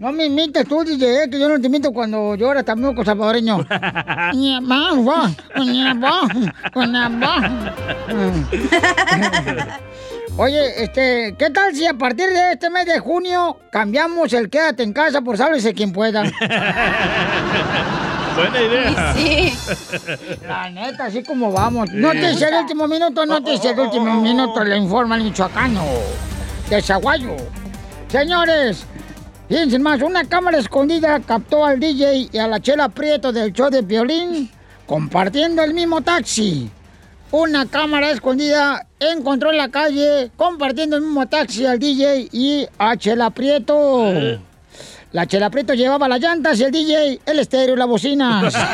[0.00, 3.04] No me imites tú, DJ, eh, que yo no te imito cuando lloras también con
[3.04, 3.58] salvadoreño.
[10.38, 14.84] Oye, este, ¿qué tal si a partir de este mes de junio cambiamos el quédate
[14.84, 16.22] en casa por sálvese quien pueda?
[18.40, 19.14] Buena idea.
[19.14, 19.52] Sí.
[20.48, 21.92] La neta, así como vamos.
[21.92, 25.84] Noticia del último minuto, noticia del último minuto, le informa el michoacano
[26.68, 27.36] de Zaguayo.
[28.08, 28.86] Señores,
[29.48, 33.68] fíjense más, una cámara escondida captó al DJ y a la chela Prieto del show
[33.68, 34.50] de violín
[34.86, 36.70] compartiendo el mismo taxi.
[37.32, 42.96] Una cámara escondida encontró en la calle compartiendo el mismo taxi al DJ y a
[42.96, 44.40] Chela Prieto.
[45.12, 48.54] La Chela Prieto llevaba las llantas y el DJ el estéreo y las bocinas.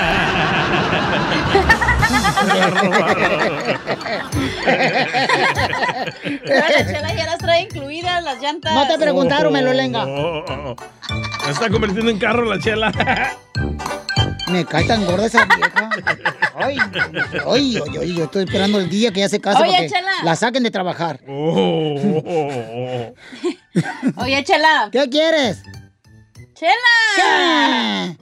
[6.45, 8.75] La chela ya las trae incluidas, las llantas.
[8.75, 10.05] No te preguntaron, me lo lenga.
[10.05, 10.77] Oh, oh, oh.
[11.45, 12.93] Se está convirtiendo en carro la chela.
[14.49, 15.91] Me cae tan gorda esa vieja.
[16.55, 19.83] Ay, ay, ay, ay, yo estoy esperando el día que ya se case Oye, para
[19.83, 20.13] que Chela.
[20.23, 21.19] la saquen de trabajar.
[21.29, 21.97] Oh,
[24.19, 24.89] Oye, Chela.
[24.93, 25.63] ¿Qué quieres?
[26.57, 28.17] ¡Chela!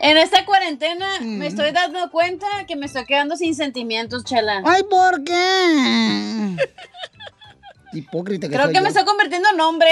[0.00, 4.62] En esta cuarentena me estoy dando cuenta que me estoy quedando sin sentimientos, Chela.
[4.64, 6.56] Ay, ¿por qué?
[7.94, 8.82] Hipócrita que Creo soy que yo.
[8.82, 9.90] me estoy convirtiendo en hombre.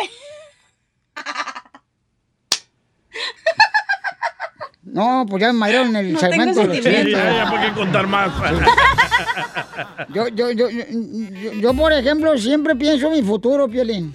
[4.84, 6.60] No, pues ya me madrearon el No segmento.
[6.60, 8.30] de los Sí, ya, ya, ¿por qué contar más?
[10.12, 14.14] Yo, yo, yo, yo, yo, yo, por ejemplo, siempre pienso en mi futuro, Piolín.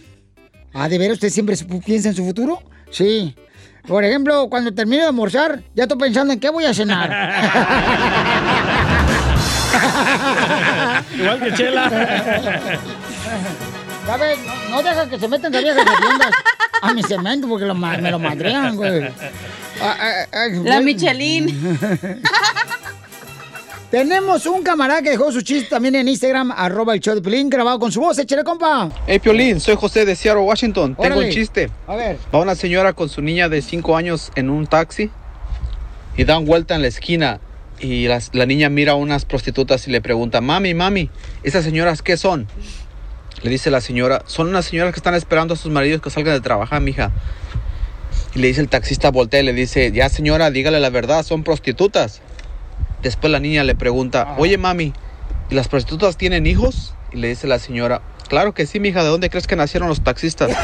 [0.79, 2.61] Ah, ¿de veras usted siempre piensa en su futuro?
[2.91, 3.35] Sí.
[3.87, 7.09] Por ejemplo, cuando termine de almorzar, ya estoy pensando en qué voy a cenar.
[11.17, 11.89] Igual que Chela.
[14.05, 14.37] ¿Sabes?
[14.69, 16.31] No, deja que se metan las viejas hediondas
[16.83, 19.05] a mi cemento porque lo me lo madrean, güey.
[19.81, 20.79] Ah, ah, ah, La.
[20.79, 21.47] Michelin.
[23.91, 27.49] Tenemos un camarada que dejó su chiste también en Instagram, arroba el show de Pelín,
[27.49, 28.19] grabado con su voz.
[28.19, 28.89] Échale, compa.
[29.07, 30.93] Hey Piolín, soy José de Seattle, Washington.
[30.99, 31.69] Tengo un chiste.
[31.87, 32.17] A ver.
[32.35, 35.09] Va una señora con su niña de 5 años en un taxi
[36.17, 37.39] y dan vuelta en la esquina
[37.79, 41.09] y la niña mira a unas prostitutas y le pregunta, mami, mami,
[41.43, 42.45] ¿esas señoras qué son?
[43.41, 46.33] Le dice la señora, son unas señoras que están esperando a sus maridos que salgan
[46.33, 47.13] de trabajar, mija.
[48.35, 51.45] Y le dice el taxista, voltea y le dice, ya señora, dígale la verdad, son
[51.45, 52.21] prostitutas.
[53.01, 54.93] Después la niña le pregunta, oye mami,
[55.49, 56.93] ¿y las prostitutas tienen hijos?
[57.11, 60.01] Y le dice la señora, claro que sí, mija, ¿de dónde crees que nacieron los
[60.01, 60.51] taxistas?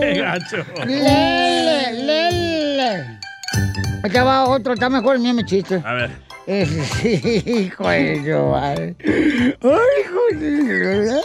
[0.00, 0.64] Qué gacho.
[0.86, 3.18] Lele, lele.
[4.02, 5.82] Acá va otro, está mejor el mío mi chiste.
[5.84, 6.10] A ver.
[6.46, 8.94] hijo de madre.
[9.62, 11.20] Ay, hijo de...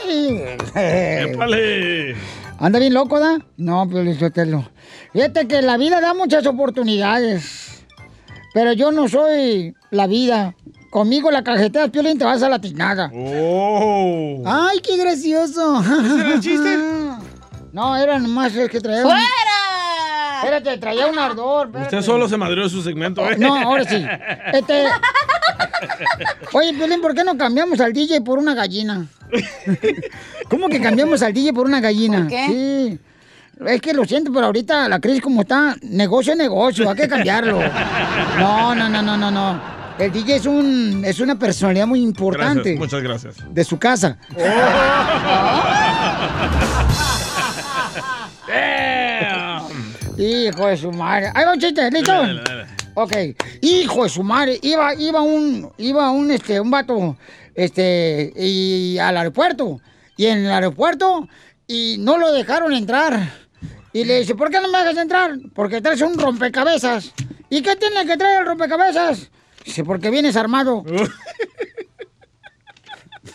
[1.31, 2.15] Épale.
[2.61, 3.39] ¿Anda bien loco, da?
[3.57, 4.69] No, Piolín Sotelo.
[5.13, 7.83] Fíjate que la vida da muchas oportunidades.
[8.53, 10.53] Pero yo no soy la vida.
[10.91, 13.09] Conmigo la cajetea, Piolín, te vas a la tiznada.
[13.15, 14.43] Oh.
[14.45, 15.81] ¡Ay, qué gracioso!
[15.81, 16.77] ¿Ese era el chiste?
[17.73, 19.03] No, era nomás el que traía un...
[19.03, 19.23] ¡Fuera!
[20.43, 21.67] Espérate, traía un ardor.
[21.67, 21.95] espérate.
[21.95, 23.37] Usted solo se madreó su segmento, ¿eh?
[23.37, 24.05] No, ahora sí.
[24.53, 24.87] Este...
[26.53, 29.05] Oye, Piolín, ¿por qué no cambiamos al DJ por una gallina?
[30.49, 32.19] ¿Cómo que cambiamos al DJ por una gallina?
[32.19, 32.45] ¿Por qué?
[32.47, 32.99] Sí.
[33.65, 37.07] Es que lo siento, pero ahorita la crisis como está, negocio es negocio, hay que
[37.07, 37.59] cambiarlo.
[38.39, 39.61] No, no, no, no, no, no.
[39.99, 43.35] El DJ es un es una personalidad muy importante Gracias, muchas gracias.
[43.53, 44.17] de su casa.
[50.17, 51.31] Hijo de su madre.
[51.33, 52.11] Ahí va un chiste, ¿listo?
[52.11, 52.60] Dale, dale, dale.
[52.95, 53.13] Ok.
[53.61, 54.59] Hijo de su madre.
[54.61, 57.17] Iba, iba un, iba un, este, un vato,
[57.55, 59.79] este, y al aeropuerto.
[60.17, 61.27] Y en el aeropuerto,
[61.67, 63.31] y no lo dejaron entrar.
[63.93, 65.31] Y le dice, ¿por qué no me dejas entrar?
[65.53, 67.13] Porque traes un rompecabezas.
[67.49, 69.29] ¿Y qué tiene que traer el rompecabezas?
[69.65, 70.83] Dice, porque vienes armado.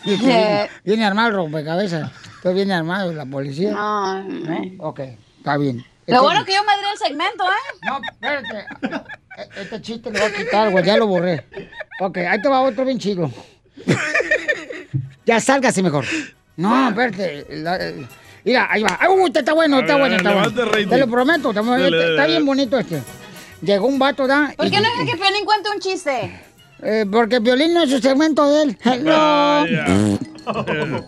[0.03, 2.11] Dice, viene armado el rompecabezas.
[2.37, 3.71] Entonces viene armado la policía.
[3.71, 4.59] No, ¿No?
[4.79, 4.99] Ok,
[5.37, 5.77] está bien.
[5.77, 5.83] Lo
[6.15, 7.77] Entonces- bueno que yo madré el segmento, ¿eh?
[7.85, 8.65] no, espérate.
[9.37, 10.83] E- Este chiste lo voy a quitar, güey.
[10.83, 11.45] Ya lo borré.
[12.01, 13.31] Ok, ahí te va otro bien chido.
[15.25, 16.05] Ya sálgase mejor.
[16.55, 17.45] No, espérate.
[17.49, 18.05] La- eh,
[18.43, 18.99] mira, ahí va.
[19.11, 20.33] Uy, este está bueno, A está ver, bueno, a está
[20.65, 20.89] bueno.
[20.89, 23.01] Te lo prometo, está, bueno, Dale, dale, está bien bonito este.
[23.61, 24.53] Llegó un vato, ¿da?
[24.55, 26.39] ¿Por Y- qué no deja que Piolín cuente un chiste?
[26.81, 28.77] Eh, porque Violín no es su segmento de él.
[28.83, 29.65] Hello.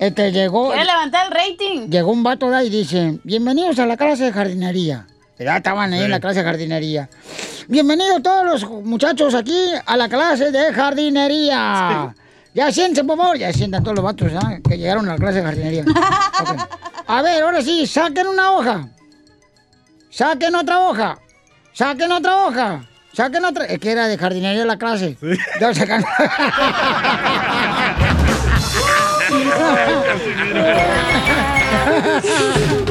[0.00, 0.68] Este llegó.
[0.70, 1.90] Quiere levantar el rating.
[1.90, 2.64] Llegó un vato ¿da?
[2.64, 5.06] y dice, bienvenidos a la clase de jardinería.
[5.38, 7.10] Ya estaban ahí en la clase de jardinería.
[7.68, 12.14] Bienvenidos todos los muchachos aquí a la clase de jardinería.
[12.54, 13.38] Ya siéntense, por favor.
[13.38, 14.58] Ya sientan todos los vatos ¿ah?
[14.68, 15.84] que llegaron a la clase de jardinería.
[17.06, 18.88] A ver, ahora sí, saquen una hoja.
[20.10, 21.18] Saquen otra hoja.
[21.72, 22.88] Saquen otra hoja.
[23.12, 23.64] Saquen otra.
[23.64, 25.16] Es que era de jardinería la clase.
[25.60, 26.04] Ya sacan.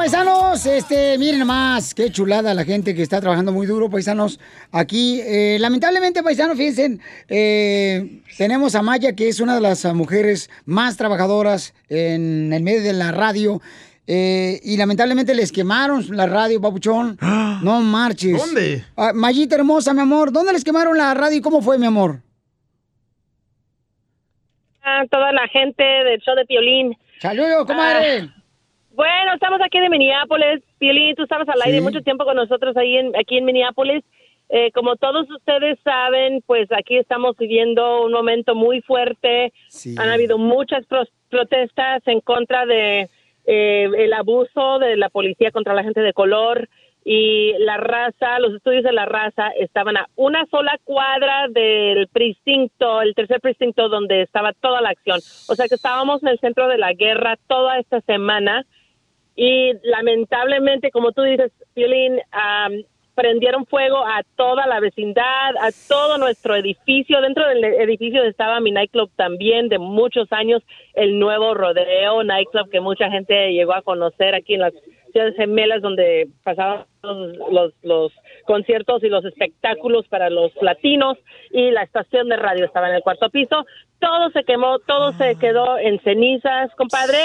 [0.00, 0.64] paisanos.
[0.64, 4.40] Este, miren más, qué chulada la gente que está trabajando muy duro, paisanos.
[4.72, 6.98] Aquí, eh, lamentablemente, paisanos, fíjense,
[7.28, 12.82] eh, tenemos a Maya, que es una de las mujeres más trabajadoras en el medio
[12.82, 13.60] de la radio.
[14.06, 17.18] eh, y lamentablemente les quemaron la radio, papuchón.
[17.62, 18.38] No marches.
[18.38, 18.82] ¿Dónde?
[18.96, 20.32] Ah, Mayita hermosa, mi amor.
[20.32, 22.22] ¿Dónde les quemaron la radio y cómo fue, mi amor?
[24.82, 26.96] a toda la gente del show de Piolín.
[27.20, 28.22] Saludos, comadre.
[28.22, 28.39] Ah,
[28.94, 30.62] bueno, estamos aquí de Minneapolis.
[30.78, 31.84] Piolín, tú estabas al aire Sí.
[31.84, 34.04] mucho tiempo con nosotros ahí en, aquí en Minneapolis.
[34.48, 39.52] Eh, como todos ustedes saben, pues aquí estamos viviendo un momento muy fuerte.
[39.96, 43.08] Han habido muchas pro- protestas en contra de
[43.46, 46.68] eh, el abuso de la policía contra la gente de color
[47.04, 53.00] y la raza, los estudios de la raza estaban a una sola cuadra del precinto,
[53.02, 55.18] el tercer precinto donde estaba toda la acción.
[55.48, 58.66] O sea que estábamos en el centro de la guerra toda esta semana
[59.42, 62.82] y lamentablemente, como tú dices, Violín, am,
[63.14, 67.22] prendieron fuego a toda la vecindad, a todo nuestro edificio.
[67.22, 70.62] Dentro del edificio estaba mi nightclub también de muchos años,
[70.92, 74.74] el nuevo Rodeo Nightclub que mucha gente llegó a conocer aquí en las
[75.10, 78.12] ciudades gemelas donde pasaban los, los, los
[78.46, 81.18] conciertos y los espectáculos para los latinos
[81.50, 83.66] y la estación de radio estaba en el cuarto piso.
[83.98, 87.18] Todo se quemó, todo se quedó en cenizas, compadre.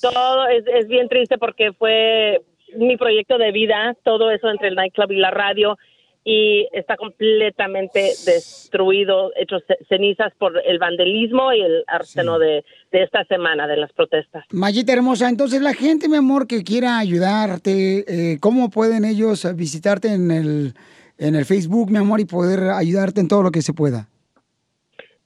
[0.00, 2.40] Todo es, es bien triste porque fue
[2.76, 5.78] mi proyecto de vida, todo eso entre el nightclub y la radio
[6.24, 13.02] y está completamente destruido, hecho ce- cenizas por el vandalismo y el arseno de, de
[13.02, 14.44] esta semana de las protestas.
[14.52, 20.08] Mayita hermosa, entonces la gente, mi amor, que quiera ayudarte, eh, ¿cómo pueden ellos visitarte
[20.14, 20.74] en el,
[21.18, 24.06] en el Facebook, mi amor, y poder ayudarte en todo lo que se pueda?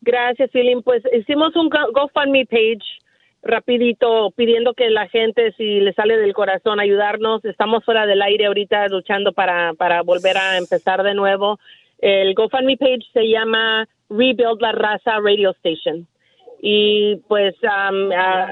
[0.01, 0.83] Gracias, Philip.
[0.85, 2.85] Pues hicimos un Go- GoFundMe page
[3.47, 7.45] rapidito pidiendo que la gente, si le sale del corazón, ayudarnos.
[7.45, 11.59] Estamos fuera del aire ahorita luchando para, para volver a empezar de nuevo.
[11.99, 16.07] El GoFundMe page se llama Rebuild la Raza Radio Station.
[16.61, 17.89] Y pues a-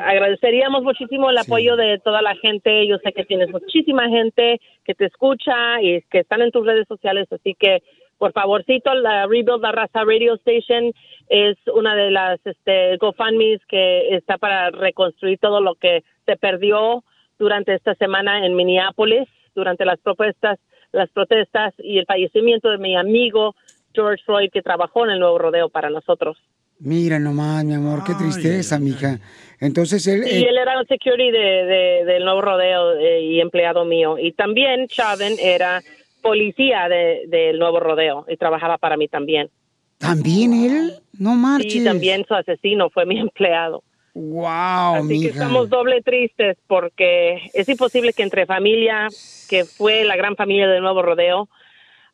[0.09, 2.87] agradeceríamos muchísimo el apoyo de toda la gente.
[2.87, 6.87] Yo sé que tienes muchísima gente que te escucha y que están en tus redes
[6.87, 7.83] sociales, así que
[8.25, 10.93] por favorcito, la Rebuild la Raza Radio Station
[11.29, 17.05] es una de las este, GoFundMe's que está para reconstruir todo lo que se perdió
[17.39, 20.59] durante esta semana en Minneapolis, durante las protestas,
[20.93, 23.55] las protestas y el fallecimiento de mi amigo
[23.93, 26.39] George Floyd que trabajó en el Nuevo Rodeo para nosotros.
[26.81, 29.19] Mira nomás, mi amor, qué tristeza, mija.
[29.61, 30.25] Entonces él...
[30.27, 34.17] Y eh, él era un security de, de- del Nuevo Rodeo eh, y empleado mío.
[34.19, 35.83] Y también Chauvin era
[36.25, 39.51] policía de- del Nuevo Rodeo y trabajaba para mí también.
[39.99, 40.95] ¿También él?
[41.19, 41.77] No marches.
[41.77, 43.85] Y también su asesino fue mi empleado.
[44.15, 49.09] Wow, Así que estamos doble tristes porque es imposible que entre familia,
[49.49, 51.49] que fue la gran familia del Nuevo Rodeo,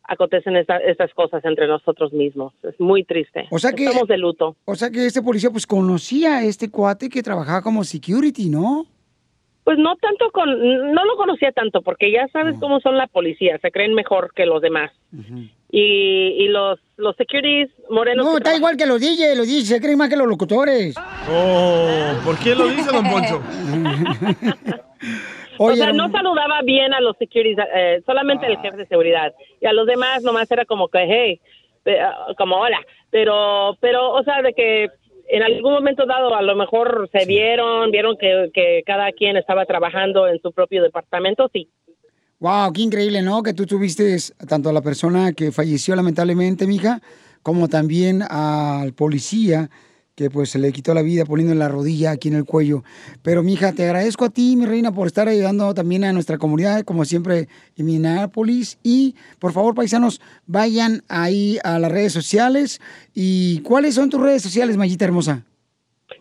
[0.05, 2.53] acontecen esta- estas cosas entre nosotros mismos.
[2.65, 3.47] Es muy triste.
[3.51, 4.57] O sea que- Estamos de luto.
[4.65, 8.87] O sea que este policía pues conocía a este cuate que trabajaba como security, ¿no?
[9.71, 13.57] Pues no tanto con, no lo conocía tanto porque ya sabes cómo son la policía,
[13.63, 14.91] se creen mejor que los demás.
[15.71, 18.27] Y, y los, los securities morenos.
[18.27, 20.97] No, está igual que los DJ, los DJ se creen más que los locutores.
[21.31, 21.87] Oh,
[22.25, 23.41] ¿por qué lo dice, don Poncho?
[25.59, 29.33] o sea, no saludaba bien a los securities, eh, solamente el jefe de seguridad.
[29.61, 31.41] Y a los demás nomás era como que, hey,
[31.85, 32.01] eh,
[32.37, 32.81] como hola.
[33.11, 34.89] Pero, pero, o sea, de que
[35.31, 39.65] en algún momento dado a lo mejor se vieron, vieron que, que cada quien estaba
[39.65, 41.69] trabajando en su propio departamento, sí.
[42.41, 43.43] Wow, qué increíble, ¿no?
[43.43, 44.17] Que tú tuviste
[44.49, 47.01] tanto a la persona que falleció lamentablemente, mija,
[47.43, 49.71] como también al policía
[50.21, 52.83] que pues se le quitó la vida poniendo la rodilla aquí en el cuello.
[53.23, 56.83] Pero mija, te agradezco a ti, mi reina, por estar ayudando también a nuestra comunidad,
[56.83, 57.49] como siempre,
[57.79, 58.79] en Minneapolis.
[58.83, 62.83] Y por favor, paisanos, vayan ahí a las redes sociales.
[63.15, 65.47] ¿Y cuáles son tus redes sociales, Mayita hermosa?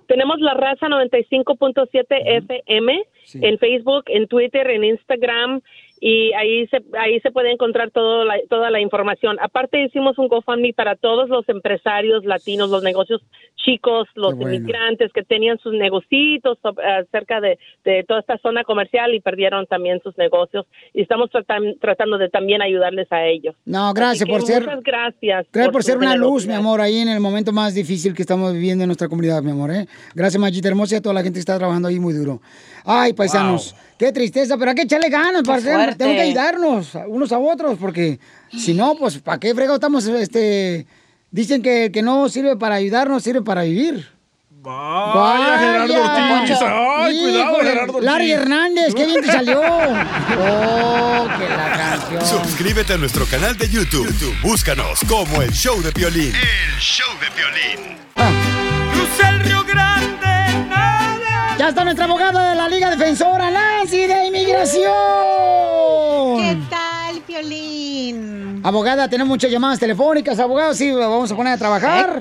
[0.07, 3.03] Tenemos la raza 95.7 FM
[3.33, 5.59] en Facebook, en Twitter, en Instagram
[6.01, 9.37] y ahí se ahí se puede encontrar todo la- toda la información.
[9.41, 13.21] Aparte hicimos un GoFundMe para todos los empresarios latinos, los negocios
[13.57, 14.53] chicos, los bueno.
[14.55, 16.09] inmigrantes que tenían sus negocios
[17.11, 21.77] cerca de, de toda esta zona comercial y perdieron también sus negocios y estamos tratan-
[21.79, 23.55] tratando de también ayudarles a ellos.
[23.65, 24.63] No, gracias por ser...
[24.63, 25.47] Muchas gracias.
[25.51, 28.53] Gracias por ser una luz, mi amor, ahí en el momento más difícil que estamos
[28.53, 29.85] viviendo en nuestra comunidad, mi amor, ¿eh?
[30.15, 32.39] Gracias, Mayita Hermosa, y a toda la gente que está trabajando ahí muy duro.
[32.85, 35.95] Ay, paisanos, qué tristeza, pero hay que echarle ganas, parce, fuerte.
[35.97, 38.19] tenemos que ayudarnos unos a otros, porque
[38.51, 40.87] si no, pues, ¿para qué fregado estamos, este...
[41.31, 44.07] Dicen que que no sirve para ayudarnos, sirve para vivir.
[44.61, 46.57] Vaya, Gerardo Ortiz.
[46.61, 48.05] Ay, cuidado, Gerardo Ortiz.
[48.05, 49.61] Larry Hernández, qué bien te salió.
[50.41, 52.45] Oh, que la canción.
[52.45, 54.07] Suscríbete a nuestro canal de YouTube.
[54.07, 56.33] YouTube, Búscanos como el show de violín.
[56.35, 57.97] El show de violín.
[58.93, 60.27] Cruza el Río Grande,
[61.57, 63.78] Ya está nuestra abogada de la Liga Defensora, de
[64.59, 64.91] Inmigración.
[66.37, 68.59] ¿Qué tal, Piolín?
[68.61, 72.19] Abogada, tenemos muchas llamadas telefónicas, abogado, sí, vamos a poner a trabajar.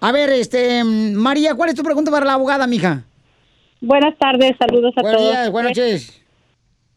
[0.00, 3.04] A ver, este, mm, María, ¿cuál es tu pregunta para la abogada, mija?
[3.80, 5.32] Buenas tardes, saludos a Buenos todos.
[5.32, 6.22] días, buenas noches.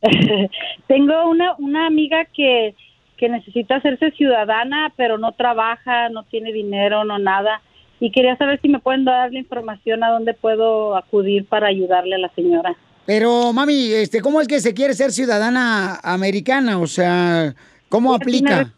[0.87, 2.75] Tengo una, una amiga que,
[3.17, 7.61] que necesita hacerse ciudadana, pero no trabaja, no tiene dinero, no nada.
[7.99, 12.15] Y quería saber si me pueden dar la información a dónde puedo acudir para ayudarle
[12.15, 12.75] a la señora.
[13.05, 16.79] Pero, mami, este, ¿cómo es que se quiere ser ciudadana americana?
[16.79, 17.53] O sea,
[17.89, 18.73] ¿cómo Ella aplica?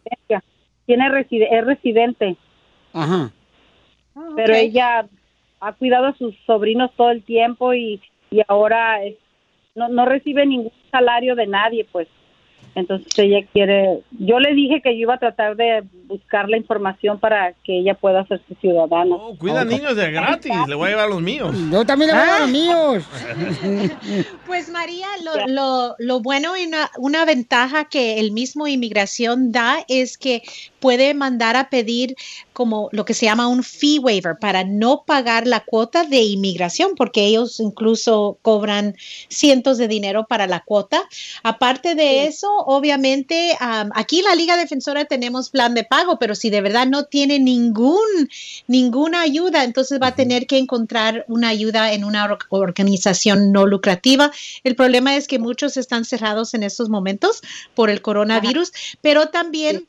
[0.86, 2.36] Tiene reside- es residente,
[2.94, 3.32] Ajá.
[4.36, 5.06] pero ella
[5.60, 8.02] ha cuidado a sus sobrinos todo el tiempo y,
[8.32, 9.16] y ahora es-
[9.76, 12.08] no, no recibe ningún salario de nadie, pues.
[12.76, 17.20] Entonces ella quiere, yo le dije que yo iba a tratar de buscar la información
[17.20, 19.16] para que ella pueda hacerse ciudadana.
[19.38, 21.56] Cuida niños de gratis, le voy a llevar los míos.
[21.72, 23.04] Yo también le voy a llevar los míos.
[24.46, 29.84] Pues María, lo, lo, lo bueno y una, una ventaja que el mismo inmigración da
[29.88, 30.44] es que
[30.80, 32.16] puede mandar a pedir
[32.54, 36.92] como lo que se llama un fee waiver para no pagar la cuota de inmigración,
[36.96, 38.96] porque ellos incluso cobran
[39.28, 41.04] cientos de dinero para la cuota.
[41.44, 46.50] Aparte de eso, obviamente, am, aquí la Liga Defensora tenemos plan de pago, pero si
[46.50, 48.30] de verdad no tiene ningún,
[48.68, 53.66] ninguna ayuda, entonces va a tener que encontrar una ayuda en una or- organización no
[53.66, 54.32] lucrativa.
[54.64, 57.42] El problema es que muchos están cerrados en estos momentos
[57.76, 58.72] por el coronavirus,
[59.02, 59.88] pero también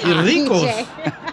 [0.06, 0.68] y ricos.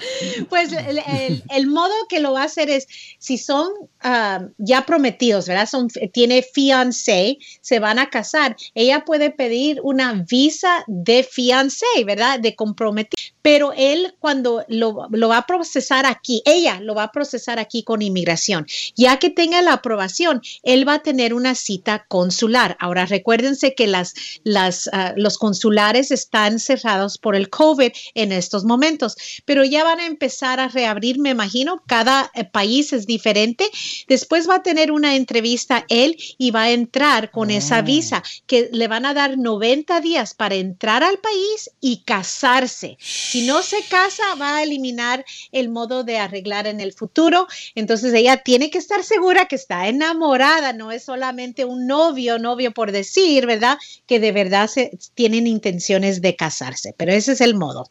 [0.48, 2.86] Pues el, modo que lo va a hacer es,
[3.18, 3.70] si son
[4.00, 5.68] ah, ya prometidos, ¿verdad?
[5.68, 12.40] Son, tiene fiancé, se van a casar, ella puede pedir una visa de fiancé, ¿verdad?
[12.40, 13.22] De comprometido.
[13.42, 17.82] Pero él cuando lo, lo va a procesar aquí, ella lo va a procesar aquí
[17.82, 18.66] con inmigración.
[18.96, 22.76] Ya que tenga la aprobación, él va a tener una cita consular.
[22.80, 24.14] Ahora recuérdense que las,
[24.44, 30.00] las, ah, los consulares están cerrados por el COVID en estos momentos, pero ya van
[30.00, 33.68] a empezar a reabrir, me imagino, cada eh, país es diferente.
[34.06, 38.68] Después va a tener una entrevista él y va a entrar con esa visa que
[38.72, 42.98] le van a dar 90 días para entrar al país y casarse.
[43.00, 47.48] Si no se casa, va a eliminar el modo de arreglar en el futuro.
[47.74, 52.70] Entonces ella tiene que estar segura que está enamorada, no es solamente un novio, novio
[52.70, 53.76] por decir, ¿verdad?
[54.06, 57.90] Que de verdad se, tienen intenciones de casarse, pero ese es el modo.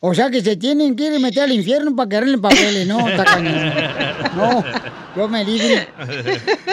[0.00, 2.86] O sea que se tienen que ir a meter al infierno para quedarle en papeles,
[2.86, 2.98] ¿no?
[3.24, 3.72] Cañón.
[4.36, 4.64] No.
[5.16, 5.88] Yo me libre.